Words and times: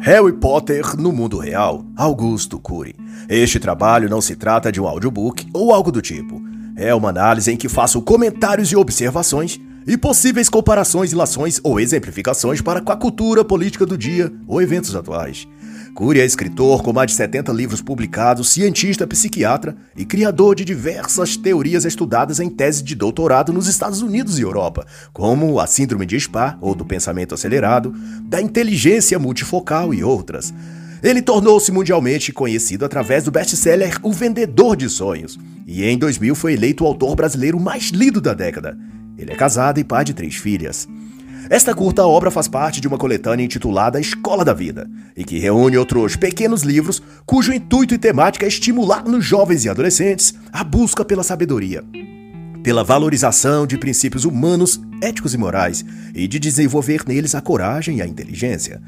Harry 0.00 0.32
Potter 0.32 0.96
no 0.96 1.12
mundo 1.12 1.38
real, 1.38 1.84
Augusto 1.96 2.58
Cury. 2.58 2.94
Este 3.28 3.58
trabalho 3.58 4.08
não 4.08 4.20
se 4.20 4.36
trata 4.36 4.70
de 4.70 4.80
um 4.80 4.86
audiobook 4.86 5.48
ou 5.52 5.72
algo 5.72 5.90
do 5.90 6.00
tipo. 6.00 6.40
É 6.76 6.94
uma 6.94 7.08
análise 7.08 7.50
em 7.50 7.56
que 7.56 7.68
faço 7.68 8.00
comentários 8.00 8.70
e 8.70 8.76
observações 8.76 9.60
e 9.86 9.96
possíveis 9.96 10.48
comparações, 10.48 11.12
ilações 11.12 11.60
ou 11.64 11.80
exemplificações 11.80 12.60
para 12.60 12.80
com 12.80 12.92
a 12.92 12.96
cultura 12.96 13.44
política 13.44 13.84
do 13.84 13.98
dia 13.98 14.32
ou 14.46 14.62
eventos 14.62 14.94
atuais. 14.94 15.48
Cury 15.94 16.20
é 16.20 16.24
escritor 16.24 16.82
com 16.82 16.92
mais 16.92 17.10
de 17.10 17.16
70 17.16 17.52
livros 17.52 17.80
publicados, 17.80 18.50
cientista, 18.50 19.06
psiquiatra 19.06 19.76
e 19.96 20.04
criador 20.04 20.54
de 20.54 20.64
diversas 20.64 21.36
teorias 21.36 21.84
estudadas 21.84 22.38
em 22.40 22.48
tese 22.48 22.82
de 22.82 22.94
doutorado 22.94 23.52
nos 23.52 23.66
Estados 23.66 24.00
Unidos 24.00 24.38
e 24.38 24.42
Europa, 24.42 24.86
como 25.12 25.58
a 25.58 25.66
Síndrome 25.66 26.06
de 26.06 26.18
Spa, 26.20 26.56
ou 26.60 26.74
do 26.74 26.84
pensamento 26.84 27.34
acelerado, 27.34 27.92
da 28.22 28.40
inteligência 28.40 29.18
multifocal 29.18 29.92
e 29.92 30.04
outras. 30.04 30.54
Ele 31.02 31.22
tornou-se 31.22 31.70
mundialmente 31.70 32.32
conhecido 32.32 32.84
através 32.84 33.24
do 33.24 33.30
best-seller 33.30 33.98
O 34.02 34.12
Vendedor 34.12 34.76
de 34.76 34.88
Sonhos, 34.88 35.38
e 35.66 35.84
em 35.84 35.96
2000 35.96 36.34
foi 36.34 36.54
eleito 36.54 36.84
o 36.84 36.86
autor 36.86 37.14
brasileiro 37.14 37.58
mais 37.58 37.88
lido 37.88 38.20
da 38.20 38.34
década. 38.34 38.76
Ele 39.16 39.32
é 39.32 39.34
casado 39.34 39.78
e 39.78 39.84
pai 39.84 40.04
de 40.04 40.14
três 40.14 40.36
filhas. 40.36 40.88
Esta 41.50 41.74
curta 41.74 42.06
obra 42.06 42.30
faz 42.30 42.46
parte 42.46 42.78
de 42.78 42.86
uma 42.86 42.98
coletânea 42.98 43.42
intitulada 43.42 43.98
Escola 43.98 44.44
da 44.44 44.52
Vida, 44.52 44.86
e 45.16 45.24
que 45.24 45.38
reúne 45.38 45.78
outros 45.78 46.14
pequenos 46.14 46.62
livros 46.62 47.02
cujo 47.24 47.54
intuito 47.54 47.94
e 47.94 47.98
temática 47.98 48.44
é 48.44 48.48
estimular 48.48 49.02
nos 49.04 49.24
jovens 49.24 49.64
e 49.64 49.70
adolescentes 49.70 50.34
a 50.52 50.62
busca 50.62 51.06
pela 51.06 51.22
sabedoria, 51.22 51.82
pela 52.68 52.84
valorização 52.84 53.66
de 53.66 53.78
princípios 53.78 54.26
humanos, 54.26 54.78
éticos 55.00 55.32
e 55.32 55.38
morais, 55.38 55.82
e 56.14 56.28
de 56.28 56.38
desenvolver 56.38 57.00
neles 57.06 57.34
a 57.34 57.40
coragem 57.40 57.96
e 57.96 58.02
a 58.02 58.06
inteligência. 58.06 58.82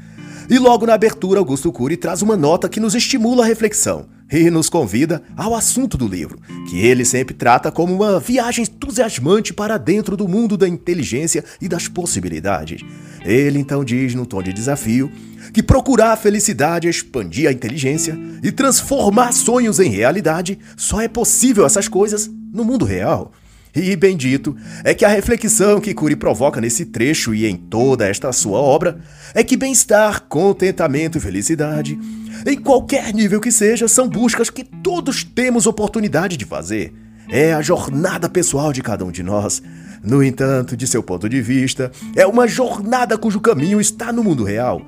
E 0.47 0.59
logo 0.59 0.85
na 0.85 0.93
abertura, 0.93 1.39
Augusto 1.39 1.71
Cury 1.71 1.97
traz 1.97 2.21
uma 2.21 2.37
nota 2.37 2.69
que 2.69 2.79
nos 2.79 2.93
estimula 2.93 3.43
a 3.43 3.47
reflexão 3.47 4.05
e 4.31 4.51
nos 4.51 4.69
convida 4.69 5.23
ao 5.35 5.55
assunto 5.55 5.97
do 5.97 6.07
livro, 6.07 6.39
que 6.69 6.77
ele 6.77 7.03
sempre 7.03 7.33
trata 7.33 7.71
como 7.71 7.91
uma 7.91 8.19
viagem 8.19 8.65
entusiasmante 8.65 9.51
para 9.51 9.79
dentro 9.79 10.15
do 10.15 10.27
mundo 10.27 10.55
da 10.55 10.67
inteligência 10.67 11.43
e 11.59 11.67
das 11.67 11.87
possibilidades. 11.87 12.83
Ele 13.25 13.57
então 13.57 13.83
diz, 13.83 14.13
num 14.13 14.25
tom 14.25 14.43
de 14.43 14.53
desafio, 14.53 15.11
que 15.51 15.63
procurar 15.63 16.11
a 16.11 16.17
felicidade, 16.17 16.87
expandir 16.87 17.49
a 17.49 17.51
inteligência 17.51 18.15
e 18.43 18.51
transformar 18.51 19.31
sonhos 19.31 19.79
em 19.79 19.89
realidade 19.89 20.59
só 20.77 21.01
é 21.01 21.07
possível 21.07 21.65
essas 21.65 21.87
coisas 21.87 22.29
no 22.53 22.63
mundo 22.63 22.85
real. 22.85 23.31
E 23.75 23.95
bendito 23.95 24.55
é 24.83 24.93
que 24.93 25.05
a 25.05 25.09
reflexão 25.09 25.79
que 25.79 25.93
Cury 25.93 26.15
provoca 26.15 26.59
nesse 26.59 26.85
trecho 26.85 27.33
e 27.33 27.45
em 27.45 27.55
toda 27.55 28.07
esta 28.07 28.31
sua 28.33 28.59
obra 28.59 28.99
é 29.33 29.43
que 29.43 29.55
bem-estar, 29.55 30.23
contentamento 30.23 31.17
e 31.17 31.21
felicidade, 31.21 31.97
em 32.45 32.57
qualquer 32.57 33.13
nível 33.13 33.39
que 33.39 33.51
seja, 33.51 33.87
são 33.87 34.09
buscas 34.09 34.49
que 34.49 34.63
todos 34.63 35.23
temos 35.23 35.67
oportunidade 35.67 36.35
de 36.35 36.45
fazer. 36.45 36.93
É 37.29 37.53
a 37.53 37.61
jornada 37.61 38.27
pessoal 38.27 38.73
de 38.73 38.81
cada 38.81 39.05
um 39.05 39.11
de 39.11 39.23
nós. 39.23 39.61
No 40.03 40.21
entanto, 40.21 40.75
de 40.75 40.85
seu 40.85 41.01
ponto 41.01 41.29
de 41.29 41.41
vista, 41.41 41.91
é 42.15 42.25
uma 42.25 42.47
jornada 42.47 43.17
cujo 43.17 43.39
caminho 43.39 43.79
está 43.79 44.11
no 44.11 44.23
mundo 44.23 44.43
real, 44.43 44.81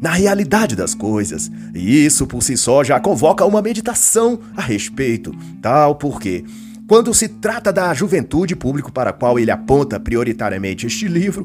na 0.00 0.10
realidade 0.10 0.74
das 0.74 0.94
coisas. 0.94 1.50
E 1.72 2.04
isso 2.04 2.26
por 2.26 2.42
si 2.42 2.56
só 2.56 2.82
já 2.82 2.98
convoca 2.98 3.44
uma 3.44 3.62
meditação 3.62 4.40
a 4.56 4.62
respeito, 4.62 5.32
tal 5.62 5.94
porque 5.94 6.44
quando 6.94 7.12
se 7.12 7.26
trata 7.26 7.72
da 7.72 7.92
juventude, 7.92 8.54
público 8.54 8.92
para 8.92 9.10
a 9.10 9.12
qual 9.12 9.36
ele 9.36 9.50
aponta 9.50 9.98
prioritariamente 9.98 10.86
este 10.86 11.08
livro, 11.08 11.44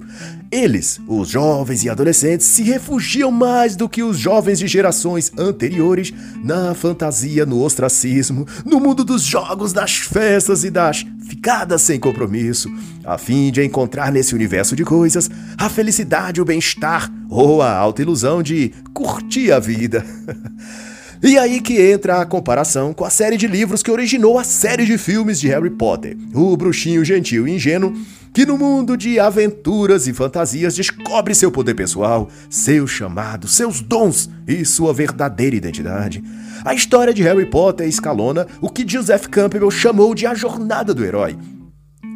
eles, 0.52 1.02
os 1.08 1.30
jovens 1.30 1.84
e 1.84 1.90
adolescentes, 1.90 2.46
se 2.46 2.62
refugiam 2.62 3.32
mais 3.32 3.76
do 3.76 3.90
que 3.90 4.04
os 4.04 4.16
jovens 4.20 4.60
de 4.60 4.68
gerações 4.68 5.32
anteriores 5.36 6.14
na 6.44 6.76
fantasia, 6.76 7.48
no 7.48 7.64
ostracismo, 7.64 8.46
no 8.64 8.80
mundo 8.80 9.04
dos 9.04 9.24
jogos, 9.24 9.74
das 9.74 9.96
festas 9.96 10.64
e 10.64 10.70
das 10.70 11.04
ficadas 11.28 11.82
sem 11.82 12.00
compromisso, 12.00 12.72
a 13.04 13.18
fim 13.18 13.52
de 13.52 13.64
encontrar 13.64 14.12
nesse 14.12 14.36
universo 14.36 14.76
de 14.76 14.86
coisas 14.86 15.32
a 15.58 15.68
felicidade, 15.68 16.40
o 16.40 16.46
bem-estar 16.46 17.12
ou 17.28 17.64
a 17.64 17.76
alta 17.76 18.04
ilusão 18.04 18.44
de 18.44 18.72
curtir 18.94 19.52
a 19.52 19.60
vida. 19.60 20.06
E 21.22 21.38
aí 21.38 21.60
que 21.60 21.82
entra 21.82 22.22
a 22.22 22.26
comparação 22.26 22.94
com 22.94 23.04
a 23.04 23.10
série 23.10 23.36
de 23.36 23.46
livros 23.46 23.84
que 23.84 23.92
originou 23.92 24.40
a 24.40 24.44
série 24.46 24.86
de 24.86 24.98
filmes 24.98 25.38
de 25.38 25.50
Harry 25.50 25.70
Potter, 25.70 26.16
o 26.34 26.56
bruxinho 26.56 27.04
gentil 27.04 27.46
e 27.46 27.52
ingênuo, 27.52 27.94
que 28.34 28.46
no 28.46 28.58
mundo 28.58 28.96
de 28.96 29.20
aventuras 29.20 30.08
e 30.08 30.14
fantasias 30.14 30.76
descobre 30.76 31.36
seu 31.36 31.52
poder 31.52 31.74
pessoal, 31.74 32.30
seu 32.50 32.88
chamado, 32.88 33.50
seus 33.50 33.82
dons 33.82 34.30
e 34.48 34.64
sua 34.64 34.94
verdadeira 34.94 35.58
identidade. 35.58 36.24
A 36.64 36.74
história 36.74 37.14
de 37.14 37.22
Harry 37.22 37.46
Potter 37.46 37.86
escalona 37.86 38.48
o 38.62 38.70
que 38.70 38.90
Joseph 38.90 39.28
Campbell 39.28 39.70
chamou 39.70 40.16
de 40.16 40.26
a 40.26 40.34
jornada 40.34 40.94
do 40.94 41.04
herói, 41.04 41.38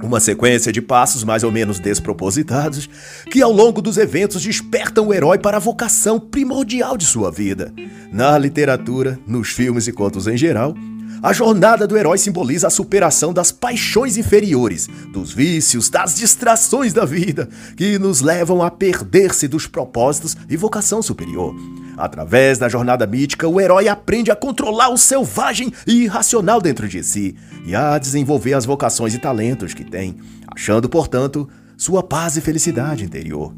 uma 0.04 0.20
sequência 0.20 0.72
de 0.72 0.82
passos 0.82 1.24
mais 1.24 1.44
ou 1.44 1.52
menos 1.52 1.80
despropositados 1.80 2.90
que, 3.32 3.42
ao 3.42 3.52
longo 3.52 3.82
dos 3.82 3.98
eventos, 3.98 4.42
despertam 4.42 5.08
o 5.08 5.14
herói 5.14 5.38
para 5.38 5.58
a 5.58 5.60
vocação 5.60 6.20
primordial 6.20 6.98
de 6.98 7.06
sua 7.06 7.32
vida. 7.32 7.74
Na 8.12 8.38
literatura, 8.38 9.18
nos 9.26 9.50
filmes 9.50 9.88
e 9.88 9.94
contos 9.94 10.28
em 10.28 10.38
geral, 10.38 10.76
a 11.22 11.32
jornada 11.32 11.88
do 11.88 11.98
herói 11.98 12.18
simboliza 12.18 12.68
a 12.68 12.70
superação 12.70 13.34
das 13.34 13.50
paixões 13.50 14.18
inferiores, 14.18 14.90
dos 15.14 15.32
vícios, 15.32 15.90
das 15.90 16.16
distrações 16.16 16.92
da 16.92 17.06
vida, 17.06 17.48
que 17.78 17.98
nos 17.98 18.20
levam 18.20 18.62
a 18.62 18.70
perder-se 18.70 19.48
dos 19.48 19.66
propósitos 19.66 20.36
e 20.50 20.58
vocação 20.58 21.02
superior. 21.02 21.56
Através 21.98 22.58
da 22.58 22.68
jornada 22.68 23.06
mítica, 23.06 23.48
o 23.48 23.62
herói 23.62 23.88
aprende 23.88 24.32
a 24.32 24.36
controlar 24.36 24.90
o 24.90 24.98
selvagem 24.98 25.72
e 25.86 26.04
irracional 26.04 26.60
dentro 26.60 26.88
de 26.88 27.04
si 27.04 27.36
e 27.66 27.76
a 27.76 27.98
desenvolver 27.98 28.54
as 28.54 28.66
vocações 28.66 29.14
e 29.14 29.20
talentos 29.20 29.74
que 29.74 29.84
tem, 29.84 30.18
achando, 30.48 30.90
portanto, 30.90 31.48
sua 31.78 32.02
paz 32.02 32.36
e 32.38 32.42
felicidade 32.42 33.04
interior. 33.04 33.54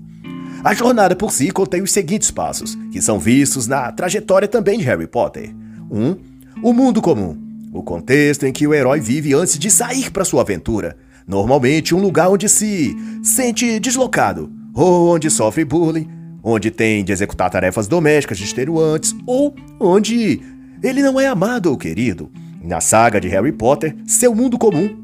A 0.63 0.73
jornada 0.73 1.15
por 1.15 1.31
si 1.31 1.51
contém 1.51 1.81
os 1.81 1.91
seguintes 1.91 2.31
passos, 2.31 2.75
que 2.91 3.01
são 3.01 3.19
vistos 3.19 3.67
na 3.67 3.91
trajetória 3.91 4.47
também 4.47 4.79
de 4.79 4.83
Harry 4.83 5.07
Potter. 5.07 5.53
1. 5.91 6.03
Um, 6.03 6.17
o 6.63 6.73
mundo 6.73 7.01
comum. 7.01 7.37
O 7.71 7.83
contexto 7.83 8.45
em 8.45 8.53
que 8.53 8.65
o 8.65 8.73
herói 8.73 8.99
vive 8.99 9.33
antes 9.33 9.59
de 9.59 9.69
sair 9.69 10.09
para 10.09 10.25
sua 10.25 10.41
aventura. 10.41 10.97
Normalmente 11.27 11.93
um 11.93 11.99
lugar 11.99 12.29
onde 12.29 12.49
se 12.49 12.95
sente 13.23 13.79
deslocado, 13.79 14.51
ou 14.73 15.13
onde 15.13 15.29
sofre 15.29 15.63
bullying, 15.63 16.09
onde 16.45 16.69
tem 16.69 17.03
de 17.03 17.11
executar 17.11 17.49
tarefas 17.49 17.87
domésticas 17.87 18.39
extenuantes 18.39 19.15
ou 19.25 19.55
onde 19.79 20.39
ele 20.83 21.01
não 21.01 21.19
é 21.19 21.25
amado 21.25 21.71
ou 21.71 21.77
querido. 21.77 22.31
Na 22.63 22.79
saga 22.79 23.19
de 23.19 23.27
Harry 23.27 23.51
Potter, 23.51 23.95
seu 24.05 24.35
mundo 24.35 24.55
comum 24.55 25.03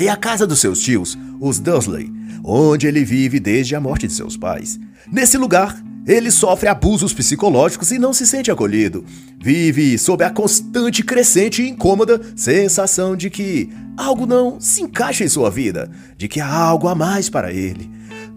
é 0.00 0.08
a 0.08 0.16
casa 0.16 0.46
dos 0.46 0.60
seus 0.60 0.80
tios, 0.80 1.18
os 1.38 1.58
Dursley, 1.58 2.10
onde 2.42 2.86
ele 2.86 3.04
vive 3.04 3.38
desde 3.38 3.76
a 3.76 3.80
morte 3.80 4.06
de 4.06 4.14
seus 4.14 4.36
pais. 4.36 4.80
Nesse 5.12 5.36
lugar, 5.36 5.78
ele 6.06 6.30
sofre 6.30 6.68
abusos 6.68 7.12
psicológicos 7.12 7.90
e 7.90 7.98
não 7.98 8.14
se 8.14 8.26
sente 8.26 8.50
acolhido. 8.50 9.04
Vive 9.38 9.98
sob 9.98 10.24
a 10.24 10.30
constante, 10.30 11.02
crescente 11.02 11.62
e 11.62 11.68
incômoda 11.68 12.20
sensação 12.34 13.14
de 13.14 13.28
que 13.28 13.68
algo 13.94 14.24
não 14.24 14.58
se 14.58 14.82
encaixa 14.82 15.24
em 15.24 15.28
sua 15.28 15.50
vida, 15.50 15.90
de 16.16 16.28
que 16.28 16.40
há 16.40 16.50
algo 16.50 16.88
a 16.88 16.94
mais 16.94 17.28
para 17.28 17.52
ele. 17.52 17.90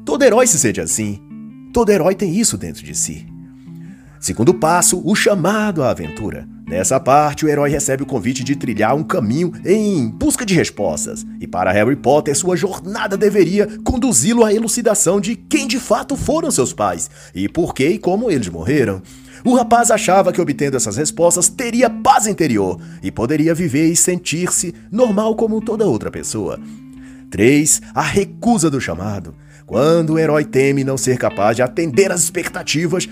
Todo 0.03 0.23
herói 0.23 0.47
se 0.47 0.59
sente 0.59 0.81
assim. 0.81 1.30
Todo 1.73 1.89
herói 1.91 2.15
tem 2.15 2.35
isso 2.35 2.57
dentro 2.57 2.83
de 2.83 2.93
si. 2.95 3.25
Segundo 4.19 4.53
passo, 4.53 5.01
o 5.03 5.15
chamado 5.15 5.81
à 5.81 5.89
aventura. 5.89 6.47
Nessa 6.67 6.99
parte, 6.99 7.43
o 7.43 7.49
herói 7.49 7.69
recebe 7.69 8.03
o 8.03 8.05
convite 8.05 8.43
de 8.43 8.55
trilhar 8.55 8.95
um 8.95 9.03
caminho 9.03 9.51
em 9.65 10.07
busca 10.07 10.45
de 10.45 10.53
respostas. 10.53 11.25
E 11.39 11.47
para 11.47 11.71
Harry 11.71 11.95
Potter, 11.95 12.35
sua 12.35 12.55
jornada 12.55 13.17
deveria 13.17 13.67
conduzi-lo 13.83 14.45
à 14.45 14.53
elucidação 14.53 15.19
de 15.19 15.35
quem 15.35 15.67
de 15.67 15.79
fato 15.79 16.15
foram 16.15 16.51
seus 16.51 16.71
pais 16.71 17.09
e 17.33 17.49
por 17.49 17.73
que 17.73 17.87
e 17.87 17.99
como 17.99 18.29
eles 18.29 18.47
morreram. 18.47 19.01
O 19.43 19.55
rapaz 19.55 19.89
achava 19.89 20.31
que 20.31 20.39
obtendo 20.39 20.77
essas 20.77 20.97
respostas 20.97 21.49
teria 21.49 21.89
paz 21.89 22.27
interior 22.27 22.79
e 23.01 23.11
poderia 23.11 23.55
viver 23.55 23.91
e 23.91 23.95
sentir-se 23.95 24.73
normal 24.91 25.35
como 25.35 25.59
toda 25.61 25.85
outra 25.85 26.11
pessoa. 26.11 26.59
3. 27.31 27.81
A 27.95 28.01
recusa 28.01 28.69
do 28.69 28.79
chamado. 28.79 29.33
Quando 29.71 30.15
o 30.15 30.19
herói 30.19 30.43
teme 30.43 30.83
não 30.83 30.97
ser 30.97 31.17
capaz 31.17 31.55
de 31.55 31.61
atender 31.61 32.11
às 32.11 32.21
expectativas, 32.21 33.07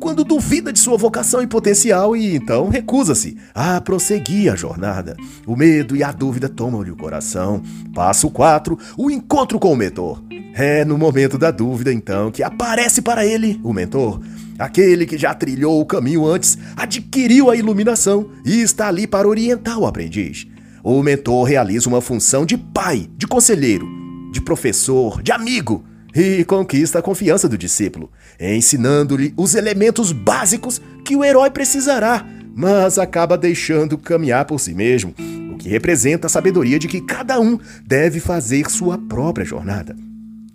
quando 0.00 0.24
duvida 0.24 0.72
de 0.72 0.78
sua 0.78 0.96
vocação 0.96 1.42
e 1.42 1.46
potencial 1.46 2.16
e 2.16 2.34
então 2.34 2.70
recusa-se 2.70 3.36
a 3.54 3.78
prosseguir 3.78 4.50
a 4.50 4.56
jornada. 4.56 5.14
O 5.46 5.54
medo 5.54 5.94
e 5.94 6.02
a 6.02 6.10
dúvida 6.10 6.48
tomam-lhe 6.48 6.90
o 6.90 6.96
coração. 6.96 7.62
Passo 7.94 8.30
4: 8.30 8.78
o 8.96 9.10
encontro 9.10 9.58
com 9.58 9.70
o 9.70 9.76
mentor. 9.76 10.22
É 10.54 10.82
no 10.82 10.96
momento 10.96 11.36
da 11.36 11.50
dúvida, 11.50 11.92
então, 11.92 12.30
que 12.30 12.42
aparece 12.42 13.02
para 13.02 13.26
ele 13.26 13.60
o 13.62 13.74
mentor. 13.74 14.22
Aquele 14.58 15.04
que 15.04 15.18
já 15.18 15.34
trilhou 15.34 15.78
o 15.78 15.84
caminho 15.84 16.24
antes, 16.24 16.56
adquiriu 16.74 17.50
a 17.50 17.56
iluminação 17.56 18.30
e 18.46 18.62
está 18.62 18.88
ali 18.88 19.06
para 19.06 19.28
orientar 19.28 19.78
o 19.78 19.86
aprendiz. 19.86 20.46
O 20.82 21.02
mentor 21.02 21.44
realiza 21.44 21.86
uma 21.86 22.00
função 22.00 22.46
de 22.46 22.56
pai, 22.56 23.10
de 23.18 23.26
conselheiro, 23.26 23.86
de 24.32 24.40
professor, 24.40 25.22
de 25.22 25.32
amigo 25.32 25.84
e 26.14 26.44
conquista 26.44 26.98
a 26.98 27.02
confiança 27.02 27.48
do 27.48 27.58
discípulo, 27.58 28.10
ensinando-lhe 28.40 29.34
os 29.36 29.54
elementos 29.54 30.12
básicos 30.12 30.80
que 31.04 31.16
o 31.16 31.24
herói 31.24 31.50
precisará, 31.50 32.26
mas 32.54 32.98
acaba 32.98 33.36
deixando 33.36 33.98
caminhar 33.98 34.44
por 34.44 34.58
si 34.58 34.74
mesmo, 34.74 35.14
o 35.52 35.56
que 35.56 35.68
representa 35.68 36.26
a 36.26 36.30
sabedoria 36.30 36.78
de 36.78 36.88
que 36.88 37.00
cada 37.00 37.40
um 37.40 37.58
deve 37.84 38.20
fazer 38.20 38.70
sua 38.70 38.98
própria 38.98 39.44
jornada. 39.44 39.96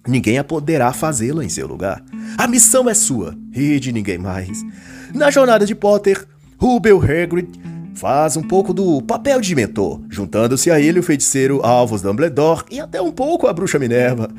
Ninguém 0.06 0.38
a 0.38 0.44
poderá 0.44 0.92
fazê-la 0.92 1.46
em 1.46 1.50
seu 1.50 1.66
lugar. 1.66 2.04
A 2.38 2.46
missão 2.46 2.90
é 2.90 2.94
sua 2.94 3.38
e 3.54 3.80
de 3.80 3.94
ninguém 3.94 4.18
mais. 4.18 4.64
Na 5.14 5.32
jornada 5.32 5.66
de 5.66 5.74
Potter, 5.74 6.26
Rubel 6.58 7.02
Hagrid 7.02 7.48
faz 7.96 8.36
um 8.36 8.42
pouco 8.42 8.74
do 8.74 9.02
papel 9.02 9.40
de 9.40 9.56
mentor, 9.56 10.02
juntando-se 10.10 10.72
a 10.72 10.80
ele 10.80 11.00
o 11.00 11.04
feiticeiro 11.04 11.62
Alvos 11.64 12.02
Dumbledore 12.02 12.64
e 12.70 12.80
até 12.80 13.02
um 13.02 13.12
pouco 13.12 13.48
a 13.48 13.54
bruxa 13.54 13.80
Minerva. 13.80 14.30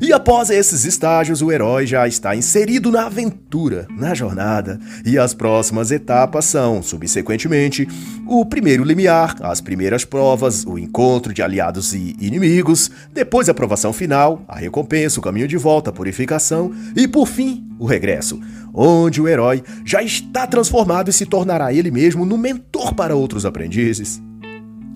E 0.00 0.12
após 0.12 0.50
esses 0.50 0.84
estágios, 0.84 1.42
o 1.42 1.52
herói 1.52 1.86
já 1.86 2.08
está 2.08 2.34
inserido 2.34 2.90
na 2.90 3.06
aventura, 3.06 3.86
na 3.90 4.14
jornada, 4.14 4.80
e 5.04 5.16
as 5.16 5.32
próximas 5.32 5.92
etapas 5.92 6.44
são, 6.44 6.82
subsequentemente, 6.82 7.86
o 8.26 8.44
primeiro 8.44 8.82
limiar, 8.82 9.36
as 9.42 9.60
primeiras 9.60 10.04
provas, 10.04 10.64
o 10.66 10.76
encontro 10.76 11.32
de 11.32 11.42
aliados 11.42 11.92
e 11.92 12.16
inimigos, 12.20 12.90
depois 13.12 13.48
a 13.48 13.52
aprovação 13.52 13.92
final, 13.92 14.42
a 14.48 14.56
recompensa, 14.56 15.20
o 15.20 15.22
caminho 15.22 15.46
de 15.46 15.56
volta, 15.56 15.90
a 15.90 15.92
purificação 15.92 16.72
e, 16.96 17.06
por 17.06 17.28
fim, 17.28 17.64
o 17.78 17.86
regresso, 17.86 18.40
onde 18.74 19.20
o 19.20 19.28
herói 19.28 19.62
já 19.84 20.02
está 20.02 20.46
transformado 20.46 21.10
e 21.10 21.12
se 21.12 21.26
tornará 21.26 21.72
ele 21.72 21.90
mesmo 21.90 22.24
no 22.24 22.38
mentor 22.38 22.94
para 22.94 23.14
outros 23.14 23.44
aprendizes. 23.44 24.22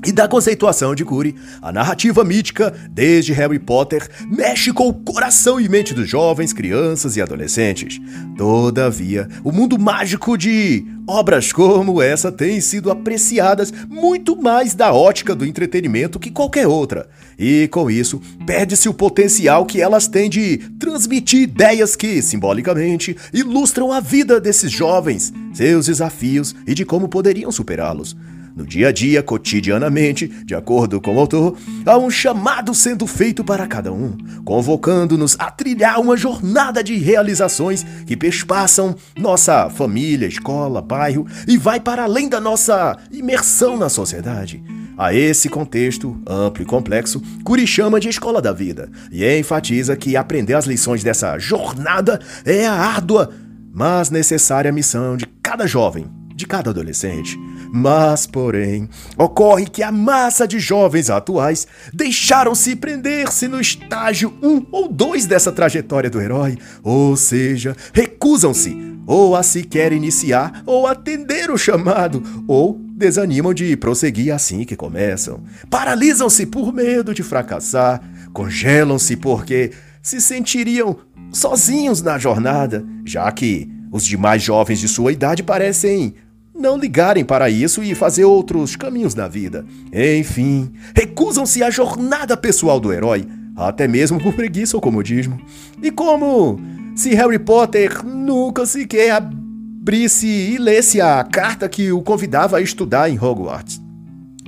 E 0.07 0.13
da 0.13 0.29
conceituação 0.29 0.95
de 0.95 1.05
Cury, 1.05 1.35
a 1.61 1.73
narrativa 1.73 2.23
mítica, 2.23 2.73
desde 2.89 3.33
Harry 3.33 3.59
Potter, 3.59 4.09
mexe 4.31 4.73
com 4.73 4.87
o 4.87 4.95
coração 4.95 5.61
e 5.61 5.69
mente 5.69 5.93
dos 5.93 6.09
jovens, 6.09 6.53
crianças 6.53 7.17
e 7.17 7.21
adolescentes. 7.21 8.01
Todavia, 8.39 9.27
o 9.43 9.51
mundo 9.51 9.77
mágico 9.77 10.39
de 10.39 10.87
obras 11.09 11.53
como 11.53 12.01
essa 12.01 12.31
tem 12.31 12.61
sido 12.61 12.89
apreciadas 12.89 13.73
muito 13.89 14.41
mais 14.41 14.75
da 14.75 14.93
ótica 14.93 15.35
do 15.35 15.45
entretenimento 15.45 16.21
que 16.21 16.31
qualquer 16.31 16.69
outra. 16.69 17.09
E 17.37 17.67
com 17.73 17.91
isso, 17.91 18.23
perde-se 18.47 18.89
o 18.89 18.95
potencial 18.95 19.67
que 19.67 19.83
elas 19.83 20.07
têm 20.07 20.31
de 20.31 20.59
transmitir 20.79 21.43
ideias 21.43 21.97
que, 21.97 22.23
simbolicamente, 22.23 23.17
ilustram 23.33 23.91
a 23.91 23.99
vida 23.99 24.41
desses 24.41 24.71
jovens, 24.71 25.33
seus 25.53 25.87
desafios 25.87 26.55
e 26.65 26.75
de 26.75 26.85
como 26.85 27.09
poderiam 27.09 27.51
superá-los. 27.51 28.17
No 28.57 28.65
dia 28.65 28.89
a 28.89 28.93
dia, 28.93 29.23
cotidianamente, 29.23 30.27
de 30.27 30.55
acordo 30.55 30.99
com 30.99 31.15
o 31.15 31.21
autor, 31.21 31.59
há 31.85 31.99
um 31.99 32.09
chamado 32.09 32.75
sendo 32.75 33.07
feito 33.07 33.45
para 33.45 33.67
cada 33.67 33.93
um, 33.93 34.17
convocando-nos 34.47 35.37
a 35.39 35.51
trilhar 35.51 36.01
uma 36.01 36.17
jornada 36.17 36.83
de 36.83 36.97
realizações 36.97 37.85
que 38.07 38.17
perspassam 38.17 38.97
nossa 39.15 39.69
família, 39.69 40.27
escola, 40.27 40.81
bairro 40.81 41.27
e 41.47 41.59
vai 41.59 41.79
para 41.79 42.05
além 42.05 42.31
da 42.31 42.41
nossa 42.41 42.97
imersão 43.13 43.77
na 43.77 43.91
sociedade. 43.91 44.65
A 44.97 45.13
esse 45.13 45.51
contexto 45.51 46.19
amplo 46.27 46.63
e 46.63 46.67
complexo, 46.67 47.21
Curi 47.45 47.67
chama 47.67 48.01
de 48.01 48.09
escola 48.09 48.41
da 48.41 48.55
vida 48.55 48.91
e 49.13 49.39
enfatiza 49.39 49.95
que 49.97 50.17
aprender 50.17 50.55
as 50.55 50.65
lições 50.65 51.05
dessa 51.05 51.39
jornada 51.39 52.19
é 52.43 52.67
a 52.67 52.73
árdua, 52.73 53.31
mas 53.71 54.09
necessária 54.09 54.73
missão 54.73 55.15
de 55.15 55.27
cada 55.43 55.67
jovem, 55.67 56.07
de 56.35 56.47
cada 56.47 56.71
adolescente. 56.71 57.39
Mas, 57.79 58.27
porém, 58.27 58.89
ocorre 59.19 59.67
que 59.67 59.83
a 59.83 59.93
massa 59.93 60.49
de 60.49 60.59
jovens 60.59 61.11
atuais 61.11 61.67
deixaram-se 61.93 62.75
prender-se 62.75 63.47
no 63.47 63.61
estágio 63.61 64.33
1 64.43 64.67
ou 64.73 64.89
2 64.89 65.27
dessa 65.27 65.53
trajetória 65.53 66.09
do 66.09 66.19
herói, 66.19 66.57
ou 66.83 67.15
seja, 67.19 67.77
recusam-se 67.93 68.75
ou 69.07 69.37
a 69.37 69.43
sequer 69.43 69.93
iniciar 69.93 70.63
ou 70.65 70.87
atender 70.87 71.51
o 71.51 71.59
chamado, 71.59 72.23
ou 72.49 72.81
desanimam 72.97 73.53
de 73.53 73.77
prosseguir 73.77 74.33
assim 74.33 74.65
que 74.65 74.75
começam. 74.75 75.43
Paralisam-se 75.69 76.47
por 76.47 76.73
medo 76.73 77.13
de 77.13 77.23
fracassar, 77.23 78.01
congelam-se 78.33 79.19
porque 79.19 79.71
se 80.03 80.19
sentiriam 80.19 80.97
sozinhos 81.31 82.01
na 82.01 82.19
jornada, 82.19 82.83
já 83.05 83.31
que 83.31 83.71
os 83.93 84.03
demais 84.03 84.43
jovens 84.43 84.81
de 84.81 84.89
sua 84.89 85.13
idade 85.13 85.43
parecem 85.43 86.15
não 86.59 86.79
ligarem 86.79 87.25
para 87.25 87.51
isso 87.51 87.83
e 87.83 87.95
fazer 87.95 88.25
outros 88.25 88.75
caminhos 88.77 89.15
na 89.15 89.29
vida. 89.29 89.65
Enfim, 89.93 90.73
recusam-se 90.95 91.63
à 91.63 91.71
jornada 91.71 92.37
pessoal 92.37 92.81
do 92.81 92.93
herói, 92.93 93.27
até 93.55 93.87
mesmo 93.87 94.21
por 94.21 94.33
preguiça 94.33 94.77
ou 94.77 94.81
comodismo. 94.81 95.41
E 95.83 95.91
como 95.91 96.59
se 96.95 97.15
Harry 97.15 97.39
Potter 97.39 98.05
nunca 98.05 98.65
sequer 98.65 99.13
abrisse 99.13 100.27
e 100.27 100.59
lesse 100.59 101.01
a 101.01 101.23
carta 101.23 101.69
que 101.69 101.93
o 101.93 102.03
convidava 102.03 102.57
a 102.57 102.61
estudar 102.61 103.11
em 103.11 103.19
Hogwarts. 103.19 103.81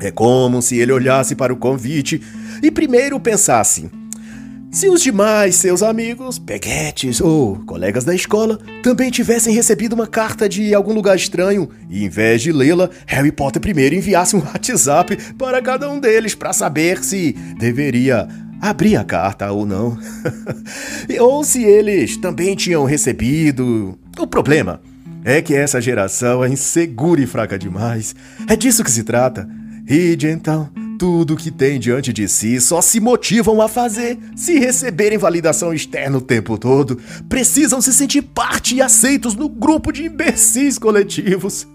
É 0.00 0.10
como 0.10 0.62
se 0.62 0.78
ele 0.78 0.92
olhasse 0.92 1.34
para 1.34 1.52
o 1.52 1.56
convite 1.56 2.22
e 2.62 2.70
primeiro 2.70 3.18
pensasse: 3.20 3.90
se 4.70 4.86
os 4.88 5.02
demais 5.02 5.56
seus 5.56 5.82
amigos, 5.82 6.38
peguetes 6.38 7.20
ou 7.20 7.56
colegas 7.64 8.04
da 8.04 8.14
escola 8.14 8.58
também 8.82 9.10
tivessem 9.10 9.54
recebido 9.54 9.94
uma 9.94 10.06
carta 10.06 10.46
de 10.46 10.74
algum 10.74 10.92
lugar 10.92 11.16
estranho 11.16 11.70
e, 11.88 12.04
em 12.04 12.08
vez 12.08 12.42
de 12.42 12.52
lê-la, 12.52 12.90
Harry 13.06 13.32
Potter 13.32 13.62
primeiro 13.62 13.94
enviasse 13.94 14.36
um 14.36 14.40
WhatsApp 14.40 15.16
para 15.34 15.62
cada 15.62 15.90
um 15.90 15.98
deles 15.98 16.34
para 16.34 16.52
saber 16.52 17.02
se 17.02 17.32
deveria 17.58 18.28
abrir 18.60 18.96
a 18.96 19.04
carta 19.04 19.50
ou 19.50 19.64
não. 19.64 19.98
ou 21.18 21.42
se 21.42 21.64
eles 21.64 22.18
também 22.18 22.54
tinham 22.54 22.84
recebido. 22.84 23.98
O 24.18 24.26
problema 24.26 24.82
é 25.24 25.40
que 25.40 25.54
essa 25.54 25.80
geração 25.80 26.44
é 26.44 26.48
insegura 26.48 27.20
e 27.22 27.26
fraca 27.26 27.58
demais. 27.58 28.14
É 28.46 28.54
disso 28.54 28.84
que 28.84 28.90
se 28.90 29.02
trata. 29.02 29.48
E 29.88 30.14
de 30.14 30.28
então 30.28 30.70
tudo 30.98 31.36
que 31.36 31.50
tem 31.50 31.78
diante 31.78 32.12
de 32.12 32.28
si 32.28 32.60
só 32.60 32.82
se 32.82 32.98
motivam 32.98 33.62
a 33.62 33.68
fazer. 33.68 34.18
Se 34.34 34.58
receberem 34.58 35.16
validação 35.16 35.72
externa 35.72 36.18
o 36.18 36.20
tempo 36.20 36.58
todo, 36.58 36.98
precisam 37.28 37.80
se 37.80 37.94
sentir 37.94 38.22
parte 38.22 38.74
e 38.74 38.82
aceitos 38.82 39.36
no 39.36 39.48
grupo 39.48 39.92
de 39.92 40.04
imbecis 40.06 40.76
coletivos. 40.76 41.66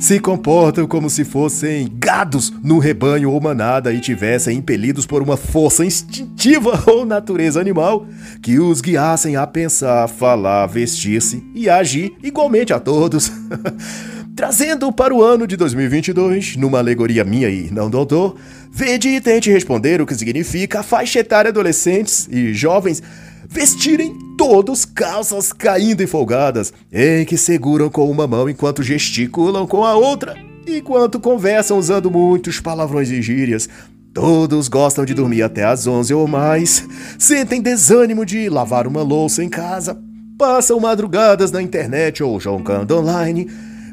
se 0.00 0.18
comportam 0.18 0.84
como 0.86 1.08
se 1.08 1.24
fossem 1.24 1.88
gados 1.94 2.52
no 2.64 2.78
rebanho 2.78 3.30
ou 3.30 3.40
manada 3.40 3.92
e 3.92 4.00
tivessem 4.00 4.58
impelidos 4.58 5.06
por 5.06 5.22
uma 5.22 5.36
força 5.36 5.84
instintiva 5.84 6.82
ou 6.90 7.04
natureza 7.04 7.60
animal 7.60 8.06
que 8.42 8.58
os 8.58 8.80
guiassem 8.80 9.36
a 9.36 9.46
pensar, 9.46 10.08
falar, 10.08 10.66
vestir-se 10.66 11.44
e 11.54 11.68
agir 11.68 12.16
igualmente 12.22 12.72
a 12.72 12.80
todos. 12.80 13.30
Trazendo 14.34 14.90
para 14.90 15.14
o 15.14 15.22
ano 15.22 15.46
de 15.46 15.58
2022, 15.58 16.56
numa 16.56 16.78
alegoria 16.78 17.22
minha 17.22 17.50
e 17.50 17.70
não 17.70 17.90
do 17.90 17.98
autor, 17.98 18.36
vede 18.70 19.08
e 19.08 19.20
tente 19.20 19.50
responder 19.50 20.00
o 20.00 20.06
que 20.06 20.14
significa 20.14 20.80
a 20.80 20.82
faixa 20.82 21.18
etária 21.18 21.50
adolescentes 21.50 22.26
e 22.30 22.54
jovens 22.54 23.02
vestirem 23.46 24.16
todos 24.38 24.86
calças 24.86 25.52
caindo 25.52 26.02
e 26.02 26.06
folgadas, 26.06 26.72
em 26.90 27.26
que 27.26 27.36
seguram 27.36 27.90
com 27.90 28.10
uma 28.10 28.26
mão 28.26 28.48
enquanto 28.48 28.82
gesticulam 28.82 29.66
com 29.66 29.84
a 29.84 29.94
outra, 29.94 30.34
enquanto 30.66 31.20
conversam 31.20 31.76
usando 31.76 32.10
muitos 32.10 32.58
palavrões 32.58 33.10
e 33.10 33.20
gírias. 33.20 33.68
Todos 34.14 34.66
gostam 34.66 35.04
de 35.04 35.12
dormir 35.12 35.42
até 35.42 35.64
às 35.64 35.86
11 35.86 36.14
ou 36.14 36.26
mais, 36.26 36.86
sentem 37.18 37.60
desânimo 37.60 38.24
de 38.24 38.48
lavar 38.48 38.86
uma 38.86 39.02
louça 39.02 39.44
em 39.44 39.48
casa, 39.50 40.00
passam 40.38 40.80
madrugadas 40.80 41.52
na 41.52 41.60
internet 41.60 42.22
ou 42.22 42.40
jogando 42.40 42.96
online 42.96 43.46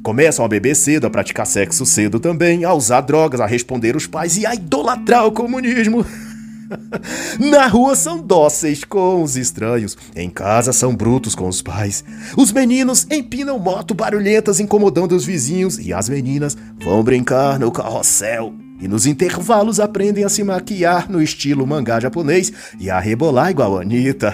Começam 0.04 0.46
a 0.46 0.48
beber 0.48 0.76
cedo, 0.76 1.08
a 1.08 1.10
praticar 1.10 1.46
sexo 1.46 1.86
cedo 1.86 2.20
também, 2.20 2.64
a 2.64 2.74
usar 2.74 3.02
drogas, 3.02 3.42
a 3.42 3.46
responder 3.46 3.96
os 3.96 4.08
pais 4.08 4.38
e 4.38 4.46
a 4.46 4.54
idolatrar 4.54 5.26
o 5.26 5.32
comunismo. 5.32 6.06
Na 7.40 7.68
rua 7.68 7.96
são 7.96 8.22
dóceis 8.22 8.84
com 8.84 9.24
os 9.24 9.36
estranhos, 9.36 9.98
em 10.16 10.30
casa 10.30 10.72
são 10.74 10.96
brutos 10.96 11.36
com 11.36 11.48
os 11.48 11.62
pais. 11.62 12.04
Os 12.38 12.52
meninos 12.52 13.08
empinam 13.10 13.60
moto 13.60 13.94
barulhentas 13.94 14.60
incomodando 14.60 15.14
os 15.14 15.26
vizinhos 15.26 15.78
e 15.78 15.94
as 15.94 16.10
meninas 16.10 16.58
vão 16.80 17.04
brincar 17.04 17.60
no 17.60 17.72
carrossel. 17.72 18.54
E 18.82 18.88
nos 18.88 19.06
intervalos 19.06 19.78
aprendem 19.80 20.24
a 20.24 20.30
se 20.30 20.42
maquiar 20.42 21.12
no 21.12 21.22
estilo 21.22 21.68
mangá 21.68 22.00
japonês 22.00 22.52
e 22.80 22.90
a 22.90 22.98
rebolar 22.98 23.52
igual 23.52 23.78
a 23.78 23.82
Anitta. 23.82 24.34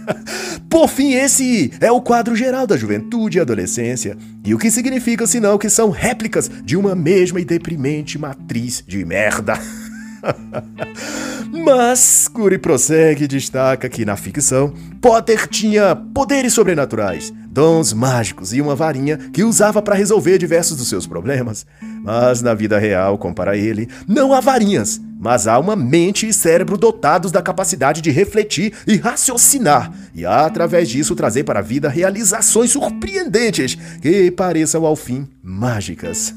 Por 0.68 0.86
fim, 0.86 1.14
esse 1.14 1.72
é 1.80 1.90
o 1.90 2.02
quadro 2.02 2.36
geral 2.36 2.66
da 2.66 2.76
juventude 2.76 3.38
e 3.38 3.40
adolescência. 3.40 4.18
E 4.44 4.54
o 4.54 4.58
que 4.58 4.70
significa 4.70 5.26
senão 5.26 5.56
que 5.56 5.70
são 5.70 5.88
réplicas 5.88 6.50
de 6.62 6.76
uma 6.76 6.94
mesma 6.94 7.40
e 7.40 7.44
deprimente 7.44 8.18
matriz 8.18 8.84
de 8.86 9.02
merda. 9.02 9.58
Mas 11.64 12.28
Curi 12.28 12.58
prossegue 12.58 13.24
e 13.24 13.28
destaca 13.28 13.88
que 13.88 14.04
na 14.04 14.16
ficção, 14.16 14.72
Potter 15.00 15.46
tinha 15.48 15.96
poderes 15.96 16.52
sobrenaturais, 16.52 17.32
dons 17.50 17.92
mágicos 17.92 18.52
e 18.52 18.60
uma 18.60 18.74
varinha 18.74 19.16
que 19.16 19.42
usava 19.42 19.82
para 19.82 19.94
resolver 19.94 20.38
diversos 20.38 20.76
dos 20.76 20.88
seus 20.88 21.06
problemas. 21.06 21.66
Mas 22.02 22.40
na 22.42 22.54
vida 22.54 22.78
real, 22.78 23.18
compara 23.18 23.56
ele, 23.56 23.88
não 24.06 24.32
há 24.32 24.40
varinhas, 24.40 25.00
mas 25.18 25.46
há 25.46 25.58
uma 25.58 25.76
mente 25.76 26.26
e 26.26 26.32
cérebro 26.32 26.78
dotados 26.78 27.30
da 27.30 27.42
capacidade 27.42 28.00
de 28.00 28.10
refletir 28.10 28.72
e 28.86 28.96
raciocinar, 28.96 29.92
e 30.14 30.24
através 30.24 30.88
disso 30.88 31.14
trazer 31.14 31.44
para 31.44 31.58
a 31.58 31.62
vida 31.62 31.88
realizações 31.88 32.70
surpreendentes 32.70 33.76
que 34.00 34.30
pareçam 34.30 34.86
ao 34.86 34.96
fim 34.96 35.28
mágicas. 35.42 36.34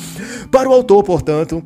para 0.50 0.68
o 0.68 0.72
autor, 0.72 1.02
portanto, 1.02 1.64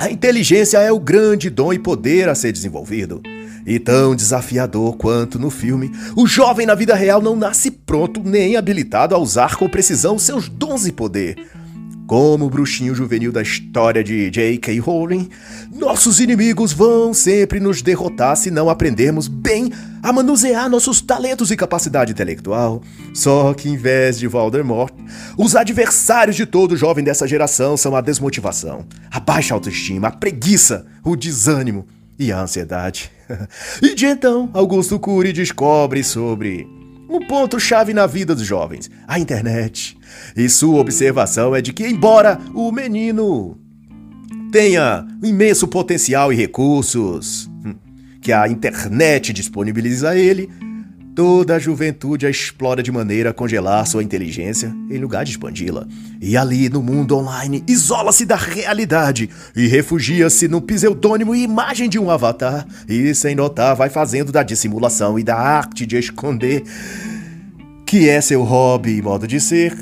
a 0.00 0.10
inteligência 0.10 0.78
é 0.78 0.90
o 0.90 0.98
grande 0.98 1.50
dom 1.50 1.74
e 1.74 1.78
poder 1.78 2.26
a 2.30 2.34
ser 2.34 2.52
desenvolvido. 2.52 3.20
E 3.66 3.78
tão 3.78 4.16
desafiador 4.16 4.96
quanto 4.96 5.38
no 5.38 5.50
filme, 5.50 5.92
o 6.16 6.26
jovem 6.26 6.64
na 6.64 6.74
vida 6.74 6.94
real 6.94 7.20
não 7.20 7.36
nasce 7.36 7.70
pronto 7.70 8.22
nem 8.24 8.56
habilitado 8.56 9.14
a 9.14 9.18
usar 9.18 9.56
com 9.56 9.68
precisão 9.68 10.18
seus 10.18 10.48
dons 10.48 10.86
e 10.86 10.92
poder. 10.92 11.36
Como 12.10 12.46
o 12.46 12.50
bruxinho 12.50 12.92
juvenil 12.92 13.30
da 13.30 13.40
história 13.40 14.02
de 14.02 14.28
J.K. 14.30 14.80
Rowling, 14.80 15.28
nossos 15.72 16.18
inimigos 16.18 16.72
vão 16.72 17.14
sempre 17.14 17.60
nos 17.60 17.82
derrotar 17.82 18.36
se 18.36 18.50
não 18.50 18.68
aprendermos 18.68 19.28
bem 19.28 19.72
a 20.02 20.12
manusear 20.12 20.68
nossos 20.68 21.00
talentos 21.00 21.52
e 21.52 21.56
capacidade 21.56 22.10
intelectual. 22.10 22.82
Só 23.14 23.54
que 23.54 23.68
em 23.68 23.76
vez 23.76 24.18
de 24.18 24.26
Voldemort, 24.26 24.92
os 25.38 25.54
adversários 25.54 26.34
de 26.34 26.46
todo 26.46 26.76
jovem 26.76 27.04
dessa 27.04 27.28
geração 27.28 27.76
são 27.76 27.94
a 27.94 28.00
desmotivação, 28.00 28.84
a 29.08 29.20
baixa 29.20 29.54
autoestima, 29.54 30.08
a 30.08 30.10
preguiça, 30.10 30.86
o 31.04 31.14
desânimo 31.14 31.86
e 32.18 32.32
a 32.32 32.40
ansiedade. 32.40 33.08
e 33.80 33.94
de 33.94 34.06
então, 34.06 34.50
Augusto 34.52 34.98
Cury 34.98 35.32
descobre 35.32 36.02
sobre 36.02 36.66
um 37.10 37.26
ponto-chave 37.26 37.92
na 37.92 38.06
vida 38.06 38.34
dos 38.34 38.46
jovens, 38.46 38.88
a 39.06 39.18
internet. 39.18 39.98
E 40.36 40.48
sua 40.48 40.80
observação 40.80 41.54
é 41.54 41.60
de 41.60 41.72
que, 41.72 41.84
embora 41.84 42.38
o 42.54 42.70
menino 42.70 43.58
tenha 44.52 45.06
imenso 45.22 45.66
potencial 45.66 46.32
e 46.32 46.36
recursos 46.36 47.50
hum, 47.64 47.74
que 48.20 48.32
a 48.32 48.46
internet 48.46 49.32
disponibiliza 49.32 50.10
a 50.10 50.16
ele, 50.16 50.48
Toda 51.20 51.56
a 51.56 51.58
juventude 51.58 52.24
a 52.24 52.30
explora 52.30 52.82
de 52.82 52.90
maneira 52.90 53.28
a 53.28 53.34
congelar 53.34 53.86
sua 53.86 54.02
inteligência 54.02 54.74
em 54.88 54.96
lugar 54.96 55.22
de 55.22 55.32
expandi-la. 55.32 55.86
E 56.18 56.34
ali, 56.34 56.70
no 56.70 56.82
mundo 56.82 57.14
online, 57.14 57.62
isola-se 57.68 58.24
da 58.24 58.36
realidade 58.36 59.28
e 59.54 59.66
refugia-se 59.66 60.48
no 60.48 60.62
pseudônimo 60.62 61.34
e 61.34 61.42
imagem 61.42 61.90
de 61.90 61.98
um 61.98 62.10
avatar. 62.10 62.66
E, 62.88 63.14
sem 63.14 63.34
notar, 63.34 63.76
vai 63.76 63.90
fazendo 63.90 64.32
da 64.32 64.42
dissimulação 64.42 65.18
e 65.18 65.22
da 65.22 65.36
arte 65.36 65.84
de 65.84 65.98
esconder 65.98 66.62
que 67.84 68.08
é 68.08 68.18
seu 68.22 68.42
hobby 68.42 68.96
e 68.96 69.02
modo 69.02 69.26
de 69.26 69.42
ser. 69.42 69.76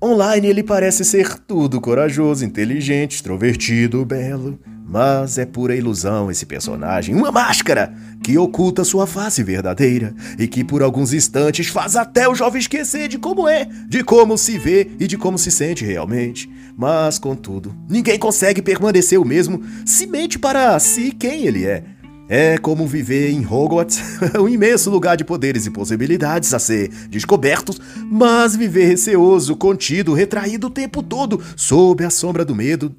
Online 0.00 0.46
ele 0.46 0.62
parece 0.62 1.04
ser 1.04 1.36
tudo 1.36 1.80
corajoso, 1.80 2.44
inteligente, 2.44 3.16
extrovertido, 3.16 4.04
belo. 4.04 4.56
Mas 4.88 5.36
é 5.36 5.44
pura 5.44 5.76
ilusão 5.76 6.30
esse 6.30 6.46
personagem, 6.46 7.14
uma 7.14 7.30
máscara 7.30 7.94
que 8.22 8.38
oculta 8.38 8.84
sua 8.84 9.06
face 9.06 9.42
verdadeira 9.42 10.14
e 10.38 10.48
que 10.48 10.64
por 10.64 10.82
alguns 10.82 11.12
instantes 11.12 11.68
faz 11.68 11.94
até 11.94 12.26
o 12.26 12.34
jovem 12.34 12.58
esquecer 12.58 13.06
de 13.06 13.18
como 13.18 13.46
é, 13.46 13.68
de 13.86 14.02
como 14.02 14.38
se 14.38 14.56
vê 14.56 14.90
e 14.98 15.06
de 15.06 15.18
como 15.18 15.36
se 15.36 15.50
sente 15.50 15.84
realmente. 15.84 16.50
Mas, 16.74 17.18
contudo, 17.18 17.76
ninguém 17.88 18.18
consegue 18.18 18.62
permanecer 18.62 19.20
o 19.20 19.24
mesmo 19.24 19.62
se 19.84 20.06
mente 20.06 20.38
para 20.38 20.78
si 20.78 21.12
quem 21.12 21.46
ele 21.46 21.66
é. 21.66 21.84
É 22.30 22.58
como 22.58 22.86
viver 22.86 23.30
em 23.30 23.44
Hogwarts, 23.44 24.02
um 24.38 24.48
imenso 24.48 24.90
lugar 24.90 25.16
de 25.16 25.24
poderes 25.24 25.64
e 25.66 25.70
possibilidades 25.70 26.52
a 26.52 26.58
ser 26.58 26.90
descobertos, 27.08 27.80
mas 28.10 28.54
viver 28.54 28.86
receoso, 28.86 29.56
contido, 29.56 30.12
retraído 30.12 30.66
o 30.66 30.70
tempo 30.70 31.02
todo, 31.02 31.42
sob 31.56 32.04
a 32.04 32.10
sombra 32.10 32.44
do 32.44 32.54
medo, 32.54 32.94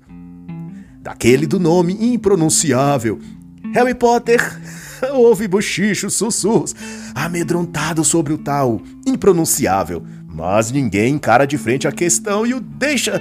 daquele 1.10 1.48
do 1.48 1.60
nome 1.60 1.98
impronunciável. 2.13 3.20
Harry 3.74 3.96
Potter 3.96 4.39
ouve 5.12 5.48
bochichos, 5.48 6.13
sussurros, 6.13 6.75
amedrontado 7.16 8.04
sobre 8.04 8.32
o 8.32 8.38
tal 8.38 8.80
impronunciável, 9.08 10.04
mas 10.28 10.72
ninguém 10.72 11.16
encara 11.16 11.48
de 11.48 11.58
frente 11.58 11.88
a 11.88 11.92
questão 11.92 12.46
e 12.46 12.54
o 12.54 12.60
deixa 12.60 13.20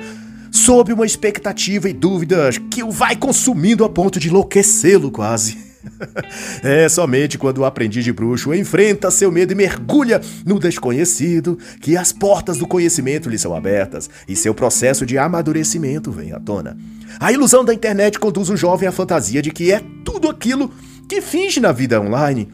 sob 0.52 0.92
uma 0.92 1.06
expectativa 1.06 1.88
e 1.88 1.94
dúvidas 1.94 2.58
que 2.58 2.82
o 2.82 2.90
vai 2.90 3.16
consumindo 3.16 3.82
a 3.86 3.88
ponto 3.88 4.20
de 4.20 4.28
enlouquecê-lo 4.28 5.10
quase. 5.10 5.67
é 6.62 6.88
somente 6.88 7.38
quando 7.38 7.58
o 7.58 7.64
aprendiz 7.64 8.04
de 8.04 8.12
bruxo 8.12 8.54
enfrenta 8.54 9.10
seu 9.10 9.30
medo 9.30 9.52
e 9.52 9.56
mergulha 9.56 10.20
no 10.44 10.58
desconhecido 10.58 11.58
que 11.80 11.96
as 11.96 12.12
portas 12.12 12.58
do 12.58 12.66
conhecimento 12.66 13.28
lhe 13.28 13.38
são 13.38 13.54
abertas 13.54 14.08
e 14.26 14.36
seu 14.36 14.54
processo 14.54 15.06
de 15.06 15.18
amadurecimento 15.18 16.10
vem 16.10 16.32
à 16.32 16.40
tona. 16.40 16.76
A 17.20 17.32
ilusão 17.32 17.64
da 17.64 17.74
internet 17.74 18.18
conduz 18.18 18.50
o 18.50 18.56
jovem 18.56 18.88
à 18.88 18.92
fantasia 18.92 19.42
de 19.42 19.50
que 19.50 19.72
é 19.72 19.80
tudo 20.04 20.28
aquilo 20.28 20.70
que 21.08 21.20
finge 21.20 21.60
na 21.60 21.72
vida 21.72 22.00
online. 22.00 22.48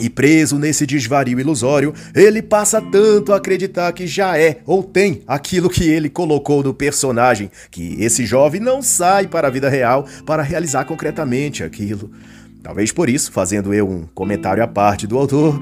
E 0.00 0.08
preso 0.08 0.58
nesse 0.58 0.86
desvario 0.86 1.40
ilusório, 1.40 1.92
ele 2.14 2.40
passa 2.40 2.80
tanto 2.80 3.32
a 3.32 3.36
acreditar 3.36 3.92
que 3.92 4.06
já 4.06 4.38
é 4.38 4.60
ou 4.64 4.84
tem 4.84 5.22
aquilo 5.26 5.68
que 5.68 5.88
ele 5.88 6.08
colocou 6.08 6.62
no 6.62 6.72
personagem, 6.72 7.50
que 7.68 7.96
esse 7.98 8.24
jovem 8.24 8.60
não 8.60 8.80
sai 8.80 9.26
para 9.26 9.48
a 9.48 9.50
vida 9.50 9.68
real 9.68 10.06
para 10.24 10.42
realizar 10.42 10.84
concretamente 10.84 11.64
aquilo. 11.64 12.12
Talvez 12.68 12.92
por 12.92 13.08
isso, 13.08 13.32
fazendo 13.32 13.72
eu 13.72 13.88
um 13.88 14.04
comentário 14.14 14.62
à 14.62 14.68
parte 14.68 15.06
do 15.06 15.16
autor, 15.16 15.58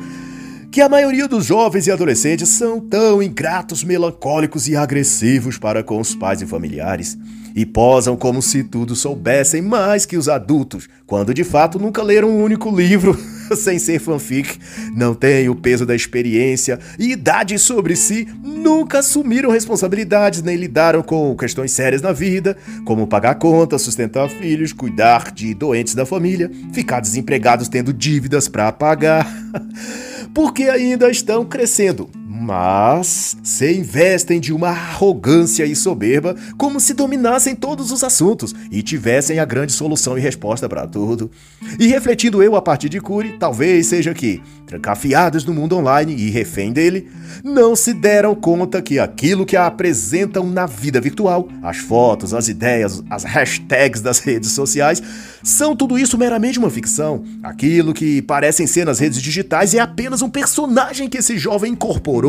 que 0.77 0.83
a 0.83 0.91
maioria 0.91 1.27
dos 1.27 1.47
jovens 1.47 1.87
e 1.87 1.91
adolescentes 1.91 2.51
são 2.51 2.79
tão 2.79 3.23
ingratos, 3.23 3.83
melancólicos 3.83 4.69
e 4.69 4.77
agressivos 4.77 5.57
para 5.57 5.83
com 5.83 5.99
os 5.99 6.15
pais 6.15 6.43
e 6.43 6.47
familiares, 6.47 7.17
e 7.55 7.65
posam 7.65 8.15
como 8.15 8.43
se 8.43 8.63
tudo 8.63 8.95
soubessem 8.95 9.63
mais 9.63 10.05
que 10.05 10.19
os 10.19 10.29
adultos, 10.29 10.87
quando 11.07 11.33
de 11.33 11.45
fato 11.45 11.79
nunca 11.79 12.03
leram 12.03 12.29
um 12.29 12.43
único 12.43 12.71
livro, 12.71 13.19
sem 13.57 13.79
ser 13.79 13.99
fanfic, 14.01 14.59
não 14.95 15.15
têm 15.15 15.49
o 15.49 15.55
peso 15.55 15.87
da 15.87 15.95
experiência 15.95 16.79
e 16.99 17.13
idade 17.13 17.59
sobre 17.59 17.97
si, 17.97 18.29
nunca 18.45 18.99
assumiram 18.99 19.51
responsabilidades 19.51 20.43
nem 20.43 20.57
lidaram 20.57 21.03
com 21.03 21.35
questões 21.35 21.73
sérias 21.73 22.03
na 22.03 22.13
vida, 22.13 22.55
como 22.85 23.07
pagar 23.07 23.37
contas, 23.37 23.81
sustentar 23.81 24.29
filhos, 24.29 24.75
cuidar 24.75 25.33
de 25.33 25.55
doentes 25.55 25.95
da 25.95 26.05
família, 26.05 26.51
ficar 26.75 27.01
desempregados 27.01 27.67
tendo 27.67 27.95
dívidas 27.95 28.47
para 28.47 28.71
pagar. 28.73 29.27
porque 30.37 30.66
ainda 30.69 31.11
estão 31.11 31.45
crescendo, 31.45 32.09
mas 32.39 33.37
se 33.43 33.73
investem 33.73 34.39
de 34.39 34.53
uma 34.53 34.69
arrogância 34.69 35.65
e 35.65 35.75
soberba 35.75 36.37
como 36.59 36.79
se 36.79 36.93
dominassem 36.93 37.55
todos 37.55 37.91
os 37.91 38.05
assuntos 38.05 38.55
e 38.71 38.83
tivessem 38.83 39.39
a 39.39 39.45
grande 39.45 39.73
solução 39.73 40.19
e 40.19 40.21
resposta 40.21 40.69
para 40.69 40.87
tudo. 40.87 41.31
E 41.79 41.87
refletindo 41.87 42.43
eu 42.43 42.55
a 42.55 42.63
partir 42.63 42.89
de 42.89 43.01
Cury, 43.01 43.39
talvez 43.39 43.87
seja 43.87 44.13
que, 44.13 44.43
trancafiados 44.67 45.45
no 45.45 45.55
mundo 45.55 45.77
online 45.77 46.15
e 46.15 46.31
refém 46.31 46.73
dele, 46.73 47.09
não 47.43 47.75
se 47.75 47.95
deram 47.95 48.35
conta 48.35 48.83
que 48.83 48.99
aquilo 48.99 49.47
que 49.47 49.57
apresentam 49.57 50.49
na 50.49 50.67
vida 50.67 51.01
virtual, 51.01 51.49
as 51.63 51.79
fotos, 51.79 52.35
as 52.35 52.49
ideias, 52.49 53.03
as 53.09 53.25
hashtags 53.25 54.03
das 54.03 54.19
redes 54.19 54.53
sociais, 54.53 55.03
são 55.43 55.75
tudo 55.75 55.99
isso 55.99 56.19
meramente 56.19 56.59
uma 56.59 56.71
ficção. 56.71 57.25
Aquilo 57.43 57.95
que 57.95 58.21
parecem 58.23 58.67
ser 58.67 58.85
nas 58.85 58.99
redes 58.99 59.23
digitais 59.23 59.75
é 59.75 59.79
apenas 59.79 60.21
um 60.21 60.29
personagem 60.29 61.09
que 61.09 61.19
esse 61.19 61.39
jovem 61.39 61.73
incorporou. 61.73 62.26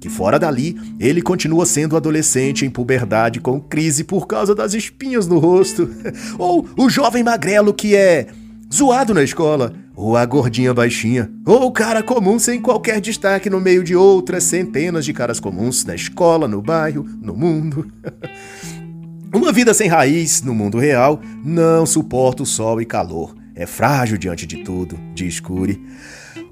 Que 0.00 0.08
fora 0.08 0.38
dali, 0.38 0.80
ele 0.98 1.20
continua 1.20 1.66
sendo 1.66 1.94
adolescente 1.94 2.64
em 2.64 2.70
puberdade 2.70 3.38
com 3.38 3.60
crise 3.60 4.02
por 4.02 4.26
causa 4.26 4.54
das 4.54 4.72
espinhas 4.72 5.26
no 5.26 5.38
rosto. 5.38 5.90
Ou 6.38 6.66
o 6.76 6.88
jovem 6.88 7.22
magrelo 7.22 7.74
que 7.74 7.94
é 7.94 8.28
zoado 8.72 9.12
na 9.12 9.22
escola, 9.22 9.74
ou 9.96 10.16
a 10.16 10.24
gordinha 10.24 10.72
baixinha, 10.72 11.30
ou 11.44 11.66
o 11.66 11.72
cara 11.72 12.02
comum 12.02 12.38
sem 12.38 12.60
qualquer 12.60 13.00
destaque 13.00 13.50
no 13.50 13.60
meio 13.60 13.82
de 13.82 13.96
outras 13.96 14.44
centenas 14.44 15.04
de 15.04 15.12
caras 15.12 15.40
comuns 15.40 15.84
na 15.84 15.94
escola, 15.94 16.46
no 16.46 16.62
bairro, 16.62 17.04
no 17.20 17.34
mundo. 17.34 17.90
Uma 19.34 19.52
vida 19.52 19.74
sem 19.74 19.88
raiz 19.88 20.42
no 20.42 20.54
mundo 20.54 20.78
real 20.78 21.20
não 21.44 21.84
suporta 21.84 22.42
o 22.42 22.46
sol 22.46 22.80
e 22.80 22.86
calor. 22.86 23.34
É 23.54 23.66
frágil 23.66 24.16
diante 24.16 24.46
de 24.46 24.58
tudo, 24.64 24.98
diz 25.14 25.38
Cury. 25.38 25.80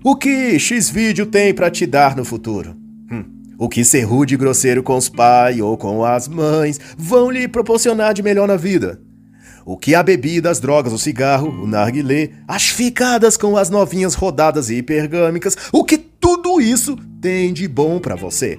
O 0.02 0.14
que 0.14 0.58
X-Vídeo 0.60 1.26
tem 1.26 1.52
para 1.52 1.70
te 1.70 1.84
dar 1.84 2.16
no 2.16 2.24
futuro? 2.24 2.76
Hum. 3.10 3.24
O 3.58 3.68
que 3.68 3.84
ser 3.84 4.02
rude 4.02 4.34
e 4.34 4.36
grosseiro 4.36 4.80
com 4.80 4.96
os 4.96 5.08
pais 5.08 5.60
ou 5.60 5.76
com 5.76 6.04
as 6.04 6.28
mães 6.28 6.80
vão 6.96 7.28
lhe 7.28 7.48
proporcionar 7.48 8.14
de 8.14 8.22
melhor 8.22 8.46
na 8.46 8.56
vida? 8.56 9.00
O 9.66 9.76
que 9.76 9.96
a 9.96 10.02
bebida, 10.02 10.50
as 10.50 10.60
drogas, 10.60 10.92
o 10.92 10.98
cigarro, 10.98 11.48
o 11.48 11.66
narguilé, 11.66 12.30
as 12.46 12.68
ficadas 12.68 13.36
com 13.36 13.56
as 13.56 13.70
novinhas 13.70 14.14
rodadas 14.14 14.70
e 14.70 14.76
hipergâmicas, 14.76 15.56
o 15.72 15.84
que 15.84 15.98
tudo 15.98 16.60
isso 16.60 16.96
tem 17.20 17.52
de 17.52 17.66
bom 17.66 17.98
para 17.98 18.14
você? 18.14 18.56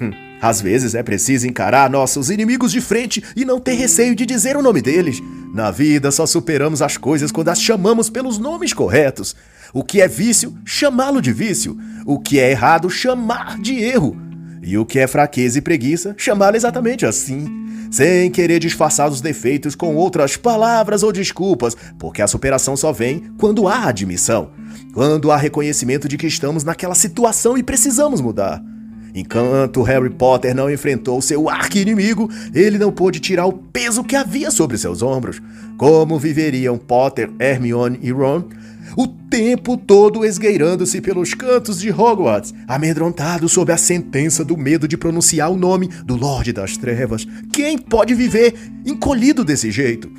Hum. 0.00 0.10
Às 0.42 0.60
vezes 0.60 0.94
é 0.96 1.02
preciso 1.02 1.46
encarar 1.46 1.88
nossos 1.88 2.28
inimigos 2.30 2.72
de 2.72 2.80
frente 2.80 3.22
e 3.36 3.44
não 3.44 3.60
ter 3.60 3.74
receio 3.74 4.14
de 4.14 4.26
dizer 4.26 4.56
o 4.56 4.62
nome 4.62 4.82
deles. 4.82 5.22
Na 5.54 5.70
vida 5.70 6.10
só 6.10 6.26
superamos 6.26 6.82
as 6.82 6.96
coisas 6.96 7.30
quando 7.30 7.48
as 7.48 7.62
chamamos 7.62 8.10
pelos 8.10 8.38
nomes 8.38 8.72
corretos. 8.74 9.36
O 9.74 9.82
que 9.82 10.00
é 10.00 10.06
vício, 10.06 10.54
chamá-lo 10.64 11.20
de 11.20 11.32
vício. 11.32 11.76
O 12.06 12.20
que 12.20 12.38
é 12.38 12.52
errado, 12.52 12.88
chamar 12.88 13.58
de 13.58 13.74
erro. 13.74 14.16
E 14.62 14.78
o 14.78 14.86
que 14.86 15.00
é 15.00 15.06
fraqueza 15.08 15.58
e 15.58 15.60
preguiça, 15.60 16.14
chamá-la 16.16 16.56
exatamente 16.56 17.04
assim, 17.04 17.44
sem 17.90 18.30
querer 18.30 18.60
disfarçar 18.60 19.10
os 19.10 19.20
defeitos 19.20 19.74
com 19.74 19.96
outras 19.96 20.36
palavras 20.36 21.02
ou 21.02 21.12
desculpas, 21.12 21.76
porque 21.98 22.22
a 22.22 22.28
superação 22.28 22.76
só 22.76 22.92
vem 22.92 23.24
quando 23.36 23.66
há 23.66 23.88
admissão, 23.88 24.52
quando 24.94 25.32
há 25.32 25.36
reconhecimento 25.36 26.08
de 26.08 26.16
que 26.16 26.28
estamos 26.28 26.62
naquela 26.62 26.94
situação 26.94 27.58
e 27.58 27.62
precisamos 27.62 28.20
mudar. 28.20 28.62
Enquanto 29.12 29.82
Harry 29.82 30.10
Potter 30.10 30.54
não 30.54 30.70
enfrentou 30.70 31.20
seu 31.20 31.48
arqui-inimigo, 31.48 32.30
ele 32.54 32.78
não 32.78 32.90
pôde 32.90 33.20
tirar 33.20 33.46
o 33.46 33.52
peso 33.52 34.02
que 34.02 34.16
havia 34.16 34.50
sobre 34.50 34.78
seus 34.78 35.02
ombros. 35.02 35.42
Como 35.76 36.18
viveriam 36.18 36.78
Potter, 36.78 37.30
Hermione 37.38 37.98
e 38.02 38.10
Ron 38.10 38.44
o 38.96 39.06
tempo 39.06 39.76
todo 39.76 40.24
esgueirando-se 40.24 41.00
pelos 41.00 41.34
cantos 41.34 41.80
de 41.80 41.90
Hogwarts, 41.90 42.54
amedrontado 42.68 43.48
sob 43.48 43.72
a 43.72 43.76
sentença 43.76 44.44
do 44.44 44.56
medo 44.56 44.86
de 44.86 44.96
pronunciar 44.96 45.50
o 45.50 45.56
nome 45.56 45.88
do 46.04 46.16
Lorde 46.16 46.52
das 46.52 46.76
Trevas. 46.76 47.26
Quem 47.52 47.78
pode 47.78 48.14
viver 48.14 48.54
encolhido 48.84 49.44
desse 49.44 49.70
jeito? 49.70 50.10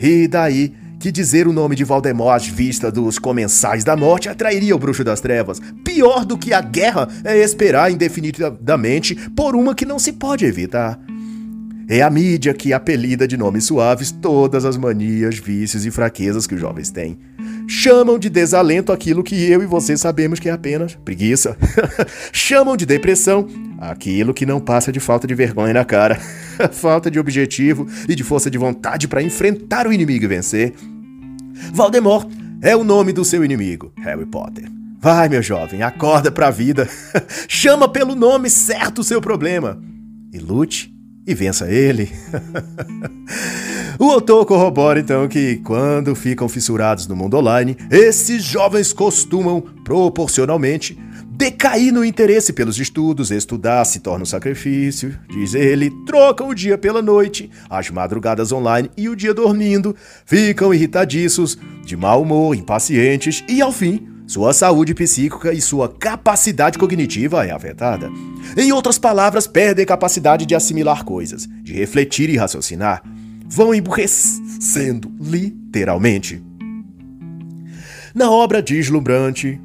E 0.00 0.26
daí 0.26 0.72
que 0.98 1.12
dizer 1.12 1.46
o 1.46 1.52
nome 1.52 1.76
de 1.76 1.84
Voldemort 1.84 2.36
às 2.36 2.46
vistas 2.46 2.90
dos 2.90 3.18
comensais 3.18 3.84
da 3.84 3.94
morte 3.94 4.28
atrairia 4.28 4.74
o 4.74 4.78
Bruxo 4.78 5.04
das 5.04 5.20
Trevas. 5.20 5.60
Pior 5.84 6.24
do 6.24 6.38
que 6.38 6.54
a 6.54 6.62
guerra 6.62 7.06
é 7.22 7.36
esperar 7.36 7.92
indefinidamente 7.92 9.14
por 9.36 9.54
uma 9.54 9.74
que 9.74 9.84
não 9.84 9.98
se 9.98 10.14
pode 10.14 10.46
evitar. 10.46 10.98
É 11.86 12.00
a 12.00 12.08
mídia 12.08 12.54
que 12.54 12.72
apelida 12.72 13.28
de 13.28 13.36
nomes 13.36 13.64
suaves 13.64 14.10
todas 14.10 14.64
as 14.64 14.78
manias, 14.78 15.36
vícios 15.36 15.84
e 15.84 15.90
fraquezas 15.90 16.46
que 16.46 16.54
os 16.54 16.60
jovens 16.60 16.90
têm. 16.90 17.18
Chamam 17.66 18.18
de 18.18 18.28
desalento 18.28 18.92
aquilo 18.92 19.22
que 19.22 19.50
eu 19.50 19.62
e 19.62 19.66
você 19.66 19.96
sabemos 19.96 20.38
que 20.38 20.48
é 20.48 20.52
apenas 20.52 20.94
preguiça. 20.94 21.56
Chamam 22.32 22.76
de 22.76 22.84
depressão 22.84 23.46
aquilo 23.78 24.34
que 24.34 24.46
não 24.46 24.60
passa 24.60 24.92
de 24.92 25.00
falta 25.00 25.26
de 25.26 25.34
vergonha 25.34 25.74
na 25.74 25.84
cara, 25.84 26.16
falta 26.72 27.10
de 27.10 27.18
objetivo 27.18 27.86
e 28.08 28.14
de 28.14 28.22
força 28.22 28.50
de 28.50 28.58
vontade 28.58 29.08
para 29.08 29.22
enfrentar 29.22 29.86
o 29.86 29.92
inimigo 29.92 30.24
e 30.24 30.28
vencer. 30.28 30.74
Valdemort 31.72 32.28
é 32.60 32.76
o 32.76 32.84
nome 32.84 33.12
do 33.12 33.24
seu 33.24 33.44
inimigo, 33.44 33.92
Harry 33.98 34.26
Potter. 34.26 34.70
Vai, 34.98 35.28
meu 35.28 35.42
jovem, 35.42 35.82
acorda 35.82 36.30
para 36.30 36.48
a 36.48 36.50
vida. 36.50 36.88
Chama 37.46 37.88
pelo 37.88 38.14
nome 38.14 38.48
certo 38.48 39.00
o 39.00 39.04
seu 39.04 39.20
problema 39.20 39.78
e 40.32 40.38
lute 40.38 40.93
e 41.26 41.34
vença 41.34 41.70
ele. 41.70 42.10
o 43.98 44.10
autor 44.10 44.44
corrobora 44.44 45.00
então 45.00 45.26
que, 45.26 45.56
quando 45.56 46.14
ficam 46.14 46.48
fissurados 46.48 47.06
no 47.06 47.16
mundo 47.16 47.36
online, 47.36 47.76
esses 47.90 48.42
jovens 48.42 48.92
costumam, 48.92 49.60
proporcionalmente, 49.84 50.98
decair 51.36 51.92
no 51.92 52.04
interesse 52.04 52.52
pelos 52.52 52.78
estudos, 52.78 53.30
estudar 53.30 53.84
se 53.84 54.00
torna 54.00 54.22
um 54.22 54.26
sacrifício, 54.26 55.18
diz 55.28 55.54
ele, 55.54 55.90
trocam 56.06 56.48
o 56.48 56.54
dia 56.54 56.78
pela 56.78 57.02
noite, 57.02 57.50
as 57.68 57.90
madrugadas 57.90 58.52
online 58.52 58.90
e 58.96 59.08
o 59.08 59.16
dia 59.16 59.34
dormindo, 59.34 59.96
ficam 60.24 60.72
irritadiços, 60.72 61.58
de 61.84 61.96
mau 61.96 62.22
humor, 62.22 62.54
impacientes 62.54 63.44
e, 63.48 63.60
ao 63.60 63.72
fim, 63.72 64.13
sua 64.26 64.52
saúde 64.52 64.94
psíquica 64.94 65.52
e 65.52 65.60
sua 65.60 65.88
capacidade 65.88 66.78
cognitiva 66.78 67.46
é 67.46 67.50
afetada. 67.50 68.10
Em 68.56 68.72
outras 68.72 68.98
palavras, 68.98 69.46
perdem 69.46 69.82
a 69.82 69.86
capacidade 69.86 70.46
de 70.46 70.54
assimilar 70.54 71.04
coisas, 71.04 71.46
de 71.62 71.72
refletir 71.74 72.30
e 72.30 72.36
raciocinar. 72.36 73.02
Vão 73.46 73.74
emburrecendo, 73.74 75.12
literalmente. 75.20 76.42
Na 78.14 78.30
obra 78.30 78.62
deslumbrante 78.62 79.60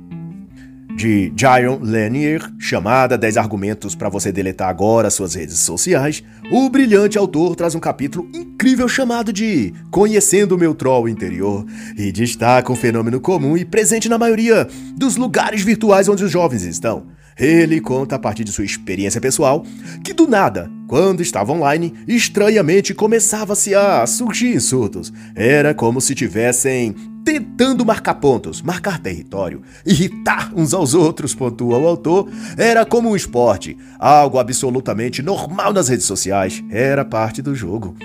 de 1.00 1.32
Jaron 1.34 1.79
Lanier, 1.82 2.41
chamada 2.60 3.18
10 3.18 3.38
argumentos 3.38 3.96
para 3.96 4.10
você 4.10 4.34
deletar 4.34 4.68
agora 4.68 5.10
suas 5.10 5.34
redes 5.34 5.58
sociais, 5.60 6.22
o 6.51 6.70
brilhante 6.70 7.18
autor 7.18 7.56
traz 7.56 7.74
um 7.74 7.79
capítulo 7.79 8.29
incrível 8.36 8.86
chamado 8.86 9.32
de 9.32 9.74
Conhecendo 9.89 10.56
o 10.56 10.58
meu 10.58 10.75
troll 10.75 11.08
interior 11.08 11.65
e 11.98 12.12
destaca 12.12 12.70
um 12.70 12.75
fenômeno 12.75 13.22
comum 13.22 13.56
e 13.56 13.63
presente 13.63 14.10
na 14.10 14.18
maioria 14.18 14.68
dos 14.98 15.15
lugares 15.15 15.62
virtuais 15.62 16.10
onde 16.10 16.25
os 16.25 16.32
jovens 16.32 16.63
estão. 16.63 17.06
Ele 17.39 17.79
conta 17.79 18.18
a 18.18 18.20
partir 18.20 18.44
de 18.44 18.51
sua 18.51 18.65
experiência 18.65 19.22
pessoal 19.22 19.66
que 20.03 20.12
do 20.12 20.27
nada, 20.27 20.70
quando 20.90 21.22
estava 21.22 21.53
online, 21.53 21.94
estranhamente 22.07 22.94
começava-se 22.94 23.74
a 23.74 24.05
surgir 24.05 24.53
insultos. 24.53 25.14
Era 25.33 25.74
como 25.74 26.01
se 26.01 26.14
tivessem 26.14 26.94
tentando 27.24 27.86
marcar 27.86 28.16
pontos, 28.16 28.62
marcar 28.62 29.00
território, 29.00 29.62
irritar 29.86 30.51
uns 30.55 30.74
aos 30.74 30.94
outros, 30.94 31.36
pontua 31.36 31.77
o 31.77 31.88
autor, 31.88 32.29
era 32.58 32.86
como 32.86 33.10
um 33.10 33.16
esporte, 33.16 33.77
algo 33.98 34.40
absolutamente 34.40 35.22
normal 35.22 35.74
nas 35.74 35.88
redes 35.88 36.05
sociais, 36.05 36.64
era 36.70 37.05
parte 37.05 37.42
do 37.42 37.53
jogo. 37.53 37.96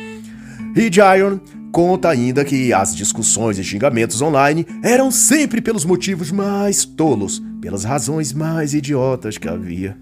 E 0.76 0.92
Gion 0.92 1.38
conta 1.70 2.08
ainda 2.08 2.44
que 2.44 2.72
as 2.72 2.94
discussões 2.94 3.58
e 3.58 3.64
xingamentos 3.64 4.20
online 4.22 4.66
eram 4.82 5.10
sempre 5.10 5.60
pelos 5.60 5.84
motivos 5.84 6.30
mais 6.30 6.84
tolos, 6.84 7.42
pelas 7.60 7.84
razões 7.84 8.32
mais 8.32 8.74
idiotas 8.74 9.38
que 9.38 9.48
havia. 9.48 9.96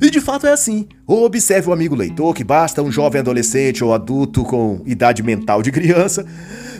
E 0.00 0.10
de 0.10 0.20
fato 0.20 0.46
é 0.46 0.52
assim. 0.52 0.86
Observe 1.06 1.68
o 1.68 1.72
amigo 1.72 1.94
leitor 1.94 2.34
que 2.34 2.44
basta 2.44 2.82
um 2.82 2.90
jovem 2.90 3.20
adolescente 3.20 3.84
ou 3.84 3.94
adulto 3.94 4.44
com 4.44 4.82
idade 4.84 5.22
mental 5.22 5.62
de 5.62 5.70
criança 5.70 6.26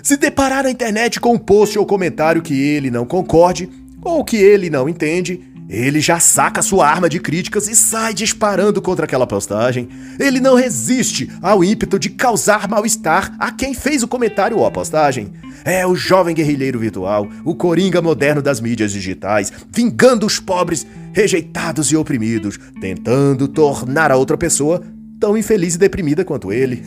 se 0.04 0.18
deparar 0.18 0.64
na 0.64 0.70
internet 0.70 1.18
com 1.18 1.32
um 1.32 1.38
post 1.38 1.78
ou 1.78 1.86
comentário 1.86 2.42
que 2.42 2.52
ele 2.52 2.90
não 2.90 3.06
concorde 3.06 3.70
ou 4.02 4.22
que 4.22 4.36
ele 4.36 4.68
não 4.68 4.86
entende, 4.86 5.40
ele 5.66 5.98
já 5.98 6.20
saca 6.20 6.60
sua 6.60 6.86
arma 6.86 7.08
de 7.08 7.18
críticas 7.18 7.68
e 7.68 7.74
sai 7.74 8.12
disparando 8.12 8.82
contra 8.82 9.06
aquela 9.06 9.26
postagem. 9.26 9.88
Ele 10.20 10.40
não 10.40 10.56
resiste 10.56 11.30
ao 11.40 11.64
ímpeto 11.64 11.98
de 11.98 12.10
causar 12.10 12.68
mal-estar 12.68 13.34
a 13.38 13.50
quem 13.50 13.72
fez 13.72 14.02
o 14.02 14.08
comentário 14.08 14.58
ou 14.58 14.66
a 14.66 14.70
postagem. 14.70 15.32
É 15.64 15.86
o 15.86 15.96
jovem 15.96 16.34
guerrilheiro 16.34 16.78
virtual, 16.78 17.26
o 17.42 17.54
coringa 17.54 18.02
moderno 18.02 18.42
das 18.42 18.60
mídias 18.60 18.92
digitais, 18.92 19.50
vingando 19.72 20.26
os 20.26 20.38
pobres, 20.38 20.86
rejeitados 21.14 21.90
e 21.90 21.96
oprimidos, 21.96 22.60
tentando 22.78 23.48
tornar 23.48 24.12
a 24.12 24.16
outra 24.16 24.36
pessoa 24.36 24.82
tão 25.18 25.38
infeliz 25.38 25.76
e 25.76 25.78
deprimida 25.78 26.22
quanto 26.26 26.52
ele. 26.52 26.84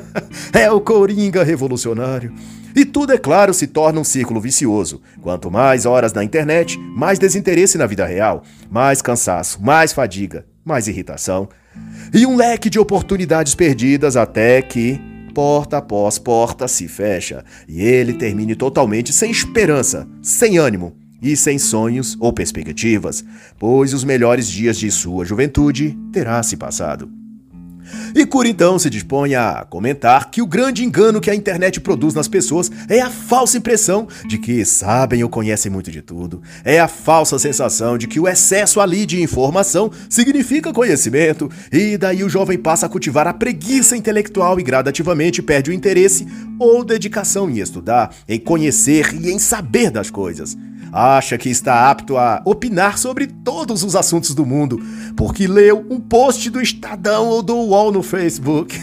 é 0.52 0.70
o 0.70 0.78
Coringa 0.78 1.42
revolucionário. 1.42 2.34
E 2.78 2.84
tudo, 2.84 3.12
é 3.12 3.18
claro, 3.18 3.52
se 3.52 3.66
torna 3.66 3.98
um 3.98 4.04
círculo 4.04 4.40
vicioso. 4.40 5.02
Quanto 5.20 5.50
mais 5.50 5.84
horas 5.84 6.12
na 6.12 6.22
internet, 6.22 6.78
mais 6.78 7.18
desinteresse 7.18 7.76
na 7.76 7.86
vida 7.86 8.06
real, 8.06 8.44
mais 8.70 9.02
cansaço, 9.02 9.60
mais 9.60 9.92
fadiga, 9.92 10.46
mais 10.64 10.86
irritação. 10.86 11.48
E 12.14 12.24
um 12.24 12.36
leque 12.36 12.70
de 12.70 12.78
oportunidades 12.78 13.52
perdidas 13.56 14.16
até 14.16 14.62
que, 14.62 15.00
porta 15.34 15.78
após 15.78 16.20
porta, 16.20 16.68
se 16.68 16.86
fecha 16.86 17.44
e 17.66 17.82
ele 17.82 18.12
termine 18.12 18.54
totalmente 18.54 19.12
sem 19.12 19.32
esperança, 19.32 20.08
sem 20.22 20.56
ânimo 20.56 20.96
e 21.20 21.36
sem 21.36 21.58
sonhos 21.58 22.16
ou 22.20 22.32
perspectivas, 22.32 23.24
pois 23.58 23.92
os 23.92 24.04
melhores 24.04 24.48
dias 24.48 24.78
de 24.78 24.88
sua 24.92 25.24
juventude 25.24 25.98
terá 26.12 26.40
se 26.44 26.56
passado. 26.56 27.17
E 28.14 28.24
Cura 28.26 28.48
então 28.48 28.78
se 28.78 28.90
dispõe 28.90 29.34
a 29.34 29.66
comentar 29.68 30.30
que 30.30 30.42
o 30.42 30.46
grande 30.46 30.84
engano 30.84 31.20
que 31.20 31.30
a 31.30 31.34
internet 31.34 31.80
produz 31.80 32.14
nas 32.14 32.28
pessoas 32.28 32.70
é 32.88 33.00
a 33.00 33.10
falsa 33.10 33.58
impressão 33.58 34.08
de 34.26 34.38
que 34.38 34.64
sabem 34.64 35.22
ou 35.22 35.28
conhecem 35.28 35.70
muito 35.70 35.90
de 35.90 36.02
tudo. 36.02 36.42
É 36.64 36.80
a 36.80 36.88
falsa 36.88 37.38
sensação 37.38 37.98
de 37.98 38.06
que 38.06 38.20
o 38.20 38.28
excesso 38.28 38.80
ali 38.80 39.06
de 39.06 39.22
informação 39.22 39.90
significa 40.08 40.72
conhecimento, 40.72 41.50
e 41.72 41.96
daí 41.96 42.24
o 42.24 42.28
jovem 42.28 42.58
passa 42.58 42.86
a 42.86 42.88
cultivar 42.88 43.26
a 43.26 43.34
preguiça 43.34 43.96
intelectual 43.96 44.58
e 44.58 44.62
gradativamente 44.62 45.42
perde 45.42 45.70
o 45.70 45.74
interesse 45.74 46.26
ou 46.58 46.84
dedicação 46.84 47.48
em 47.48 47.58
estudar, 47.58 48.14
em 48.28 48.38
conhecer 48.38 49.14
e 49.14 49.30
em 49.30 49.38
saber 49.38 49.90
das 49.90 50.10
coisas 50.10 50.56
acha 50.92 51.38
que 51.38 51.48
está 51.48 51.90
apto 51.90 52.16
a 52.16 52.42
opinar 52.44 52.98
sobre 52.98 53.26
todos 53.26 53.82
os 53.82 53.94
assuntos 53.94 54.34
do 54.34 54.46
mundo, 54.46 54.80
porque 55.16 55.46
leu 55.46 55.86
um 55.90 56.00
post 56.00 56.48
do 56.50 56.60
Estadão 56.60 57.28
ou 57.28 57.42
do 57.42 57.54
UOL 57.56 57.92
no 57.92 58.02
Facebook. 58.02 58.78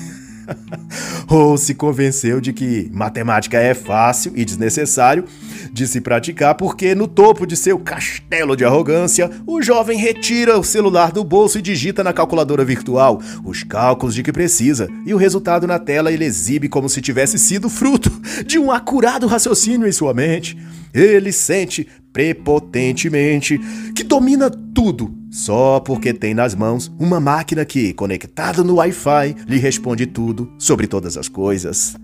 ou 1.29 1.57
se 1.57 1.73
convenceu 1.73 2.39
de 2.39 2.53
que 2.53 2.89
matemática 2.93 3.59
é 3.59 3.73
fácil 3.73 4.33
e 4.35 4.45
desnecessário 4.45 5.25
de 5.71 5.87
se 5.87 5.99
praticar, 5.99 6.55
porque 6.55 6.95
no 6.95 7.07
topo 7.07 7.45
de 7.45 7.55
seu 7.55 7.77
castelo 7.77 8.55
de 8.55 8.63
arrogância, 8.63 9.29
o 9.45 9.61
jovem 9.61 9.97
retira 9.97 10.57
o 10.57 10.63
celular 10.63 11.11
do 11.11 11.23
bolso 11.23 11.59
e 11.59 11.61
digita 11.61 12.03
na 12.03 12.13
calculadora 12.13 12.63
virtual 12.63 13.21
os 13.43 13.63
cálculos 13.63 14.15
de 14.15 14.23
que 14.23 14.31
precisa, 14.31 14.89
e 15.05 15.13
o 15.13 15.17
resultado 15.17 15.67
na 15.67 15.79
tela 15.79 16.11
ele 16.11 16.25
exibe 16.25 16.69
como 16.69 16.89
se 16.89 17.01
tivesse 17.01 17.37
sido 17.37 17.69
fruto 17.69 18.11
de 18.45 18.57
um 18.57 18.71
acurado 18.71 19.27
raciocínio 19.27 19.87
em 19.87 19.91
sua 19.91 20.13
mente. 20.13 20.57
Ele 20.93 21.31
sente 21.31 21.87
prepotentemente 22.13 23.59
que 23.93 24.03
domina 24.03 24.49
tudo 24.49 25.13
só 25.35 25.81
porque 25.81 26.13
tem 26.13 26.33
nas 26.33 26.55
mãos 26.55 26.89
uma 26.97 27.19
máquina 27.19 27.65
que, 27.65 27.91
conectada 27.91 28.63
no 28.63 28.75
Wi-Fi, 28.75 29.35
lhe 29.45 29.57
responde 29.57 30.05
tudo 30.05 30.49
sobre 30.57 30.87
todas 30.87 31.17
as 31.17 31.27
coisas. 31.27 31.97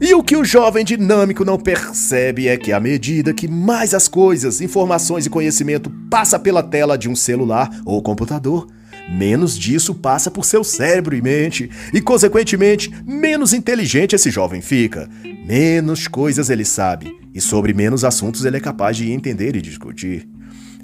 E 0.00 0.14
o 0.14 0.22
que 0.22 0.36
o 0.36 0.44
jovem 0.44 0.84
dinâmico 0.84 1.44
não 1.44 1.58
percebe 1.58 2.46
é 2.46 2.56
que, 2.56 2.72
à 2.72 2.78
medida 2.78 3.34
que 3.34 3.48
mais 3.48 3.92
as 3.92 4.06
coisas, 4.06 4.60
informações 4.60 5.26
e 5.26 5.30
conhecimento 5.30 5.90
passa 6.08 6.38
pela 6.38 6.62
tela 6.62 6.96
de 6.96 7.08
um 7.08 7.16
celular 7.16 7.68
ou 7.84 8.00
computador, 8.00 8.68
menos 9.10 9.58
disso 9.58 9.92
passa 9.92 10.30
por 10.30 10.44
seu 10.44 10.62
cérebro 10.62 11.16
e 11.16 11.20
mente, 11.20 11.68
e 11.92 12.00
consequentemente, 12.00 12.88
menos 13.04 13.52
inteligente 13.52 14.14
esse 14.14 14.30
jovem 14.30 14.60
fica, 14.60 15.10
menos 15.44 16.06
coisas 16.06 16.50
ele 16.50 16.64
sabe, 16.64 17.18
e 17.34 17.40
sobre 17.40 17.74
menos 17.74 18.04
assuntos 18.04 18.44
ele 18.44 18.58
é 18.58 18.60
capaz 18.60 18.96
de 18.96 19.10
entender 19.10 19.56
e 19.56 19.60
discutir. 19.60 20.33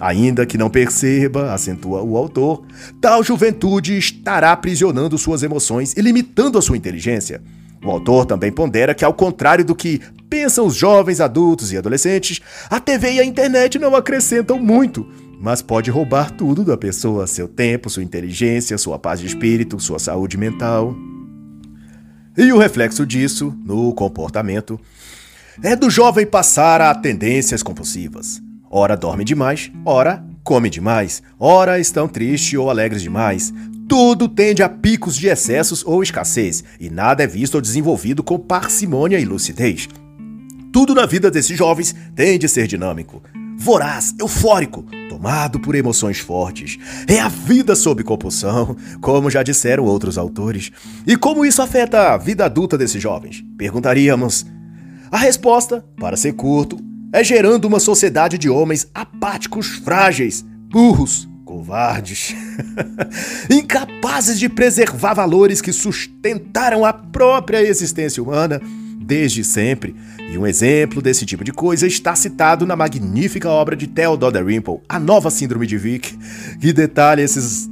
Ainda 0.00 0.46
que 0.46 0.56
não 0.56 0.70
perceba, 0.70 1.52
acentua 1.52 2.02
o 2.02 2.16
autor, 2.16 2.64
tal 3.02 3.22
juventude 3.22 3.98
estará 3.98 4.50
aprisionando 4.50 5.18
suas 5.18 5.42
emoções 5.42 5.94
e 5.94 6.00
limitando 6.00 6.56
a 6.56 6.62
sua 6.62 6.78
inteligência. 6.78 7.42
O 7.84 7.90
autor 7.90 8.24
também 8.24 8.50
pondera 8.50 8.94
que, 8.94 9.04
ao 9.04 9.12
contrário 9.12 9.64
do 9.64 9.74
que 9.74 10.00
pensam 10.28 10.66
os 10.66 10.74
jovens, 10.74 11.20
adultos 11.20 11.70
e 11.70 11.76
adolescentes, 11.76 12.40
a 12.70 12.80
TV 12.80 13.12
e 13.12 13.20
a 13.20 13.24
internet 13.24 13.78
não 13.78 13.94
acrescentam 13.94 14.58
muito, 14.58 15.06
mas 15.38 15.60
pode 15.60 15.90
roubar 15.90 16.30
tudo 16.30 16.64
da 16.64 16.78
pessoa: 16.78 17.26
seu 17.26 17.46
tempo, 17.46 17.90
sua 17.90 18.02
inteligência, 18.02 18.78
sua 18.78 18.98
paz 18.98 19.20
de 19.20 19.26
espírito, 19.26 19.78
sua 19.78 19.98
saúde 19.98 20.38
mental. 20.38 20.94
E 22.38 22.50
o 22.52 22.58
reflexo 22.58 23.04
disso, 23.04 23.54
no 23.66 23.92
comportamento, 23.92 24.80
é 25.62 25.76
do 25.76 25.90
jovem 25.90 26.26
passar 26.26 26.80
a 26.80 26.94
tendências 26.94 27.62
compulsivas. 27.62 28.40
Ora 28.72 28.96
dorme 28.96 29.24
demais, 29.24 29.68
ora 29.84 30.24
come 30.44 30.70
demais, 30.70 31.20
ora 31.40 31.80
estão 31.80 32.06
tristes 32.06 32.56
ou 32.56 32.70
alegres 32.70 33.02
demais. 33.02 33.52
Tudo 33.88 34.28
tende 34.28 34.62
a 34.62 34.68
picos 34.68 35.16
de 35.16 35.26
excessos 35.26 35.84
ou 35.84 36.04
escassez, 36.04 36.62
e 36.78 36.88
nada 36.88 37.24
é 37.24 37.26
visto 37.26 37.56
ou 37.56 37.60
desenvolvido 37.60 38.22
com 38.22 38.38
parcimônia 38.38 39.18
e 39.18 39.24
lucidez. 39.24 39.88
Tudo 40.72 40.94
na 40.94 41.04
vida 41.04 41.32
desses 41.32 41.58
jovens 41.58 41.96
tende 42.14 42.46
a 42.46 42.48
ser 42.48 42.68
dinâmico, 42.68 43.20
voraz, 43.58 44.14
eufórico, 44.16 44.84
tomado 45.08 45.58
por 45.58 45.74
emoções 45.74 46.20
fortes. 46.20 46.78
É 47.08 47.18
a 47.18 47.26
vida 47.26 47.74
sob 47.74 48.04
compulsão, 48.04 48.76
como 49.02 49.28
já 49.28 49.42
disseram 49.42 49.82
outros 49.84 50.16
autores. 50.16 50.70
E 51.04 51.16
como 51.16 51.44
isso 51.44 51.60
afeta 51.60 52.14
a 52.14 52.16
vida 52.16 52.44
adulta 52.44 52.78
desses 52.78 53.02
jovens? 53.02 53.44
Perguntaríamos. 53.58 54.46
A 55.10 55.18
resposta, 55.18 55.84
para 55.98 56.16
ser 56.16 56.34
curto, 56.34 56.78
é 57.12 57.24
gerando 57.24 57.66
uma 57.66 57.80
sociedade 57.80 58.38
de 58.38 58.48
homens 58.48 58.88
apáticos, 58.94 59.80
frágeis, 59.84 60.44
burros, 60.70 61.28
covardes, 61.44 62.34
incapazes 63.50 64.38
de 64.38 64.48
preservar 64.48 65.14
valores 65.14 65.60
que 65.60 65.72
sustentaram 65.72 66.84
a 66.84 66.92
própria 66.92 67.60
existência 67.60 68.22
humana 68.22 68.60
desde 69.00 69.42
sempre. 69.42 69.96
E 70.30 70.38
um 70.38 70.46
exemplo 70.46 71.02
desse 71.02 71.26
tipo 71.26 71.42
de 71.42 71.52
coisa 71.52 71.88
está 71.88 72.14
citado 72.14 72.64
na 72.64 72.76
magnífica 72.76 73.48
obra 73.48 73.74
de 73.74 73.88
Theodore 73.88 74.32
Dalrymple, 74.32 74.78
A 74.88 75.00
Nova 75.00 75.30
Síndrome 75.30 75.66
de 75.66 75.76
Vick, 75.76 76.16
que 76.60 76.72
detalha 76.72 77.20
esses 77.22 77.68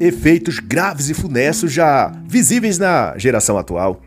efeitos 0.00 0.58
graves 0.58 1.08
e 1.08 1.14
funestos 1.14 1.72
já 1.72 2.12
visíveis 2.26 2.78
na 2.78 3.16
geração 3.16 3.56
atual. 3.56 4.02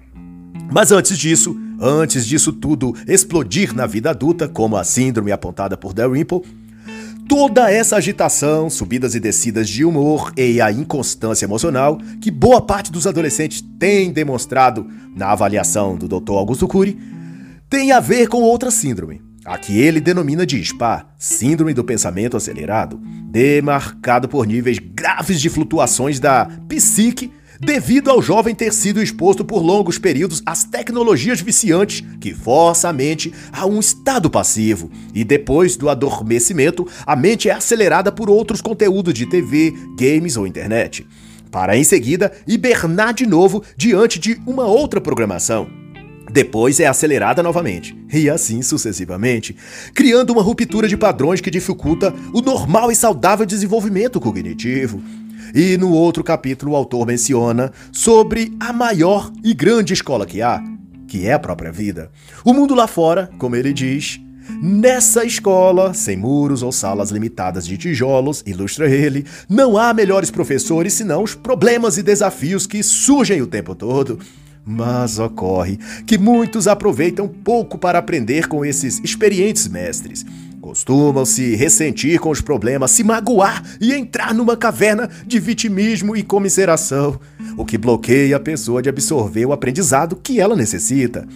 Mas 0.71 0.91
antes 0.91 1.17
disso, 1.17 1.57
antes 1.79 2.25
disso 2.25 2.51
tudo 2.51 2.95
explodir 3.07 3.75
na 3.75 3.85
vida 3.85 4.09
adulta, 4.09 4.47
como 4.47 4.77
a 4.77 4.83
síndrome 4.83 5.31
apontada 5.31 5.77
por 5.77 5.93
Dalrymple, 5.93 6.41
toda 7.27 7.71
essa 7.71 7.95
agitação, 7.95 8.69
subidas 8.69 9.15
e 9.15 9.19
descidas 9.19 9.69
de 9.69 9.85
humor 9.85 10.31
e 10.37 10.61
a 10.61 10.71
inconstância 10.71 11.45
emocional 11.45 11.97
que 12.21 12.31
boa 12.31 12.61
parte 12.61 12.91
dos 12.91 13.07
adolescentes 13.07 13.63
tem 13.79 14.11
demonstrado 14.11 14.87
na 15.15 15.31
avaliação 15.31 15.95
do 15.95 16.07
Dr. 16.07 16.33
Augusto 16.33 16.67
Cury, 16.67 16.97
tem 17.69 17.91
a 17.91 17.99
ver 17.99 18.27
com 18.27 18.41
outra 18.41 18.69
síndrome, 18.69 19.21
a 19.45 19.57
que 19.57 19.79
ele 19.79 19.99
denomina 19.99 20.45
de 20.45 20.63
SPA, 20.63 21.07
Síndrome 21.17 21.73
do 21.73 21.83
Pensamento 21.83 22.37
Acelerado, 22.37 22.99
demarcado 23.29 24.27
por 24.27 24.45
níveis 24.45 24.77
graves 24.79 25.41
de 25.41 25.49
flutuações 25.49 26.19
da 26.19 26.45
psique 26.67 27.31
devido 27.63 28.11
ao 28.11 28.21
jovem 28.21 28.53
ter 28.53 28.73
sido 28.73 29.01
exposto 29.01 29.43
por 29.45 29.61
longos 29.61 29.97
períodos 29.97 30.41
às 30.45 30.63
tecnologias 30.63 31.41
viciantes 31.41 32.03
que 32.19 32.33
força 32.33 32.89
a 32.89 32.93
mente 32.93 33.33
a 33.51 33.65
um 33.65 33.79
estado 33.79 34.29
passivo, 34.29 34.91
e 35.13 35.23
depois 35.23 35.75
do 35.75 35.89
adormecimento, 35.89 36.87
a 37.05 37.15
mente 37.15 37.49
é 37.49 37.53
acelerada 37.53 38.11
por 38.11 38.29
outros 38.29 38.61
conteúdos 38.61 39.13
de 39.13 39.25
TV, 39.25 39.73
games 39.97 40.35
ou 40.37 40.45
internet, 40.45 41.07
para 41.49 41.77
em 41.77 41.83
seguida 41.83 42.31
hibernar 42.47 43.13
de 43.13 43.25
novo 43.25 43.63
diante 43.77 44.19
de 44.19 44.39
uma 44.45 44.65
outra 44.65 44.99
programação. 44.99 45.67
Depois 46.31 46.79
é 46.79 46.87
acelerada 46.87 47.43
novamente, 47.43 47.95
e 48.11 48.29
assim 48.29 48.61
sucessivamente, 48.63 49.55
criando 49.93 50.31
uma 50.31 50.41
ruptura 50.41 50.87
de 50.87 50.97
padrões 50.97 51.39
que 51.39 51.51
dificulta 51.51 52.13
o 52.33 52.41
normal 52.41 52.91
e 52.91 52.95
saudável 52.95 53.45
desenvolvimento 53.45 54.19
cognitivo. 54.19 55.01
E 55.53 55.77
no 55.77 55.91
outro 55.91 56.23
capítulo, 56.23 56.73
o 56.73 56.75
autor 56.75 57.05
menciona 57.05 57.71
sobre 57.91 58.55
a 58.59 58.71
maior 58.71 59.31
e 59.43 59.53
grande 59.53 59.93
escola 59.93 60.25
que 60.25 60.41
há, 60.41 60.63
que 61.07 61.27
é 61.27 61.33
a 61.33 61.39
própria 61.39 61.71
vida. 61.71 62.11
O 62.43 62.53
mundo 62.53 62.75
lá 62.75 62.87
fora, 62.87 63.29
como 63.37 63.55
ele 63.55 63.73
diz, 63.73 64.19
Nessa 64.61 65.23
escola, 65.23 65.93
sem 65.93 66.17
muros 66.17 66.63
ou 66.63 66.71
salas 66.71 67.11
limitadas 67.11 67.65
de 67.65 67.77
tijolos, 67.77 68.43
ilustra 68.45 68.89
ele, 68.89 69.25
não 69.47 69.77
há 69.77 69.93
melhores 69.93 70.29
professores 70.29 70.93
senão 70.93 71.23
os 71.23 71.33
problemas 71.33 71.97
e 71.97 72.03
desafios 72.03 72.67
que 72.67 72.83
surgem 72.83 73.41
o 73.41 73.47
tempo 73.47 73.73
todo. 73.73 74.19
Mas 74.65 75.19
ocorre 75.19 75.77
que 76.05 76.17
muitos 76.17 76.67
aproveitam 76.67 77.27
pouco 77.27 77.77
para 77.77 77.99
aprender 77.99 78.47
com 78.47 78.63
esses 78.63 78.99
experientes 79.03 79.67
mestres. 79.67 80.25
Costumam 80.73 81.23
se 81.23 81.55
ressentir 81.55 82.19
com 82.19 82.31
os 82.31 82.41
problemas, 82.41 82.89
se 82.89 83.03
magoar 83.03 83.61
e 83.79 83.93
entrar 83.93 84.33
numa 84.33 84.57
caverna 84.57 85.07
de 85.23 85.39
vitimismo 85.39 86.17
e 86.17 86.23
comiseração, 86.23 87.19
o 87.55 87.63
que 87.63 87.77
bloqueia 87.77 88.37
a 88.37 88.39
pessoa 88.39 88.81
de 88.81 88.89
absorver 88.89 89.45
o 89.45 89.53
aprendizado 89.53 90.15
que 90.15 90.39
ela 90.39 90.55
necessita. 90.55 91.27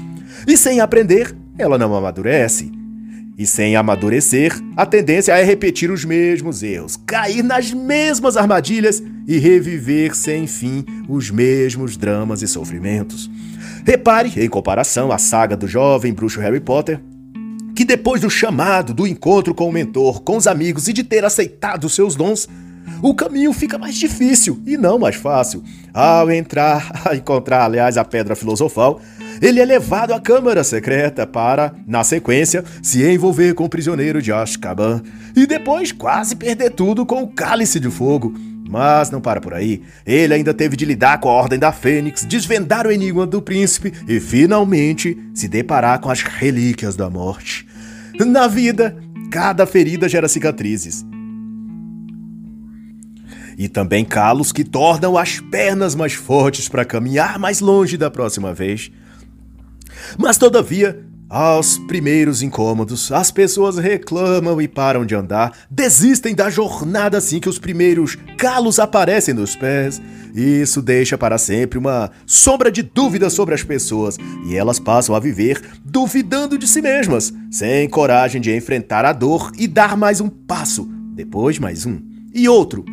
E 0.47 0.57
sem 0.57 0.79
aprender, 0.79 1.37
ela 1.55 1.77
não 1.77 1.93
amadurece. 1.93 2.71
E 3.37 3.45
sem 3.45 3.75
amadurecer, 3.75 4.59
a 4.75 4.87
tendência 4.87 5.33
é 5.33 5.43
repetir 5.43 5.91
os 5.91 6.03
mesmos 6.03 6.63
erros, 6.63 6.97
cair 7.05 7.43
nas 7.43 7.71
mesmas 7.71 8.37
armadilhas 8.37 9.03
e 9.27 9.37
reviver 9.37 10.15
sem 10.15 10.47
fim 10.47 10.83
os 11.07 11.29
mesmos 11.29 11.95
dramas 11.95 12.41
e 12.41 12.47
sofrimentos. 12.47 13.29
Repare, 13.85 14.33
em 14.35 14.49
comparação 14.49 15.11
à 15.11 15.19
saga 15.19 15.55
do 15.55 15.67
jovem 15.67 16.11
bruxo 16.11 16.39
Harry 16.39 16.59
Potter, 16.59 16.99
que 17.77 17.85
depois 17.85 18.21
do 18.21 18.29
chamado, 18.29 18.91
do 18.91 19.05
encontro 19.05 19.53
com 19.53 19.69
o 19.69 19.71
mentor, 19.71 20.23
com 20.23 20.35
os 20.35 20.47
amigos 20.47 20.87
e 20.87 20.93
de 20.93 21.03
ter 21.03 21.23
aceitado 21.23 21.87
seus 21.87 22.15
dons, 22.15 22.49
o 23.03 23.13
caminho 23.13 23.53
fica 23.53 23.77
mais 23.77 23.93
difícil 23.93 24.59
e 24.65 24.75
não 24.75 24.97
mais 24.97 25.15
fácil. 25.15 25.63
Ao 25.93 26.31
entrar, 26.31 26.91
a 27.05 27.15
encontrar, 27.15 27.65
aliás, 27.65 27.95
a 27.95 28.03
pedra 28.03 28.35
filosofal, 28.35 28.99
ele 29.39 29.59
é 29.59 29.65
levado 29.65 30.11
à 30.11 30.19
câmara 30.19 30.63
secreta 30.63 31.27
para, 31.27 31.75
na 31.85 32.03
sequência, 32.03 32.65
se 32.81 33.07
envolver 33.07 33.53
com 33.53 33.65
o 33.65 33.69
prisioneiro 33.69 34.23
de 34.23 34.33
Azkaban 34.33 35.03
e 35.35 35.45
depois 35.45 35.91
quase 35.91 36.35
perder 36.35 36.71
tudo 36.71 37.05
com 37.05 37.21
o 37.21 37.27
cálice 37.27 37.79
de 37.79 37.91
fogo. 37.91 38.33
Mas 38.69 39.09
não 39.09 39.21
para 39.21 39.39
por 39.39 39.53
aí. 39.53 39.81
Ele 40.05 40.33
ainda 40.33 40.53
teve 40.53 40.75
de 40.75 40.85
lidar 40.85 41.19
com 41.19 41.29
a 41.29 41.33
Ordem 41.33 41.57
da 41.57 41.71
Fênix, 41.71 42.25
desvendar 42.25 42.85
o 42.85 42.91
enigma 42.91 43.25
do 43.25 43.41
príncipe 43.41 43.93
e 44.07 44.19
finalmente 44.19 45.17
se 45.33 45.47
deparar 45.47 45.99
com 45.99 46.09
as 46.09 46.21
relíquias 46.21 46.95
da 46.95 47.09
morte. 47.09 47.65
Na 48.19 48.47
vida, 48.47 48.97
cada 49.31 49.65
ferida 49.65 50.09
gera 50.09 50.27
cicatrizes. 50.27 51.05
E 53.57 53.67
também 53.67 54.05
calos 54.05 54.51
que 54.51 54.63
tornam 54.63 55.17
as 55.17 55.39
pernas 55.39 55.95
mais 55.95 56.13
fortes 56.13 56.69
para 56.69 56.85
caminhar 56.85 57.39
mais 57.39 57.59
longe 57.59 57.97
da 57.97 58.11
próxima 58.11 58.53
vez. 58.53 58.91
Mas 60.17 60.37
todavia, 60.37 61.06
aos 61.29 61.77
primeiros 61.77 62.41
incômodos, 62.41 63.11
as 63.11 63.31
pessoas 63.31 63.77
reclamam 63.77 64.61
e 64.61 64.67
param 64.67 65.05
de 65.05 65.13
andar, 65.13 65.51
desistem 65.69 66.33
da 66.33 66.49
jornada 66.49 67.17
assim 67.17 67.39
que 67.39 67.49
os 67.49 67.59
primeiros 67.59 68.17
calos 68.37 68.79
aparecem 68.79 69.33
nos 69.33 69.55
pés. 69.55 70.01
Isso 70.33 70.81
deixa 70.81 71.17
para 71.17 71.37
sempre 71.37 71.77
uma 71.77 72.11
sombra 72.25 72.71
de 72.71 72.81
dúvida 72.81 73.29
sobre 73.29 73.55
as 73.55 73.63
pessoas 73.63 74.17
e 74.45 74.55
elas 74.55 74.79
passam 74.79 75.15
a 75.15 75.19
viver 75.19 75.61
duvidando 75.83 76.57
de 76.57 76.67
si 76.67 76.81
mesmas, 76.81 77.33
sem 77.51 77.89
coragem 77.89 78.39
de 78.39 78.55
enfrentar 78.55 79.03
a 79.03 79.11
dor 79.11 79.51
e 79.57 79.67
dar 79.67 79.97
mais 79.97 80.21
um 80.21 80.29
passo, 80.29 80.87
depois 81.13 81.59
mais 81.59 81.85
um 81.85 81.99
e 82.33 82.47
outro, 82.47 82.85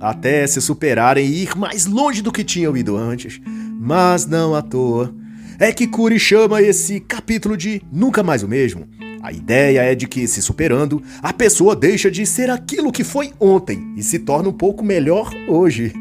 até 0.00 0.46
se 0.46 0.60
superarem 0.60 1.26
e 1.26 1.42
ir 1.42 1.56
mais 1.56 1.86
longe 1.86 2.22
do 2.22 2.32
que 2.32 2.44
tinham 2.44 2.76
ido 2.76 2.96
antes. 2.96 3.40
Mas 3.80 4.26
não 4.26 4.54
à 4.54 4.62
toa 4.62 5.12
é 5.58 5.72
que 5.72 5.86
Curi 5.86 6.18
chama 6.18 6.62
esse 6.62 7.00
capítulo 7.00 7.56
de 7.56 7.82
Nunca 7.92 8.22
Mais 8.22 8.42
o 8.42 8.48
Mesmo. 8.48 8.86
A 9.22 9.32
ideia 9.32 9.82
é 9.82 9.94
de 9.94 10.08
que, 10.08 10.26
se 10.26 10.42
superando, 10.42 11.00
a 11.22 11.32
pessoa 11.32 11.76
deixa 11.76 12.10
de 12.10 12.26
ser 12.26 12.50
aquilo 12.50 12.90
que 12.90 13.04
foi 13.04 13.32
ontem 13.38 13.94
e 13.96 14.02
se 14.02 14.18
torna 14.18 14.48
um 14.48 14.52
pouco 14.52 14.84
melhor 14.84 15.32
hoje. 15.46 15.92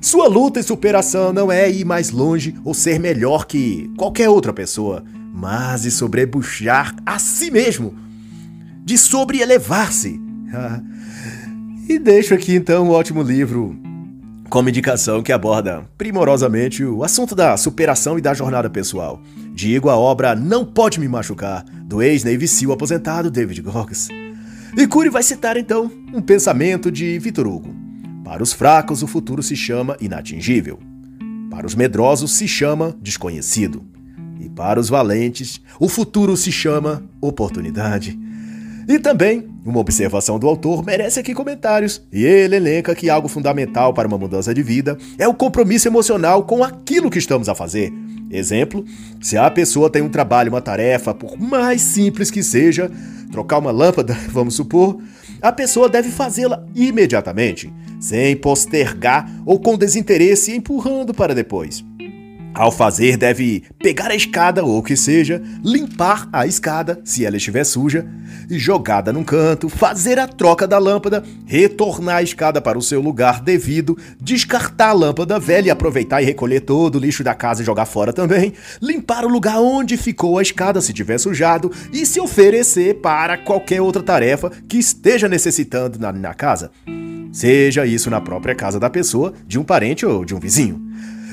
Sua 0.00 0.26
luta 0.26 0.58
e 0.58 0.62
superação 0.62 1.32
não 1.32 1.52
é 1.52 1.70
ir 1.70 1.84
mais 1.84 2.10
longe 2.10 2.54
ou 2.64 2.74
ser 2.74 2.98
melhor 2.98 3.46
que 3.46 3.90
qualquer 3.96 4.28
outra 4.28 4.52
pessoa, 4.52 5.04
mas 5.32 5.82
de 5.82 5.90
sobrepuxar 5.90 6.96
a 7.06 7.18
si 7.18 7.50
mesmo, 7.50 7.94
de 8.84 8.98
sobre-elevar-se. 8.98 10.20
e 11.88 11.98
deixo 11.98 12.34
aqui 12.34 12.56
então 12.56 12.84
o 12.84 12.88
um 12.88 12.90
ótimo 12.90 13.22
livro 13.22 13.78
como 14.54 14.68
indicação 14.68 15.20
que 15.20 15.32
aborda 15.32 15.84
primorosamente 15.98 16.84
o 16.84 17.02
assunto 17.02 17.34
da 17.34 17.56
superação 17.56 18.16
e 18.16 18.20
da 18.20 18.32
jornada 18.32 18.70
pessoal. 18.70 19.20
Digo 19.52 19.90
a 19.90 19.96
obra 19.96 20.36
Não 20.36 20.64
Pode 20.64 21.00
Me 21.00 21.08
Machucar, 21.08 21.64
do 21.82 22.00
ex-Navy 22.00 22.46
SEAL 22.46 22.70
aposentado 22.70 23.32
David 23.32 23.60
Goggins. 23.62 24.06
E 24.76 24.86
Cury 24.86 25.10
vai 25.10 25.24
citar 25.24 25.56
então 25.56 25.90
um 26.12 26.22
pensamento 26.22 26.88
de 26.88 27.18
Vitor 27.18 27.48
Hugo. 27.48 27.74
Para 28.24 28.44
os 28.44 28.52
fracos, 28.52 29.02
o 29.02 29.08
futuro 29.08 29.42
se 29.42 29.56
chama 29.56 29.96
inatingível. 30.00 30.78
Para 31.50 31.66
os 31.66 31.74
medrosos, 31.74 32.30
se 32.36 32.46
chama 32.46 32.96
desconhecido. 33.02 33.82
E 34.38 34.48
para 34.48 34.78
os 34.78 34.88
valentes, 34.88 35.60
o 35.80 35.88
futuro 35.88 36.36
se 36.36 36.52
chama 36.52 37.02
oportunidade. 37.20 38.16
E 38.86 39.00
também, 39.00 39.48
uma 39.64 39.80
observação 39.80 40.38
do 40.38 40.46
autor 40.46 40.84
merece 40.84 41.20
aqui 41.20 41.32
comentários, 41.32 42.02
e 42.12 42.24
ele 42.24 42.56
elenca 42.56 42.94
que 42.94 43.08
algo 43.08 43.28
fundamental 43.28 43.94
para 43.94 44.06
uma 44.06 44.18
mudança 44.18 44.54
de 44.54 44.62
vida 44.62 44.98
é 45.18 45.26
o 45.26 45.34
compromisso 45.34 45.88
emocional 45.88 46.44
com 46.44 46.62
aquilo 46.62 47.10
que 47.10 47.18
estamos 47.18 47.48
a 47.48 47.54
fazer. 47.54 47.92
Exemplo, 48.30 48.84
se 49.20 49.36
a 49.36 49.50
pessoa 49.50 49.88
tem 49.88 50.02
um 50.02 50.08
trabalho, 50.08 50.50
uma 50.50 50.60
tarefa, 50.60 51.14
por 51.14 51.38
mais 51.38 51.80
simples 51.80 52.30
que 52.30 52.42
seja, 52.42 52.90
trocar 53.30 53.58
uma 53.58 53.70
lâmpada, 53.70 54.14
vamos 54.28 54.54
supor, 54.54 54.98
a 55.40 55.52
pessoa 55.52 55.88
deve 55.88 56.10
fazê-la 56.10 56.64
imediatamente, 56.74 57.72
sem 58.00 58.36
postergar 58.36 59.30
ou 59.46 59.58
com 59.58 59.76
desinteresse 59.76 60.54
empurrando 60.54 61.14
para 61.14 61.34
depois. 61.34 61.84
Ao 62.54 62.70
fazer, 62.70 63.16
deve 63.16 63.64
pegar 63.80 64.12
a 64.12 64.14
escada 64.14 64.64
ou 64.64 64.78
o 64.78 64.82
que 64.82 64.96
seja, 64.96 65.42
limpar 65.64 66.28
a 66.32 66.46
escada, 66.46 67.00
se 67.04 67.26
ela 67.26 67.36
estiver 67.36 67.64
suja, 67.64 68.06
e 68.48 68.56
jogada 68.60 69.12
num 69.12 69.24
canto, 69.24 69.68
fazer 69.68 70.20
a 70.20 70.28
troca 70.28 70.64
da 70.64 70.78
lâmpada, 70.78 71.24
retornar 71.46 72.18
a 72.18 72.22
escada 72.22 72.60
para 72.60 72.78
o 72.78 72.82
seu 72.82 73.00
lugar 73.00 73.40
devido, 73.40 73.98
descartar 74.20 74.90
a 74.90 74.92
lâmpada 74.92 75.36
velha 75.40 75.66
e 75.66 75.70
aproveitar 75.70 76.22
e 76.22 76.26
recolher 76.26 76.60
todo 76.60 76.94
o 76.94 77.00
lixo 77.00 77.24
da 77.24 77.34
casa 77.34 77.62
e 77.62 77.66
jogar 77.66 77.86
fora 77.86 78.12
também, 78.12 78.52
limpar 78.80 79.24
o 79.24 79.28
lugar 79.28 79.58
onde 79.58 79.96
ficou 79.96 80.38
a 80.38 80.42
escada 80.42 80.80
se 80.80 80.92
tiver 80.92 81.18
sujado 81.18 81.72
e 81.92 82.06
se 82.06 82.20
oferecer 82.20 83.00
para 83.00 83.36
qualquer 83.36 83.80
outra 83.80 84.02
tarefa 84.02 84.52
que 84.68 84.78
esteja 84.78 85.28
necessitando 85.28 85.98
na, 85.98 86.12
na 86.12 86.34
casa. 86.34 86.70
Seja 87.32 87.84
isso 87.84 88.08
na 88.10 88.20
própria 88.20 88.54
casa 88.54 88.78
da 88.78 88.88
pessoa, 88.88 89.34
de 89.44 89.58
um 89.58 89.64
parente 89.64 90.06
ou 90.06 90.24
de 90.24 90.36
um 90.36 90.38
vizinho. 90.38 90.80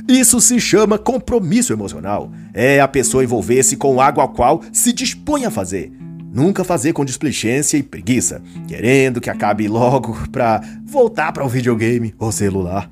Isso 0.08 0.40
se 0.42 0.60
chama 0.60 0.98
compromisso 0.98 1.74
emocional. 1.74 2.32
É 2.54 2.80
a 2.80 2.88
pessoa 2.88 3.24
envolver-se 3.24 3.78
com 3.78 4.02
algo 4.02 4.22
ao 4.22 4.30
qual 4.30 4.62
se 4.72 4.92
dispõe 4.94 5.46
a 5.46 5.52
fazer. 5.52 5.92
Nunca 6.34 6.64
fazer 6.64 6.94
com 6.94 7.04
displicência 7.04 7.78
e 7.78 7.84
preguiça, 7.84 8.42
querendo 8.66 9.20
que 9.20 9.30
acabe 9.30 9.68
logo 9.68 10.18
pra 10.32 10.62
voltar 10.86 11.34
para 11.34 11.46
o 11.46 11.50
videogame 11.50 12.16
ou 12.18 12.32
celular. 12.32 12.90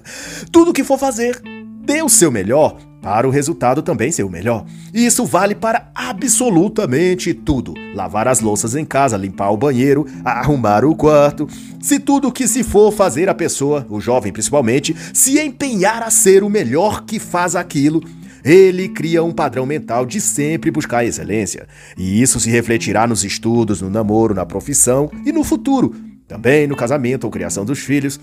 Tudo 0.50 0.72
que 0.72 0.82
for 0.82 0.98
fazer, 0.98 1.38
dê 1.84 2.02
o 2.02 2.08
seu 2.08 2.30
melhor 2.30 2.78
para 3.00 3.26
o 3.26 3.30
resultado 3.30 3.82
também 3.82 4.10
ser 4.10 4.24
o 4.24 4.30
melhor. 4.30 4.64
E 4.92 5.06
isso 5.06 5.24
vale 5.24 5.54
para 5.54 5.90
absolutamente 5.94 7.32
tudo: 7.32 7.74
lavar 7.94 8.28
as 8.28 8.40
louças 8.40 8.74
em 8.74 8.84
casa, 8.84 9.16
limpar 9.16 9.50
o 9.50 9.56
banheiro, 9.56 10.06
arrumar 10.24 10.84
o 10.84 10.94
quarto. 10.94 11.48
Se 11.80 11.98
tudo 11.98 12.32
que 12.32 12.48
se 12.48 12.62
for 12.62 12.92
fazer 12.92 13.28
a 13.28 13.34
pessoa, 13.34 13.86
o 13.88 14.00
jovem 14.00 14.32
principalmente, 14.32 14.94
se 15.12 15.38
empenhar 15.40 16.02
a 16.02 16.10
ser 16.10 16.42
o 16.42 16.50
melhor 16.50 17.04
que 17.04 17.18
faz 17.18 17.54
aquilo, 17.54 18.02
ele 18.44 18.88
cria 18.88 19.22
um 19.22 19.32
padrão 19.32 19.66
mental 19.66 20.06
de 20.06 20.20
sempre 20.20 20.70
buscar 20.70 21.04
excelência. 21.04 21.66
E 21.96 22.20
isso 22.20 22.40
se 22.40 22.50
refletirá 22.50 23.06
nos 23.06 23.24
estudos, 23.24 23.82
no 23.82 23.90
namoro, 23.90 24.34
na 24.34 24.46
profissão 24.46 25.10
e 25.24 25.32
no 25.32 25.44
futuro. 25.44 25.94
Também 26.26 26.66
no 26.66 26.76
casamento 26.76 27.24
ou 27.24 27.30
criação 27.30 27.64
dos 27.64 27.78
filhos, 27.78 28.20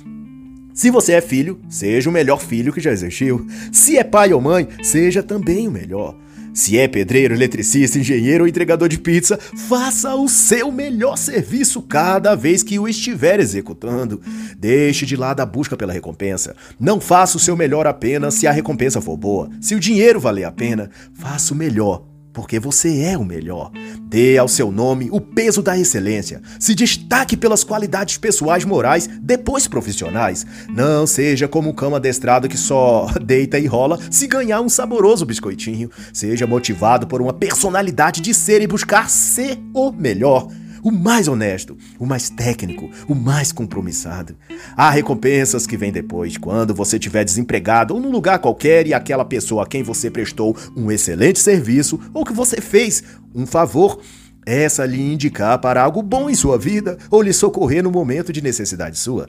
se 0.75 0.91
você 0.91 1.13
é 1.13 1.21
filho, 1.21 1.57
seja 1.69 2.09
o 2.09 2.13
melhor 2.13 2.41
filho 2.41 2.73
que 2.73 2.81
já 2.81 2.91
existiu. 2.91 3.47
Se 3.71 3.97
é 3.97 4.03
pai 4.03 4.33
ou 4.33 4.41
mãe, 4.41 4.67
seja 4.83 5.23
também 5.23 5.69
o 5.69 5.71
melhor. 5.71 6.17
Se 6.53 6.77
é 6.77 6.85
pedreiro, 6.85 7.33
eletricista, 7.33 7.97
engenheiro 7.97 8.43
ou 8.43 8.47
entregador 8.47 8.89
de 8.89 8.99
pizza, 8.99 9.37
faça 9.37 10.13
o 10.15 10.27
seu 10.27 10.73
melhor 10.73 11.17
serviço 11.17 11.81
cada 11.81 12.35
vez 12.35 12.61
que 12.61 12.77
o 12.77 12.89
estiver 12.89 13.39
executando. 13.39 14.21
Deixe 14.57 15.05
de 15.05 15.15
lado 15.15 15.39
a 15.39 15.45
busca 15.45 15.77
pela 15.77 15.93
recompensa. 15.93 16.53
Não 16.77 16.99
faça 16.99 17.37
o 17.37 17.39
seu 17.39 17.55
melhor 17.55 17.87
apenas 17.87 18.33
se 18.33 18.45
a 18.45 18.51
recompensa 18.51 18.99
for 18.99 19.15
boa. 19.15 19.49
Se 19.61 19.75
o 19.75 19.79
dinheiro 19.79 20.19
valer 20.19 20.43
a 20.43 20.51
pena, 20.51 20.89
faça 21.13 21.53
o 21.53 21.57
melhor 21.57 22.05
porque 22.35 22.59
você 22.59 22.99
é 22.99 23.17
o 23.17 23.23
melhor. 23.23 23.71
Dê 24.01 24.37
ao 24.37 24.47
seu 24.47 24.69
nome 24.69 25.07
o 25.09 25.21
peso 25.21 25.63
da 25.63 25.77
excelência. 25.77 26.41
Se 26.59 26.75
destaque 26.75 27.37
pelas 27.37 27.63
qualidades 27.63 28.17
pessoais 28.17 28.65
morais, 28.65 29.07
depois 29.21 29.67
profissionais. 29.67 30.45
Não 30.69 31.07
seja 31.07 31.47
como 31.47 31.69
um 31.69 31.73
cão 31.73 31.95
adestrado 31.95 32.49
que 32.49 32.57
só 32.57 33.07
deita 33.23 33.57
e 33.57 33.65
rola 33.65 33.97
se 34.11 34.27
ganhar 34.27 34.59
um 34.59 34.67
saboroso 34.67 35.25
biscoitinho. 35.25 35.89
Seja 36.11 36.45
motivado 36.45 37.07
por 37.07 37.21
uma 37.21 37.33
personalidade 37.33 38.19
de 38.19 38.33
ser 38.33 38.61
e 38.61 38.67
buscar 38.67 39.09
ser 39.09 39.57
o 39.73 39.91
melhor 39.91 40.47
o 40.85 40.91
mais 40.91 41.27
honesto, 41.27 41.75
o 41.97 42.05
mais 42.05 42.29
técnico, 42.29 42.91
o 43.09 43.15
mais 43.15 43.51
compromissado. 43.51 44.35
Há 44.77 44.91
recompensas 44.91 45.65
que 45.65 45.75
vêm 45.75 45.91
depois, 45.91 46.37
quando 46.37 46.75
você 46.75 46.97
estiver 46.97 47.23
desempregado 47.23 47.95
ou 47.95 47.99
num 47.99 48.11
lugar 48.11 48.37
qualquer 48.37 48.85
e 48.85 48.93
aquela 48.93 49.25
pessoa 49.25 49.63
a 49.63 49.65
quem 49.65 49.81
você 49.81 50.11
prestou 50.11 50.55
um 50.77 50.91
excelente 50.91 51.39
serviço 51.39 51.99
ou 52.13 52.23
que 52.23 52.33
você 52.33 52.61
fez 52.61 53.03
um 53.33 53.47
favor 53.47 53.99
essa 54.45 54.85
lhe 54.85 55.01
indicar 55.01 55.57
para 55.57 55.81
algo 55.81 56.03
bom 56.03 56.29
em 56.29 56.35
sua 56.35 56.55
vida 56.55 56.99
ou 57.09 57.23
lhe 57.23 57.33
socorrer 57.33 57.81
no 57.81 57.89
momento 57.89 58.31
de 58.31 58.43
necessidade 58.43 58.99
sua. 58.99 59.27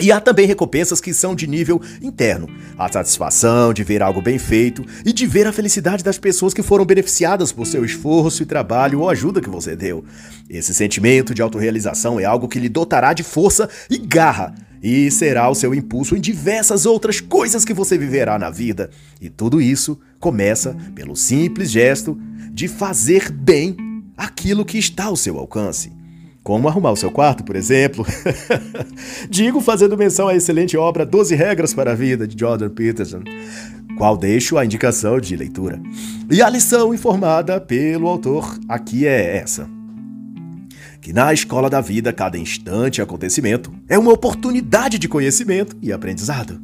E 0.00 0.10
há 0.10 0.20
também 0.20 0.46
recompensas 0.46 1.00
que 1.00 1.12
são 1.12 1.34
de 1.34 1.46
nível 1.46 1.80
interno. 2.00 2.48
A 2.78 2.90
satisfação 2.90 3.72
de 3.72 3.84
ver 3.84 4.02
algo 4.02 4.22
bem 4.22 4.38
feito 4.38 4.84
e 5.04 5.12
de 5.12 5.26
ver 5.26 5.46
a 5.46 5.52
felicidade 5.52 6.02
das 6.02 6.18
pessoas 6.18 6.54
que 6.54 6.62
foram 6.62 6.84
beneficiadas 6.84 7.52
por 7.52 7.66
seu 7.66 7.84
esforço 7.84 8.42
e 8.42 8.46
trabalho 8.46 9.00
ou 9.00 9.10
ajuda 9.10 9.40
que 9.40 9.50
você 9.50 9.76
deu. 9.76 10.04
Esse 10.48 10.72
sentimento 10.72 11.34
de 11.34 11.42
autorrealização 11.42 12.18
é 12.18 12.24
algo 12.24 12.48
que 12.48 12.58
lhe 12.58 12.68
dotará 12.68 13.12
de 13.12 13.22
força 13.22 13.68
e 13.90 13.98
garra 13.98 14.54
e 14.82 15.10
será 15.10 15.48
o 15.50 15.54
seu 15.54 15.74
impulso 15.74 16.16
em 16.16 16.20
diversas 16.20 16.86
outras 16.86 17.20
coisas 17.20 17.64
que 17.64 17.74
você 17.74 17.98
viverá 17.98 18.38
na 18.38 18.50
vida. 18.50 18.90
E 19.20 19.28
tudo 19.28 19.60
isso 19.60 19.98
começa 20.18 20.74
pelo 20.94 21.14
simples 21.14 21.70
gesto 21.70 22.18
de 22.52 22.66
fazer 22.66 23.30
bem 23.30 23.76
aquilo 24.16 24.64
que 24.64 24.78
está 24.78 25.04
ao 25.04 25.16
seu 25.16 25.38
alcance. 25.38 25.99
Como 26.42 26.68
arrumar 26.68 26.92
o 26.92 26.96
seu 26.96 27.10
quarto, 27.10 27.44
por 27.44 27.54
exemplo. 27.54 28.04
Digo 29.28 29.60
fazendo 29.60 29.96
menção 29.96 30.28
à 30.28 30.34
excelente 30.34 30.76
obra 30.76 31.04
12 31.04 31.34
Regras 31.34 31.74
para 31.74 31.92
a 31.92 31.94
Vida, 31.94 32.26
de 32.26 32.38
Jordan 32.38 32.70
Peterson, 32.70 33.22
qual 33.98 34.16
deixo 34.16 34.56
a 34.56 34.64
indicação 34.64 35.20
de 35.20 35.36
leitura. 35.36 35.80
E 36.30 36.40
a 36.40 36.48
lição 36.48 36.94
informada 36.94 37.60
pelo 37.60 38.08
autor 38.08 38.58
aqui 38.68 39.06
é 39.06 39.36
essa. 39.36 39.68
Que 41.00 41.12
na 41.12 41.32
escola 41.32 41.68
da 41.68 41.80
vida, 41.80 42.12
cada 42.12 42.38
instante 42.38 42.98
e 42.98 43.02
acontecimento 43.02 43.72
é 43.88 43.98
uma 43.98 44.12
oportunidade 44.12 44.98
de 44.98 45.08
conhecimento 45.08 45.76
e 45.82 45.92
aprendizado. 45.92 46.60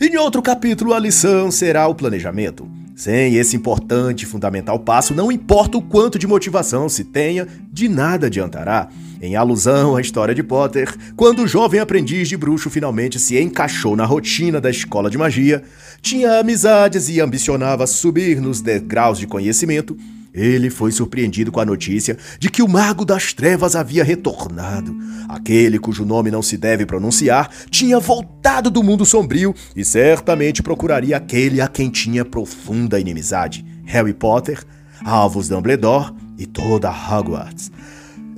Em 0.00 0.16
outro 0.16 0.40
capítulo, 0.40 0.94
a 0.94 0.98
lição 0.98 1.50
será 1.50 1.86
o 1.86 1.94
planejamento 1.94 2.70
sem 3.00 3.36
esse 3.36 3.56
importante 3.56 4.24
e 4.24 4.26
fundamental 4.26 4.78
passo, 4.78 5.14
não 5.14 5.32
importa 5.32 5.78
o 5.78 5.82
quanto 5.82 6.18
de 6.18 6.26
motivação 6.26 6.86
se 6.86 7.02
tenha, 7.02 7.48
de 7.72 7.88
nada 7.88 8.26
adiantará. 8.26 8.90
Em 9.20 9.36
alusão 9.36 9.96
à 9.96 10.00
história 10.00 10.34
de 10.34 10.42
Potter, 10.42 10.96
quando 11.14 11.42
o 11.42 11.46
jovem 11.46 11.78
aprendiz 11.78 12.26
de 12.26 12.38
bruxo 12.38 12.70
finalmente 12.70 13.20
se 13.20 13.38
encaixou 13.38 13.94
na 13.94 14.06
rotina 14.06 14.58
da 14.58 14.70
escola 14.70 15.10
de 15.10 15.18
magia, 15.18 15.62
tinha 16.00 16.38
amizades 16.38 17.10
e 17.10 17.20
ambicionava 17.20 17.86
subir 17.86 18.40
nos 18.40 18.62
degraus 18.62 19.18
de 19.18 19.26
conhecimento, 19.26 19.94
ele 20.32 20.70
foi 20.70 20.90
surpreendido 20.90 21.52
com 21.52 21.60
a 21.60 21.66
notícia 21.66 22.16
de 22.38 22.48
que 22.48 22.62
o 22.62 22.68
Mago 22.68 23.04
das 23.04 23.34
Trevas 23.34 23.76
havia 23.76 24.02
retornado. 24.02 24.96
Aquele 25.28 25.78
cujo 25.78 26.06
nome 26.06 26.30
não 26.30 26.40
se 26.40 26.56
deve 26.56 26.86
pronunciar 26.86 27.50
tinha 27.68 28.00
voltado 28.00 28.70
do 28.70 28.82
mundo 28.82 29.04
sombrio 29.04 29.54
e 29.76 29.84
certamente 29.84 30.62
procuraria 30.62 31.18
aquele 31.18 31.60
a 31.60 31.68
quem 31.68 31.90
tinha 31.90 32.24
profunda 32.24 32.98
inimizade: 32.98 33.66
Harry 33.84 34.14
Potter, 34.14 34.64
Alvos 35.04 35.46
Dumbledore 35.46 36.14
e 36.38 36.46
toda 36.46 36.90
Hogwarts. 36.90 37.70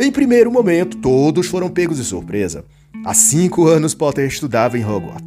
Em 0.02 0.10
primeiro 0.10 0.50
momento, 0.50 0.96
todos 0.96 1.46
foram 1.46 1.70
pegos 1.70 1.98
de 1.98 2.02
surpresa. 2.02 2.64
Há 3.04 3.14
cinco 3.14 3.68
anos 3.68 3.94
Potter 3.94 4.26
estudava 4.26 4.76
em 4.76 4.84
Hogwarts. 4.84 5.24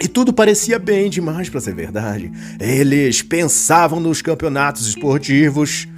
E 0.00 0.06
tudo 0.06 0.32
parecia 0.32 0.78
bem 0.78 1.10
demais 1.10 1.48
para 1.48 1.60
ser 1.60 1.74
verdade. 1.74 2.30
Eles 2.60 3.22
pensavam 3.22 3.98
nos 3.98 4.22
campeonatos 4.22 4.86
esportivos, 4.86 5.88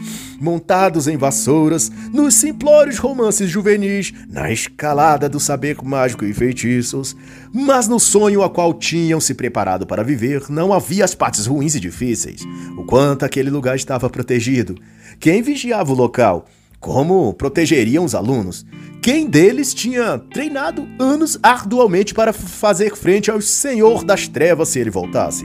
montados 0.40 1.06
em 1.06 1.18
vassouras, 1.18 1.92
nos 2.10 2.34
simplórios 2.36 2.96
romances 2.96 3.50
juvenis, 3.50 4.14
na 4.30 4.50
escalada 4.50 5.28
do 5.28 5.38
saber 5.38 5.76
mágico 5.82 6.24
e 6.24 6.32
feitiços. 6.32 7.14
Mas 7.52 7.86
no 7.86 8.00
sonho 8.00 8.42
a 8.42 8.48
qual 8.48 8.72
tinham 8.72 9.20
se 9.20 9.34
preparado 9.34 9.86
para 9.86 10.02
viver, 10.02 10.44
não 10.48 10.72
havia 10.72 11.04
as 11.04 11.14
partes 11.14 11.44
ruins 11.44 11.74
e 11.74 11.80
difíceis. 11.80 12.40
O 12.78 12.84
quanto 12.84 13.26
aquele 13.26 13.50
lugar 13.50 13.76
estava 13.76 14.08
protegido. 14.08 14.74
Quem 15.20 15.42
vigiava 15.42 15.92
o 15.92 15.94
local? 15.94 16.46
Como 16.86 17.34
protegeriam 17.34 18.04
os 18.04 18.14
alunos? 18.14 18.64
Quem 19.02 19.26
deles 19.26 19.74
tinha 19.74 20.18
treinado 20.32 20.86
anos 21.00 21.36
arduamente 21.42 22.14
para 22.14 22.32
fazer 22.32 22.94
frente 22.94 23.28
ao 23.28 23.40
Senhor 23.40 24.04
das 24.04 24.28
Trevas 24.28 24.68
se 24.68 24.78
ele 24.78 24.90
voltasse? 24.90 25.44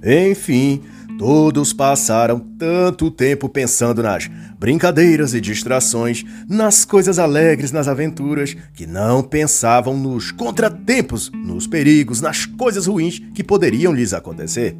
Enfim, 0.00 0.80
Todos 1.16 1.72
passaram 1.72 2.40
tanto 2.58 3.08
tempo 3.08 3.48
pensando 3.48 4.02
nas 4.02 4.28
brincadeiras 4.58 5.32
e 5.32 5.40
distrações, 5.40 6.24
nas 6.48 6.84
coisas 6.84 7.20
alegres, 7.20 7.70
nas 7.70 7.86
aventuras, 7.86 8.56
que 8.74 8.84
não 8.84 9.22
pensavam 9.22 9.96
nos 9.96 10.32
contratempos, 10.32 11.30
nos 11.32 11.68
perigos, 11.68 12.20
nas 12.20 12.46
coisas 12.46 12.88
ruins 12.88 13.22
que 13.32 13.44
poderiam 13.44 13.92
lhes 13.92 14.12
acontecer. 14.12 14.76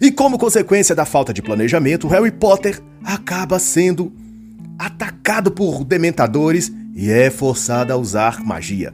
E 0.00 0.10
como 0.10 0.36
consequência 0.36 0.92
da 0.92 1.04
falta 1.04 1.32
de 1.32 1.40
planejamento, 1.40 2.08
Harry 2.08 2.32
Potter 2.32 2.82
acaba 3.04 3.60
sendo 3.60 4.12
atacado 4.80 5.50
por 5.50 5.84
dementadores 5.84 6.72
e 6.94 7.10
é 7.10 7.30
forçado 7.30 7.92
a 7.92 7.96
usar 7.96 8.42
magia. 8.42 8.90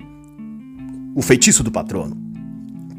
O 1.14 1.22
feitiço 1.22 1.62
do 1.62 1.70
patrono 1.70 2.25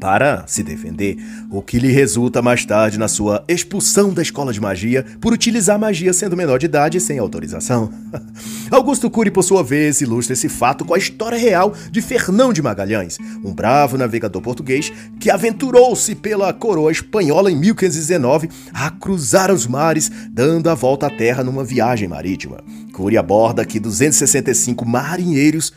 para 0.00 0.44
se 0.46 0.62
defender, 0.62 1.16
o 1.50 1.60
que 1.60 1.78
lhe 1.78 1.90
resulta 1.90 2.40
mais 2.40 2.64
tarde 2.64 2.98
na 2.98 3.08
sua 3.08 3.44
expulsão 3.48 4.12
da 4.12 4.22
escola 4.22 4.52
de 4.52 4.60
magia 4.60 5.04
por 5.20 5.32
utilizar 5.32 5.78
magia 5.78 6.12
sendo 6.12 6.36
menor 6.36 6.58
de 6.58 6.66
idade 6.66 6.98
e 6.98 7.00
sem 7.00 7.18
autorização. 7.18 7.90
Augusto 8.70 9.10
Cury, 9.10 9.30
por 9.30 9.42
sua 9.42 9.62
vez, 9.62 10.00
ilustra 10.00 10.34
esse 10.34 10.48
fato 10.48 10.84
com 10.84 10.94
a 10.94 10.98
história 10.98 11.38
real 11.38 11.74
de 11.90 12.00
Fernão 12.00 12.52
de 12.52 12.62
Magalhães, 12.62 13.18
um 13.44 13.52
bravo 13.52 13.98
navegador 13.98 14.40
português 14.42 14.92
que 15.18 15.30
aventurou-se 15.30 16.14
pela 16.14 16.52
coroa 16.52 16.92
espanhola 16.92 17.50
em 17.50 17.56
1519 17.56 18.48
a 18.72 18.90
cruzar 18.90 19.50
os 19.50 19.66
mares, 19.66 20.10
dando 20.30 20.70
a 20.70 20.74
volta 20.74 21.06
à 21.06 21.10
terra 21.10 21.42
numa 21.42 21.64
viagem 21.64 22.08
marítima. 22.08 22.58
Cury 22.92 23.16
aborda 23.16 23.64
que 23.64 23.80
265 23.80 24.86
marinheiros 24.86 25.72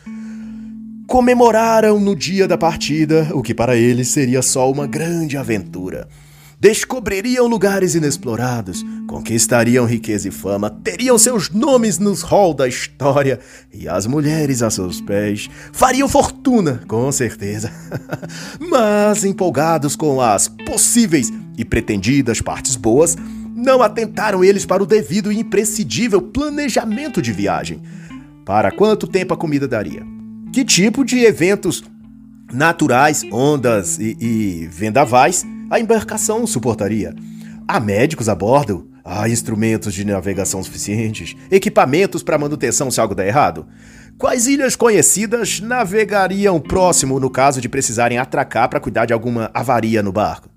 comemoraram 1.12 2.00
no 2.00 2.16
dia 2.16 2.48
da 2.48 2.56
partida 2.56 3.28
o 3.34 3.42
que 3.42 3.52
para 3.52 3.76
eles 3.76 4.08
seria 4.08 4.40
só 4.40 4.72
uma 4.72 4.86
grande 4.86 5.36
aventura. 5.36 6.08
Descobririam 6.58 7.46
lugares 7.46 7.94
inexplorados, 7.94 8.82
conquistariam 9.06 9.84
riqueza 9.84 10.28
e 10.28 10.30
fama, 10.30 10.70
teriam 10.70 11.18
seus 11.18 11.50
nomes 11.50 11.98
nos 11.98 12.22
hall 12.22 12.54
da 12.54 12.66
história 12.66 13.40
e 13.70 13.86
as 13.86 14.06
mulheres 14.06 14.62
a 14.62 14.70
seus 14.70 15.02
pés 15.02 15.50
fariam 15.70 16.08
fortuna, 16.08 16.82
com 16.88 17.12
certeza. 17.12 17.70
Mas 18.58 19.22
empolgados 19.22 19.94
com 19.94 20.18
as 20.18 20.48
possíveis 20.48 21.30
e 21.58 21.62
pretendidas 21.62 22.40
partes 22.40 22.74
boas, 22.74 23.18
não 23.54 23.82
atentaram 23.82 24.42
eles 24.42 24.64
para 24.64 24.82
o 24.82 24.86
devido 24.86 25.30
e 25.30 25.40
imprescindível 25.40 26.22
planejamento 26.22 27.20
de 27.20 27.34
viagem. 27.34 27.82
Para 28.46 28.72
quanto 28.72 29.06
tempo 29.06 29.34
a 29.34 29.36
comida 29.36 29.68
daria? 29.68 30.21
Que 30.52 30.64
tipo 30.64 31.02
de 31.04 31.24
eventos 31.24 31.82
naturais, 32.52 33.24
ondas 33.32 33.98
e, 33.98 34.16
e 34.20 34.66
vendavais 34.70 35.46
a 35.70 35.80
embarcação 35.80 36.46
suportaria. 36.46 37.14
Há 37.66 37.80
médicos 37.80 38.28
a 38.28 38.34
bordo? 38.34 38.90
Há 39.02 39.28
instrumentos 39.28 39.94
de 39.94 40.04
navegação 40.04 40.62
suficientes? 40.62 41.34
Equipamentos 41.50 42.22
para 42.22 42.38
manutenção 42.38 42.90
se 42.90 43.00
algo 43.00 43.14
der 43.14 43.28
errado? 43.28 43.66
Quais 44.18 44.46
ilhas 44.46 44.76
conhecidas 44.76 45.58
navegariam 45.60 46.60
próximo 46.60 47.18
no 47.18 47.30
caso 47.30 47.60
de 47.60 47.68
precisarem 47.68 48.18
atracar 48.18 48.68
para 48.68 48.78
cuidar 48.78 49.06
de 49.06 49.12
alguma 49.12 49.50
avaria 49.54 50.02
no 50.02 50.12
barco? 50.12 50.50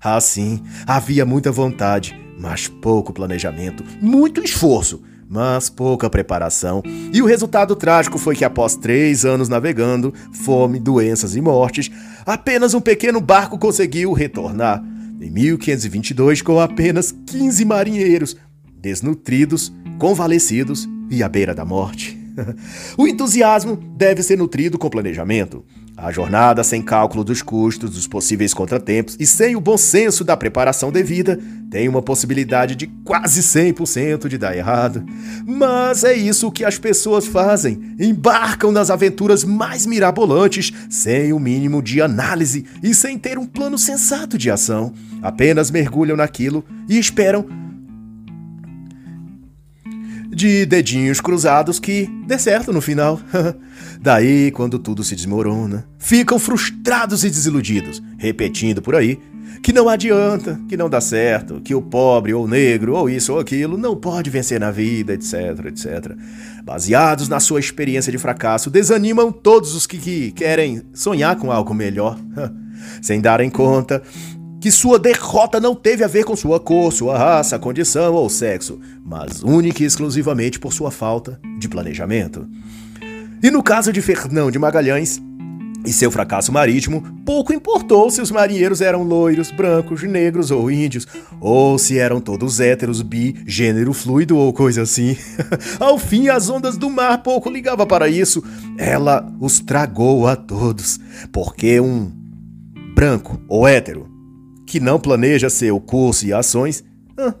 Ah, 0.00 0.20
sim, 0.20 0.62
havia 0.86 1.26
muita 1.26 1.50
vontade, 1.50 2.16
mas 2.38 2.68
pouco 2.68 3.12
planejamento, 3.12 3.82
muito 4.00 4.40
esforço 4.40 5.02
mas 5.28 5.68
pouca 5.68 6.08
preparação. 6.08 6.82
E 7.12 7.20
o 7.20 7.26
resultado 7.26 7.74
trágico 7.74 8.18
foi 8.18 8.36
que, 8.36 8.44
após 8.44 8.76
três 8.76 9.24
anos 9.24 9.48
navegando, 9.48 10.12
fome, 10.32 10.78
doenças 10.78 11.34
e 11.34 11.40
mortes, 11.40 11.90
apenas 12.24 12.74
um 12.74 12.80
pequeno 12.80 13.20
barco 13.20 13.58
conseguiu 13.58 14.12
retornar. 14.12 14.82
Em 15.20 15.30
1522, 15.30 16.42
com 16.42 16.60
apenas 16.60 17.14
15 17.26 17.64
marinheiros, 17.64 18.36
desnutridos, 18.78 19.72
convalescidos 19.98 20.88
e 21.10 21.22
à 21.22 21.28
beira 21.28 21.54
da 21.54 21.64
morte. 21.64 22.16
o 22.96 23.06
entusiasmo 23.06 23.76
deve 23.96 24.22
ser 24.22 24.36
nutrido 24.36 24.78
com 24.78 24.90
planejamento. 24.90 25.64
A 25.96 26.12
jornada 26.12 26.62
sem 26.62 26.82
cálculo 26.82 27.24
dos 27.24 27.40
custos, 27.40 27.90
dos 27.90 28.06
possíveis 28.06 28.52
contratempos 28.52 29.16
e 29.18 29.26
sem 29.26 29.56
o 29.56 29.60
bom 29.60 29.78
senso 29.78 30.22
da 30.22 30.36
preparação 30.36 30.92
devida 30.92 31.40
tem 31.70 31.88
uma 31.88 32.02
possibilidade 32.02 32.76
de 32.76 32.86
quase 33.02 33.40
100% 33.40 34.28
de 34.28 34.36
dar 34.36 34.54
errado. 34.54 35.02
Mas 35.46 36.04
é 36.04 36.12
isso 36.12 36.52
que 36.52 36.66
as 36.66 36.78
pessoas 36.78 37.26
fazem: 37.26 37.94
embarcam 37.98 38.70
nas 38.70 38.90
aventuras 38.90 39.42
mais 39.42 39.86
mirabolantes 39.86 40.70
sem 40.90 41.32
o 41.32 41.40
mínimo 41.40 41.82
de 41.82 42.02
análise 42.02 42.66
e 42.82 42.94
sem 42.94 43.18
ter 43.18 43.38
um 43.38 43.46
plano 43.46 43.78
sensato 43.78 44.36
de 44.36 44.50
ação. 44.50 44.92
Apenas 45.22 45.70
mergulham 45.70 46.16
naquilo 46.16 46.62
e 46.86 46.98
esperam 46.98 47.46
de 50.28 50.66
dedinhos 50.66 51.22
cruzados 51.22 51.80
que 51.80 52.06
dê 52.26 52.38
certo 52.38 52.70
no 52.70 52.82
final. 52.82 53.18
Daí, 54.00 54.50
quando 54.50 54.78
tudo 54.78 55.02
se 55.02 55.14
desmorona, 55.14 55.86
ficam 55.98 56.38
frustrados 56.38 57.24
e 57.24 57.30
desiludidos, 57.30 58.02
repetindo 58.18 58.82
por 58.82 58.94
aí 58.94 59.18
que 59.62 59.72
não 59.72 59.88
adianta, 59.88 60.60
que 60.68 60.76
não 60.76 60.88
dá 60.88 61.00
certo, 61.00 61.60
que 61.60 61.74
o 61.74 61.82
pobre 61.82 62.32
ou 62.32 62.46
negro 62.46 62.94
ou 62.94 63.10
isso 63.10 63.32
ou 63.32 63.40
aquilo 63.40 63.76
não 63.76 63.96
pode 63.96 64.30
vencer 64.30 64.60
na 64.60 64.70
vida, 64.70 65.12
etc, 65.14 65.66
etc. 65.66 66.12
Baseados 66.62 67.28
na 67.28 67.40
sua 67.40 67.58
experiência 67.58 68.12
de 68.12 68.18
fracasso, 68.18 68.70
desanimam 68.70 69.32
todos 69.32 69.74
os 69.74 69.86
que, 69.86 69.98
que 69.98 70.30
querem 70.30 70.82
sonhar 70.94 71.36
com 71.36 71.50
algo 71.50 71.74
melhor, 71.74 72.18
sem 73.02 73.20
darem 73.20 73.50
conta 73.50 74.02
que 74.60 74.70
sua 74.70 74.98
derrota 74.98 75.60
não 75.60 75.74
teve 75.74 76.02
a 76.02 76.08
ver 76.08 76.24
com 76.24 76.34
sua 76.34 76.58
cor, 76.58 76.92
sua 76.92 77.16
raça, 77.16 77.58
condição 77.58 78.14
ou 78.14 78.28
sexo, 78.28 78.80
mas 79.04 79.42
única 79.42 79.82
e 79.82 79.86
exclusivamente 79.86 80.58
por 80.58 80.72
sua 80.72 80.90
falta 80.90 81.40
de 81.58 81.68
planejamento. 81.68 82.48
E 83.42 83.50
no 83.50 83.62
caso 83.62 83.92
de 83.92 84.00
Fernão 84.00 84.50
de 84.50 84.58
Magalhães 84.58 85.20
e 85.84 85.92
seu 85.92 86.10
fracasso 86.10 86.50
marítimo, 86.50 87.02
pouco 87.24 87.52
importou 87.52 88.10
se 88.10 88.20
os 88.20 88.30
marinheiros 88.30 88.80
eram 88.80 89.04
loiros, 89.04 89.52
brancos, 89.52 90.02
negros 90.02 90.50
ou 90.50 90.68
índios, 90.68 91.06
ou 91.40 91.78
se 91.78 91.96
eram 91.96 92.20
todos 92.20 92.58
héteros, 92.58 93.02
bi, 93.02 93.36
gênero 93.46 93.92
fluido 93.92 94.36
ou 94.36 94.52
coisa 94.52 94.82
assim. 94.82 95.16
Ao 95.78 95.96
fim, 95.96 96.28
as 96.28 96.50
ondas 96.50 96.76
do 96.76 96.90
mar 96.90 97.22
pouco 97.22 97.48
ligava 97.48 97.86
para 97.86 98.08
isso. 98.08 98.42
Ela 98.76 99.32
os 99.40 99.60
tragou 99.60 100.26
a 100.26 100.34
todos, 100.34 100.98
porque 101.30 101.78
um 101.78 102.10
branco 102.94 103.40
ou 103.48 103.68
hétero 103.68 104.08
que 104.66 104.80
não 104.80 104.98
planeja 104.98 105.48
seu 105.48 105.78
curso 105.78 106.26
e 106.26 106.32
ações, 106.32 106.82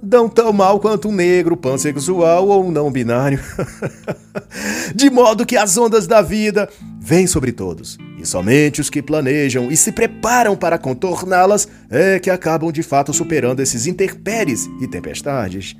dão 0.02 0.28
tão 0.28 0.52
mal 0.52 0.80
quanto 0.80 1.08
um 1.08 1.12
negro, 1.12 1.56
pansexual 1.56 2.48
ou 2.48 2.66
um 2.66 2.70
não 2.70 2.90
binário. 2.90 3.40
De 4.94 5.10
modo 5.10 5.46
que 5.46 5.56
as 5.56 5.76
ondas 5.76 6.06
da 6.06 6.22
vida 6.22 6.68
vêm 7.00 7.26
sobre 7.26 7.52
todos, 7.52 7.98
e 8.18 8.26
somente 8.26 8.80
os 8.80 8.90
que 8.90 9.02
planejam 9.02 9.70
e 9.70 9.76
se 9.76 9.92
preparam 9.92 10.56
para 10.56 10.78
contorná-las 10.78 11.68
é 11.90 12.18
que 12.18 12.30
acabam 12.30 12.72
de 12.72 12.82
fato 12.82 13.12
superando 13.12 13.60
esses 13.60 13.86
interpéries 13.86 14.68
e 14.80 14.88
tempestades. 14.88 15.76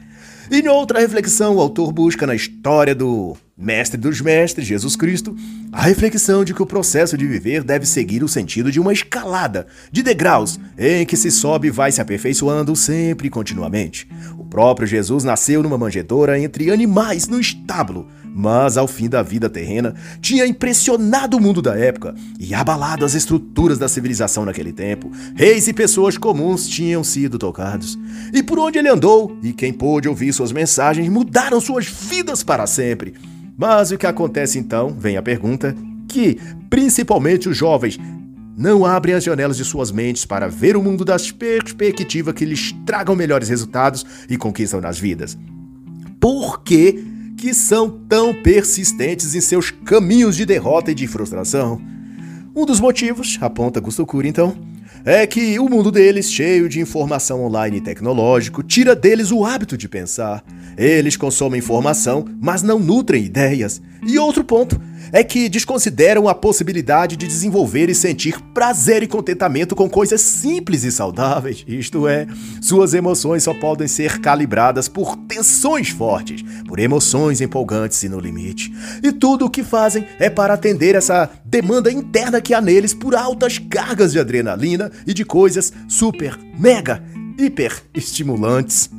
E 0.51 0.61
em 0.61 0.69
outra 0.69 1.01
reflexão, 1.01 1.57
o 1.57 1.61
autor 1.61 1.93
busca 1.93 2.27
na 2.27 2.35
história 2.35 2.95
do 2.95 3.37
mestre 3.57 3.99
dos 3.99 4.21
mestres, 4.21 4.67
Jesus 4.67 4.95
Cristo, 4.95 5.35
a 5.73 5.83
reflexão 5.83 6.45
de 6.45 6.53
que 6.53 6.63
o 6.63 6.67
processo 6.67 7.17
de 7.17 7.27
viver 7.27 7.65
deve 7.65 7.87
seguir 7.87 8.23
o 8.23 8.29
sentido 8.29 8.71
de 8.71 8.79
uma 8.79 8.93
escalada, 8.93 9.67
de 9.91 10.03
degraus, 10.03 10.61
em 10.79 11.07
que 11.07 11.17
se 11.17 11.31
sobe 11.31 11.69
e 11.69 11.71
vai 11.71 11.91
se 11.91 12.01
aperfeiçoando 12.01 12.77
sempre 12.77 13.29
e 13.29 13.31
continuamente. 13.31 14.07
O 14.39 14.45
próprio 14.45 14.87
Jesus 14.87 15.25
nasceu 15.25 15.63
numa 15.63 15.79
manjedoura 15.79 16.39
entre 16.39 16.71
animais 16.71 17.27
no 17.27 17.41
estábulo, 17.41 18.07
mas 18.39 18.77
ao 18.77 18.87
fim 18.87 19.09
da 19.09 19.23
vida 19.23 19.49
terrena 19.49 19.95
tinha 20.21 20.47
impressionado 20.47 21.39
o 21.39 21.41
mundo 21.41 21.63
da 21.63 21.75
época 21.75 22.15
e 22.39 22.55
abalado 22.55 23.03
as 23.03 23.15
estruturas 23.15 23.79
da 23.79 23.89
civilização 23.89 24.45
naquele 24.45 24.75
tempo. 24.75 25.11
Reis 25.35 25.67
e 25.69 25.73
pessoas 25.73 26.19
comuns 26.19 26.69
tinham 26.69 27.03
sido 27.03 27.39
tocados. 27.39 27.99
E 28.35 28.43
por 28.43 28.59
onde 28.59 28.79
ele 28.79 28.91
andou, 28.91 29.35
e 29.43 29.55
quem 29.55 29.73
pôde 29.73 30.07
ouvir 30.07 30.35
suas 30.35 30.53
mensagens, 30.53 31.09
mudaram 31.09 31.59
suas 31.59 31.87
vidas 31.87 32.43
para 32.43 32.67
sempre. 32.67 33.15
Mas 33.57 33.91
o 33.91 33.97
que 33.97 34.07
acontece 34.07 34.59
então, 34.59 34.95
vem 34.99 35.17
a 35.17 35.23
pergunta, 35.23 35.75
que 36.07 36.39
principalmente 36.69 37.49
os 37.49 37.57
jovens 37.57 37.99
não 38.55 38.85
abrem 38.85 39.15
as 39.15 39.25
janelas 39.25 39.57
de 39.57 39.65
suas 39.65 39.91
mentes 39.91 40.27
para 40.27 40.47
ver 40.47 40.77
o 40.77 40.83
mundo 40.83 41.07
das 41.07 41.31
perspectivas 41.31 42.35
que 42.35 42.45
lhes 42.45 42.75
tragam 42.85 43.17
melhores 43.17 43.49
resultados 43.49 44.05
e 44.29 44.37
conquistam 44.37 44.79
nas 44.83 44.99
vidas. 44.99 45.39
Por 46.21 46.63
que, 46.63 47.16
que 47.37 47.53
são 47.53 47.91
tão 48.09 48.33
persistentes 48.35 49.35
em 49.35 49.41
seus 49.41 49.71
caminhos 49.71 50.37
de 50.37 50.47
derrota 50.47 50.91
e 50.91 50.95
de 50.95 51.07
frustração? 51.07 51.81
Um 52.55 52.65
dos 52.65 52.81
motivos, 52.81 53.37
aponta 53.41 53.81
Gusto 53.81 54.07
Cury 54.07 54.29
então, 54.29 54.57
é 55.05 55.27
que 55.27 55.59
o 55.59 55.69
mundo 55.69 55.93
deles, 55.93 56.33
cheio 56.33 56.69
de 56.69 56.81
informação 56.81 57.45
online 57.45 57.77
e 57.77 57.81
tecnológico, 57.81 58.63
tira 58.63 58.97
deles 58.97 59.31
o 59.31 59.45
hábito 59.45 59.77
de 59.77 59.89
pensar. 59.89 60.43
Eles 60.77 61.17
consomem 61.17 61.59
informação, 61.59 62.25
mas 62.41 62.63
não 62.63 62.79
nutrem 62.79 63.25
ideias. 63.25 63.81
E 64.05 64.19
outro 64.19 64.43
ponto 64.43 64.81
é 65.13 65.23
que 65.23 65.49
desconsideram 65.49 66.29
a 66.29 66.35
possibilidade 66.35 67.17
de 67.17 67.27
desenvolver 67.27 67.89
e 67.89 67.95
sentir 67.95 68.41
prazer 68.55 69.03
e 69.03 69.07
contentamento 69.07 69.75
com 69.75 69.89
coisas 69.89 70.21
simples 70.21 70.85
e 70.85 70.93
saudáveis. 70.93 71.65
Isto 71.67 72.09
é, 72.09 72.27
suas 72.61 72.95
emoções 72.95 73.43
só 73.43 73.55
podem 73.55 73.89
ser 73.89 74.21
calibradas 74.21 74.89
por 74.89 75.17
tensões 75.17 75.89
fortes, 75.89 76.43
por 76.67 76.79
emoções 76.79 77.41
empolgantes 77.41 78.03
e 78.03 78.09
no 78.09 78.21
limite. 78.21 78.73
E 79.03 79.13
tudo 79.13 79.47
o 79.47 79.51
que 79.51 79.63
fazem 79.63 80.07
é 80.19 80.31
para 80.31 80.55
atender 80.55 80.95
essa 80.95 81.31
demanda 81.45 81.91
interna 81.91 82.41
que 82.41 82.55
há 82.55 82.61
neles 82.61 82.95
por 82.95 83.15
altas 83.15 83.59
cargas 83.59 84.13
de 84.13 84.19
adrenalina 84.19 84.91
e 85.07 85.13
de 85.13 85.25
coisas 85.25 85.73
super, 85.89 86.39
mega 86.59 87.03
hiper 87.39 87.83
estimulantes. 87.95 88.91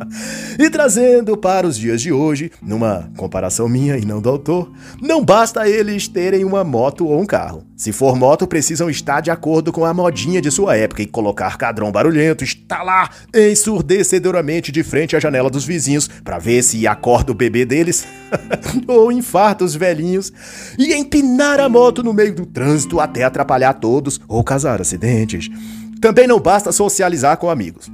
e 0.58 0.70
trazendo 0.70 1.36
para 1.36 1.66
os 1.66 1.76
dias 1.76 2.00
de 2.00 2.12
hoje, 2.12 2.50
numa 2.62 3.10
comparação 3.16 3.68
minha 3.68 3.96
e 3.96 4.04
não 4.04 4.20
do 4.20 4.28
autor, 4.28 4.70
não 5.00 5.24
basta 5.24 5.68
eles 5.68 6.08
terem 6.08 6.44
uma 6.44 6.64
moto 6.64 7.06
ou 7.06 7.20
um 7.20 7.26
carro. 7.26 7.64
Se 7.76 7.92
for 7.92 8.16
moto, 8.16 8.46
precisam 8.46 8.88
estar 8.88 9.20
de 9.20 9.30
acordo 9.30 9.72
com 9.72 9.84
a 9.84 9.92
modinha 9.92 10.40
de 10.40 10.50
sua 10.50 10.76
época 10.76 11.02
e 11.02 11.06
colocar 11.06 11.58
cadrão 11.58 11.90
barulhento, 11.90 12.44
estalar 12.44 13.10
ensurdecedoramente 13.34 14.70
de 14.70 14.84
frente 14.84 15.16
à 15.16 15.20
janela 15.20 15.50
dos 15.50 15.64
vizinhos 15.64 16.08
para 16.22 16.38
ver 16.38 16.62
se 16.62 16.86
acorda 16.86 17.32
o 17.32 17.34
bebê 17.34 17.64
deles 17.64 18.06
ou 18.86 19.10
infarta 19.10 19.64
os 19.64 19.74
velhinhos 19.74 20.32
e 20.78 20.94
empinar 20.94 21.58
a 21.58 21.68
moto 21.68 22.02
no 22.02 22.12
meio 22.12 22.34
do 22.34 22.46
trânsito 22.46 23.00
até 23.00 23.24
atrapalhar 23.24 23.74
todos 23.74 24.20
ou 24.28 24.44
causar 24.44 24.80
acidentes. 24.80 25.50
Também 26.02 26.26
não 26.26 26.40
basta 26.40 26.72
socializar 26.72 27.36
com 27.36 27.48
amigos. 27.48 27.88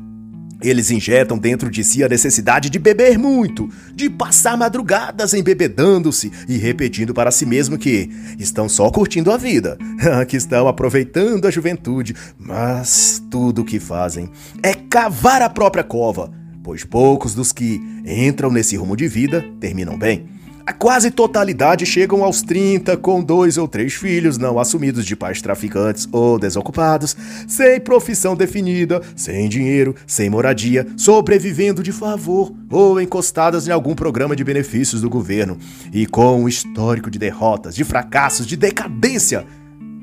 Eles 0.63 0.91
injetam 0.91 1.37
dentro 1.37 1.71
de 1.71 1.85
si 1.85 2.03
a 2.03 2.09
necessidade 2.09 2.71
de 2.71 2.79
beber 2.79 3.19
muito, 3.19 3.69
de 3.95 4.09
passar 4.09 4.57
madrugadas 4.57 5.35
embebedando-se 5.35 6.33
e 6.49 6.57
repetindo 6.57 7.13
para 7.13 7.31
si 7.31 7.45
mesmo 7.45 7.77
que 7.77 8.11
estão 8.39 8.67
só 8.67 8.91
curtindo 8.91 9.31
a 9.31 9.37
vida, 9.37 9.77
que 10.27 10.39
estão 10.39 10.67
aproveitando 10.67 11.47
a 11.47 11.51
juventude, 11.51 12.17
mas 12.39 13.23
tudo 13.31 13.61
o 13.61 13.65
que 13.65 13.79
fazem 13.79 14.31
é 14.63 14.73
cavar 14.73 15.43
a 15.43 15.51
própria 15.51 15.85
cova, 15.85 16.33
pois 16.65 16.85
poucos 16.85 17.35
dos 17.35 17.53
que 17.53 17.79
entram 18.07 18.51
nesse 18.51 18.75
rumo 18.75 18.97
de 18.97 19.07
vida 19.07 19.45
terminam 19.61 19.99
bem. 19.99 20.38
A 20.69 20.73
quase 20.75 21.11
totalidade 21.11 21.87
chegam 21.87 22.23
aos 22.23 22.43
30 22.43 22.99
com 22.99 23.25
dois 23.25 23.57
ou 23.57 23.67
três 23.67 23.95
filhos 23.95 24.37
não 24.37 24.59
assumidos 24.59 25.07
de 25.07 25.17
pais 25.17 25.41
traficantes 25.41 26.07
ou 26.13 26.39
desocupados, 26.39 27.17
sem 27.47 27.81
profissão 27.81 28.37
definida, 28.37 29.01
sem 29.17 29.49
dinheiro, 29.49 29.95
sem 30.07 30.29
moradia, 30.29 30.87
sobrevivendo 30.95 31.83
de 31.83 31.91
favor 31.91 32.53
ou 32.71 33.01
encostadas 33.01 33.67
em 33.67 33.71
algum 33.71 33.95
programa 33.95 34.37
de 34.37 34.45
benefícios 34.45 35.01
do 35.01 35.09
governo 35.09 35.57
e 35.91 36.05
com 36.05 36.43
um 36.43 36.47
histórico 36.47 37.11
de 37.11 37.19
derrotas, 37.19 37.75
de 37.75 37.83
fracassos, 37.83 38.47
de 38.47 38.55
decadência 38.55 39.47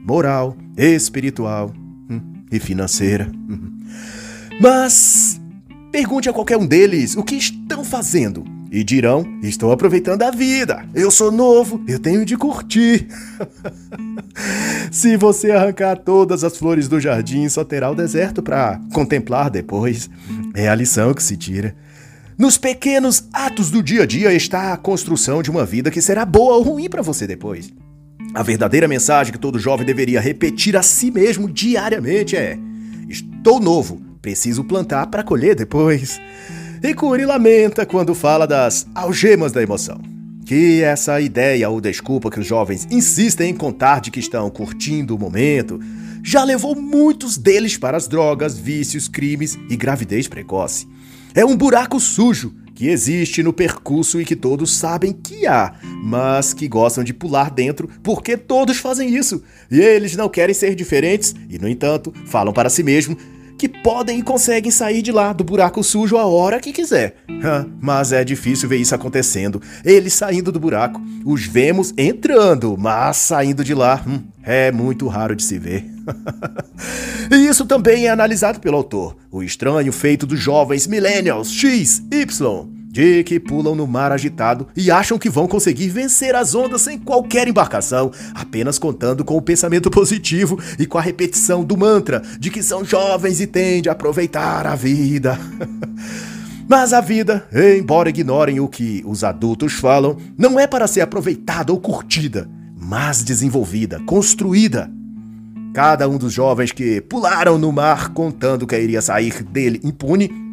moral, 0.04 0.58
espiritual 0.76 1.72
hum, 2.10 2.20
e 2.52 2.60
financeira. 2.60 3.32
Hum. 3.32 3.78
Mas 4.60 5.40
pergunte 5.92 6.28
a 6.28 6.34
qualquer 6.34 6.58
um 6.58 6.66
deles 6.66 7.16
o 7.16 7.22
que 7.22 7.36
estão 7.36 7.86
fazendo 7.86 8.56
e 8.76 8.84
dirão: 8.84 9.26
Estou 9.42 9.72
aproveitando 9.72 10.24
a 10.24 10.32
vida, 10.32 10.86
eu 10.94 11.10
sou 11.10 11.32
novo, 11.32 11.82
eu 11.88 11.98
tenho 11.98 12.26
de 12.26 12.36
curtir. 12.36 13.08
Se 14.92 15.16
você 15.16 15.52
arrancar 15.52 15.98
todas 16.00 16.44
as 16.44 16.58
flores 16.58 16.90
do 16.90 17.00
jardim, 17.00 17.48
só 17.48 17.64
terá 17.64 17.90
o 17.90 17.96
deserto 17.96 18.44
para 18.44 18.82
contemplar 18.94 19.50
depois. 19.50 20.10
É 20.54 20.68
a 20.68 20.76
lição 20.76 21.14
que 21.14 21.24
se 21.24 21.38
tira. 21.38 21.74
Nos 22.38 22.58
pequenos 22.58 23.30
atos 23.32 23.72
do 23.72 23.82
dia 23.82 24.04
a 24.04 24.06
dia 24.06 24.34
está 24.34 24.74
a 24.74 24.78
construção 24.78 25.42
de 25.42 25.50
uma 25.50 25.66
vida 25.66 25.90
que 25.90 26.02
será 26.02 26.26
boa 26.26 26.58
ou 26.58 26.64
ruim 26.64 26.90
para 26.90 27.02
você 27.02 27.26
depois. 27.26 27.72
A 28.34 28.44
verdadeira 28.44 28.90
mensagem 28.90 29.32
que 29.32 29.40
todo 29.40 29.58
jovem 29.58 29.86
deveria 29.86 30.20
repetir 30.20 30.76
a 30.76 30.84
si 30.84 31.10
mesmo 31.12 31.50
diariamente 31.50 32.36
é: 32.36 32.60
Estou 33.08 33.58
novo, 33.62 34.02
preciso 34.22 34.66
plantar 34.66 35.08
para 35.08 35.24
colher 35.24 35.56
depois. 35.56 36.20
E 36.88 36.94
Curi 36.94 37.26
lamenta 37.26 37.84
quando 37.84 38.14
fala 38.14 38.46
das 38.46 38.86
algemas 38.94 39.52
da 39.52 39.60
emoção. 39.60 40.00
Que 40.46 40.84
essa 40.84 41.20
ideia 41.20 41.68
ou 41.68 41.82
desculpa 41.82 42.30
que 42.30 42.40
os 42.40 42.46
jovens 42.46 42.88
insistem 42.92 43.50
em 43.50 43.56
contar 43.56 44.00
de 44.02 44.12
que 44.12 44.20
estão 44.20 44.48
curtindo 44.52 45.16
o 45.16 45.18
momento 45.18 45.80
já 46.24 46.44
levou 46.44 46.76
muitos 46.76 47.40
deles 47.40 47.76
para 47.76 47.98
as 47.98 48.08
drogas, 48.08 48.56
vícios, 48.56 49.08
crimes 49.08 49.58
e 49.68 49.76
gravidez 49.76 50.28
precoce. 50.28 50.88
É 51.34 51.44
um 51.44 51.58
buraco 51.58 52.00
sujo 52.00 52.54
que 52.76 52.88
existe 52.88 53.42
no 53.42 53.52
percurso 53.52 54.22
e 54.22 54.26
que 54.26 54.36
todos 54.36 54.78
sabem 54.78 55.12
que 55.12 55.48
há, 55.48 55.74
mas 56.04 56.54
que 56.54 56.68
gostam 56.68 57.04
de 57.04 57.16
pular 57.16 57.50
dentro 57.50 57.90
porque 58.04 58.38
todos 58.38 58.78
fazem 58.78 59.16
isso. 59.16 59.42
E 59.72 59.80
eles 59.80 60.16
não 60.16 60.30
querem 60.30 60.54
ser 60.54 60.76
diferentes 60.76 61.34
e, 61.50 61.58
no 61.58 61.68
entanto, 61.68 62.14
falam 62.28 62.54
para 62.54 62.70
si 62.70 62.84
mesmo 62.84 63.18
que 63.58 63.70
podem 63.70 64.20
e 64.20 64.24
conseguem 64.24 64.72
sair 64.72 65.02
de 65.02 65.12
lá 65.12 65.34
do 65.34 65.44
buraco 65.44 65.84
sujo 65.84 66.18
a 66.18 66.26
hora 66.26 66.60
que 66.60 66.74
quiser. 66.74 67.18
mas 67.80 68.12
é 68.12 68.24
difícil 68.24 68.68
ver 68.70 68.78
isso 68.78 68.96
acontecendo. 68.96 69.62
Eles 69.84 70.14
saindo 70.14 70.52
do 70.52 70.60
buraco. 70.60 71.02
Os 71.24 71.46
vemos 71.46 71.94
entrando, 71.98 72.78
mas 72.78 73.18
saindo 73.18 73.64
de 73.64 73.74
lá 73.74 74.04
hum, 74.06 74.22
é 74.44 74.72
muito 74.72 75.08
raro 75.08 75.36
de 75.36 75.44
se 75.44 75.58
ver. 75.58 75.86
e 77.32 77.36
isso 77.48 77.66
também 77.66 78.06
é 78.06 78.10
analisado 78.10 78.60
pelo 78.60 78.78
autor. 78.78 79.16
O 79.32 79.42
estranho 79.42 79.92
feito 79.92 80.26
dos 80.26 80.40
jovens 80.40 80.88
millennials 80.88 81.52
X, 81.52 82.04
Y 82.12 82.76
que 83.26 83.40
pulam 83.40 83.76
no 83.76 83.86
mar 83.86 84.12
agitado 84.12 84.68
e 84.76 84.90
acham 84.90 85.18
que 85.18 85.30
vão 85.30 85.48
conseguir 85.48 85.90
vencer 85.90 86.34
as 86.34 86.56
ondas 86.56 86.82
sem 86.82 86.98
qualquer 86.98 87.48
embarcação, 87.48 88.12
apenas 88.34 88.80
contando 88.80 89.26
com 89.26 89.36
o 89.36 89.42
pensamento 89.42 89.92
positivo 89.92 90.58
e 90.80 90.86
com 90.86 90.98
a 90.98 91.02
repetição 91.02 91.64
do 91.64 91.76
mantra 91.76 92.22
de 92.40 92.50
que 92.50 92.64
são 92.64 92.86
jovens 92.86 93.42
e 93.42 93.48
têm 93.48 93.82
de 93.82 93.90
aproveitar 93.90 94.66
a 94.66 94.76
vida. 94.76 95.38
Mas 96.68 96.94
a 96.94 97.02
vida, 97.02 97.48
embora 97.78 98.10
ignorem 98.10 98.60
o 98.60 98.68
que 98.68 99.04
os 99.06 99.24
adultos 99.24 99.74
falam, 99.74 100.18
não 100.36 100.60
é 100.60 100.66
para 100.66 100.88
ser 100.88 101.02
aproveitada 101.02 101.72
ou 101.72 101.80
curtida, 101.80 102.50
mas 102.76 103.24
desenvolvida, 103.24 104.00
construída. 104.00 104.90
Cada 105.76 106.10
um 106.10 106.18
dos 106.18 106.34
jovens 106.34 106.72
que 106.72 107.02
pularam 107.02 107.60
no 107.60 107.72
mar 107.72 108.14
contando 108.14 108.66
que 108.66 108.80
iria 108.80 109.02
sair 109.02 109.44
dele 109.44 109.80
impune 109.84 110.45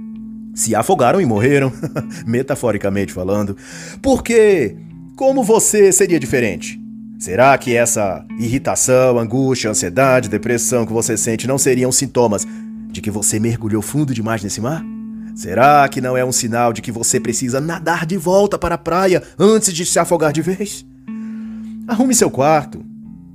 se 0.54 0.74
afogaram 0.74 1.20
e 1.20 1.26
morreram, 1.26 1.72
metaforicamente 2.26 3.12
falando. 3.12 3.56
Porque 4.00 4.76
como 5.16 5.42
você 5.42 5.92
seria 5.92 6.18
diferente? 6.18 6.80
Será 7.18 7.56
que 7.56 7.74
essa 7.76 8.24
irritação, 8.38 9.18
angústia, 9.18 9.70
ansiedade, 9.70 10.28
depressão 10.28 10.84
que 10.84 10.92
você 10.92 11.16
sente 11.16 11.46
não 11.46 11.56
seriam 11.56 11.92
sintomas 11.92 12.46
de 12.90 13.00
que 13.00 13.10
você 13.10 13.38
mergulhou 13.38 13.80
fundo 13.80 14.12
demais 14.12 14.42
nesse 14.42 14.60
mar? 14.60 14.84
Será 15.34 15.88
que 15.88 16.00
não 16.00 16.16
é 16.16 16.24
um 16.24 16.32
sinal 16.32 16.72
de 16.72 16.82
que 16.82 16.92
você 16.92 17.18
precisa 17.18 17.60
nadar 17.60 18.04
de 18.04 18.16
volta 18.16 18.58
para 18.58 18.74
a 18.74 18.78
praia 18.78 19.22
antes 19.38 19.72
de 19.72 19.86
se 19.86 19.98
afogar 19.98 20.32
de 20.32 20.42
vez? 20.42 20.84
Arrume 21.86 22.14
seu 22.14 22.30
quarto, 22.30 22.84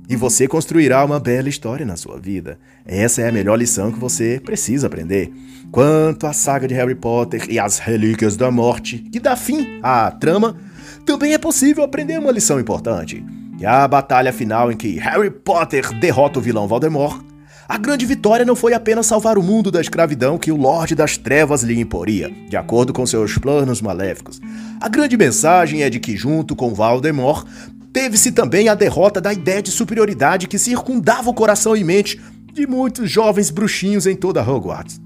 e 0.08 0.16
você 0.16 0.48
construirá 0.48 1.04
uma 1.04 1.20
bela 1.20 1.48
história 1.48 1.84
na 1.84 1.96
sua 1.96 2.18
vida. 2.18 2.58
Essa 2.86 3.22
é 3.22 3.28
a 3.28 3.32
melhor 3.32 3.56
lição 3.56 3.92
que 3.92 3.98
você 3.98 4.40
precisa 4.42 4.86
aprender. 4.86 5.30
Quanto 5.70 6.26
à 6.26 6.32
saga 6.32 6.66
de 6.66 6.74
Harry 6.74 6.94
Potter 6.94 7.46
e 7.50 7.58
as 7.58 7.78
Relíquias 7.78 8.36
da 8.36 8.50
Morte, 8.50 8.98
que 8.98 9.20
dá 9.20 9.36
fim 9.36 9.80
à 9.82 10.10
trama, 10.10 10.56
também 11.04 11.34
é 11.34 11.38
possível 11.38 11.84
aprender 11.84 12.18
uma 12.18 12.32
lição 12.32 12.58
importante. 12.58 13.22
E 13.60 13.66
a 13.66 13.86
batalha 13.86 14.32
final 14.32 14.72
em 14.72 14.76
que 14.76 14.98
Harry 14.98 15.30
Potter 15.30 15.92
derrota 15.98 16.38
o 16.38 16.42
vilão 16.42 16.66
Voldemort, 16.66 17.22
a 17.68 17.76
grande 17.76 18.06
vitória 18.06 18.46
não 18.46 18.56
foi 18.56 18.72
apenas 18.72 19.04
salvar 19.04 19.36
o 19.36 19.42
mundo 19.42 19.70
da 19.70 19.78
escravidão 19.78 20.38
que 20.38 20.50
o 20.50 20.56
Lorde 20.56 20.94
das 20.94 21.18
Trevas 21.18 21.62
lhe 21.62 21.78
imporia, 21.78 22.30
de 22.48 22.56
acordo 22.56 22.94
com 22.94 23.04
seus 23.04 23.36
planos 23.36 23.82
maléficos. 23.82 24.40
A 24.80 24.88
grande 24.88 25.18
mensagem 25.18 25.82
é 25.82 25.90
de 25.90 26.00
que, 26.00 26.16
junto 26.16 26.56
com 26.56 26.72
Voldemort, 26.72 27.46
Teve-se 27.92 28.32
também 28.32 28.68
a 28.68 28.74
derrota 28.74 29.20
da 29.20 29.32
ideia 29.32 29.62
de 29.62 29.70
superioridade 29.70 30.46
que 30.46 30.58
circundava 30.58 31.30
o 31.30 31.34
coração 31.34 31.76
e 31.76 31.82
mente 31.82 32.20
de 32.52 32.66
muitos 32.66 33.10
jovens 33.10 33.50
bruxinhos 33.50 34.06
em 34.06 34.16
toda 34.16 34.42
Hogwarts. 34.42 35.00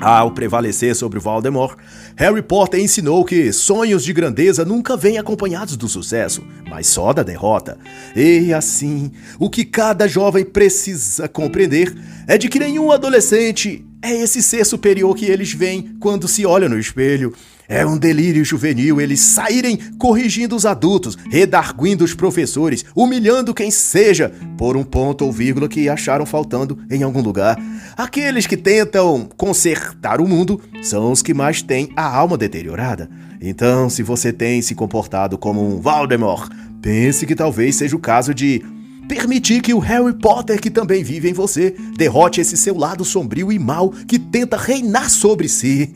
Ao 0.00 0.30
prevalecer 0.30 0.94
sobre 0.94 1.18
Voldemort, 1.18 1.76
Harry 2.14 2.40
Potter 2.40 2.78
ensinou 2.78 3.24
que 3.24 3.52
sonhos 3.52 4.04
de 4.04 4.12
grandeza 4.12 4.64
nunca 4.64 4.96
vêm 4.96 5.18
acompanhados 5.18 5.76
do 5.76 5.88
sucesso, 5.88 6.44
mas 6.70 6.86
só 6.86 7.12
da 7.12 7.24
derrota. 7.24 7.76
E 8.14 8.52
assim, 8.52 9.10
o 9.40 9.50
que 9.50 9.64
cada 9.64 10.06
jovem 10.06 10.44
precisa 10.44 11.26
compreender 11.26 11.92
é 12.28 12.38
de 12.38 12.48
que 12.48 12.60
nenhum 12.60 12.92
adolescente 12.92 13.84
é 14.00 14.14
esse 14.14 14.40
ser 14.40 14.64
superior 14.64 15.16
que 15.16 15.26
eles 15.26 15.52
veem 15.52 15.96
quando 15.98 16.28
se 16.28 16.46
olham 16.46 16.68
no 16.68 16.78
espelho. 16.78 17.34
É 17.68 17.84
um 17.84 17.98
delírio 17.98 18.42
juvenil 18.42 18.98
eles 18.98 19.20
saírem 19.20 19.78
corrigindo 19.98 20.56
os 20.56 20.64
adultos, 20.64 21.18
redarguindo 21.30 22.02
os 22.02 22.14
professores, 22.14 22.82
humilhando 22.96 23.52
quem 23.52 23.70
seja 23.70 24.32
por 24.56 24.74
um 24.74 24.82
ponto 24.82 25.26
ou 25.26 25.30
vírgula 25.30 25.68
que 25.68 25.86
acharam 25.86 26.24
faltando 26.24 26.78
em 26.90 27.02
algum 27.02 27.20
lugar. 27.20 27.58
Aqueles 27.94 28.46
que 28.46 28.56
tentam 28.56 29.28
consertar 29.36 30.18
o 30.18 30.26
mundo 30.26 30.58
são 30.82 31.12
os 31.12 31.20
que 31.20 31.34
mais 31.34 31.60
têm 31.60 31.92
a 31.94 32.16
alma 32.16 32.38
deteriorada. 32.38 33.10
Então, 33.38 33.90
se 33.90 34.02
você 34.02 34.32
tem 34.32 34.62
se 34.62 34.74
comportado 34.74 35.36
como 35.36 35.62
um 35.62 35.78
Voldemort, 35.78 36.50
pense 36.80 37.26
que 37.26 37.34
talvez 37.34 37.76
seja 37.76 37.94
o 37.94 38.00
caso 38.00 38.32
de 38.32 38.64
permitir 39.06 39.60
que 39.60 39.74
o 39.74 39.78
Harry 39.78 40.14
Potter, 40.14 40.60
que 40.60 40.70
também 40.70 41.02
vive 41.02 41.28
em 41.28 41.34
você, 41.34 41.74
derrote 41.96 42.40
esse 42.40 42.56
seu 42.56 42.76
lado 42.76 43.04
sombrio 43.04 43.52
e 43.52 43.58
mau 43.58 43.90
que 43.90 44.18
tenta 44.18 44.56
reinar 44.56 45.10
sobre 45.10 45.48
si. 45.48 45.94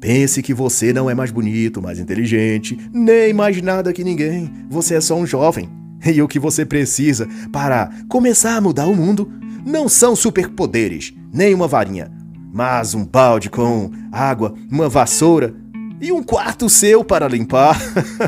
Pense 0.00 0.42
que 0.42 0.54
você 0.54 0.92
não 0.92 1.10
é 1.10 1.14
mais 1.14 1.30
bonito, 1.30 1.82
mais 1.82 1.98
inteligente, 1.98 2.78
nem 2.92 3.32
mais 3.32 3.60
nada 3.60 3.92
que 3.92 4.04
ninguém. 4.04 4.50
Você 4.70 4.94
é 4.94 5.00
só 5.00 5.16
um 5.16 5.26
jovem. 5.26 5.68
E 6.06 6.22
o 6.22 6.28
que 6.28 6.38
você 6.38 6.64
precisa 6.64 7.28
para 7.52 7.90
começar 8.08 8.56
a 8.56 8.60
mudar 8.60 8.86
o 8.86 8.94
mundo 8.94 9.30
não 9.66 9.88
são 9.88 10.14
superpoderes, 10.14 11.12
nem 11.32 11.52
uma 11.52 11.66
varinha, 11.66 12.10
mas 12.52 12.94
um 12.94 13.04
balde 13.04 13.50
com 13.50 13.90
água, 14.12 14.54
uma 14.70 14.88
vassoura 14.88 15.54
e 16.00 16.12
um 16.12 16.22
quarto 16.22 16.68
seu 16.68 17.04
para 17.04 17.26
limpar. 17.26 17.76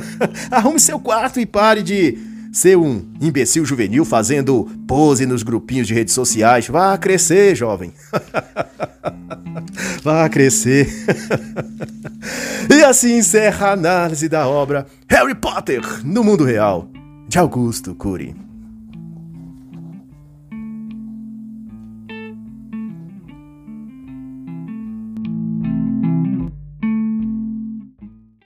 Arrume 0.51 0.81
seu 0.81 0.99
quarto 0.99 1.39
e 1.39 1.47
pare 1.47 1.83
de 1.83 2.19
ser 2.53 2.77
um 2.77 3.07
imbecil 3.21 3.65
juvenil 3.65 4.05
fazendo 4.05 4.69
pose 4.87 5.27
nos 5.27 5.43
grupinhos 5.43 5.87
de 5.87 5.95
redes 5.95 6.15
sociais. 6.15 6.67
Vá 6.69 6.97
crescer, 6.99 7.55
jovem. 7.55 7.93
Vá 10.03 10.29
crescer. 10.29 10.89
e 12.71 12.83
assim 12.85 13.19
encerra 13.19 13.69
a 13.69 13.73
análise 13.73 14.29
da 14.29 14.47
obra 14.47 14.87
Harry 15.09 15.35
Potter 15.35 15.83
no 16.05 16.25
mundo 16.25 16.45
real, 16.45 16.91
de 17.29 17.39
Augusto 17.39 17.95
Cury. 17.95 18.50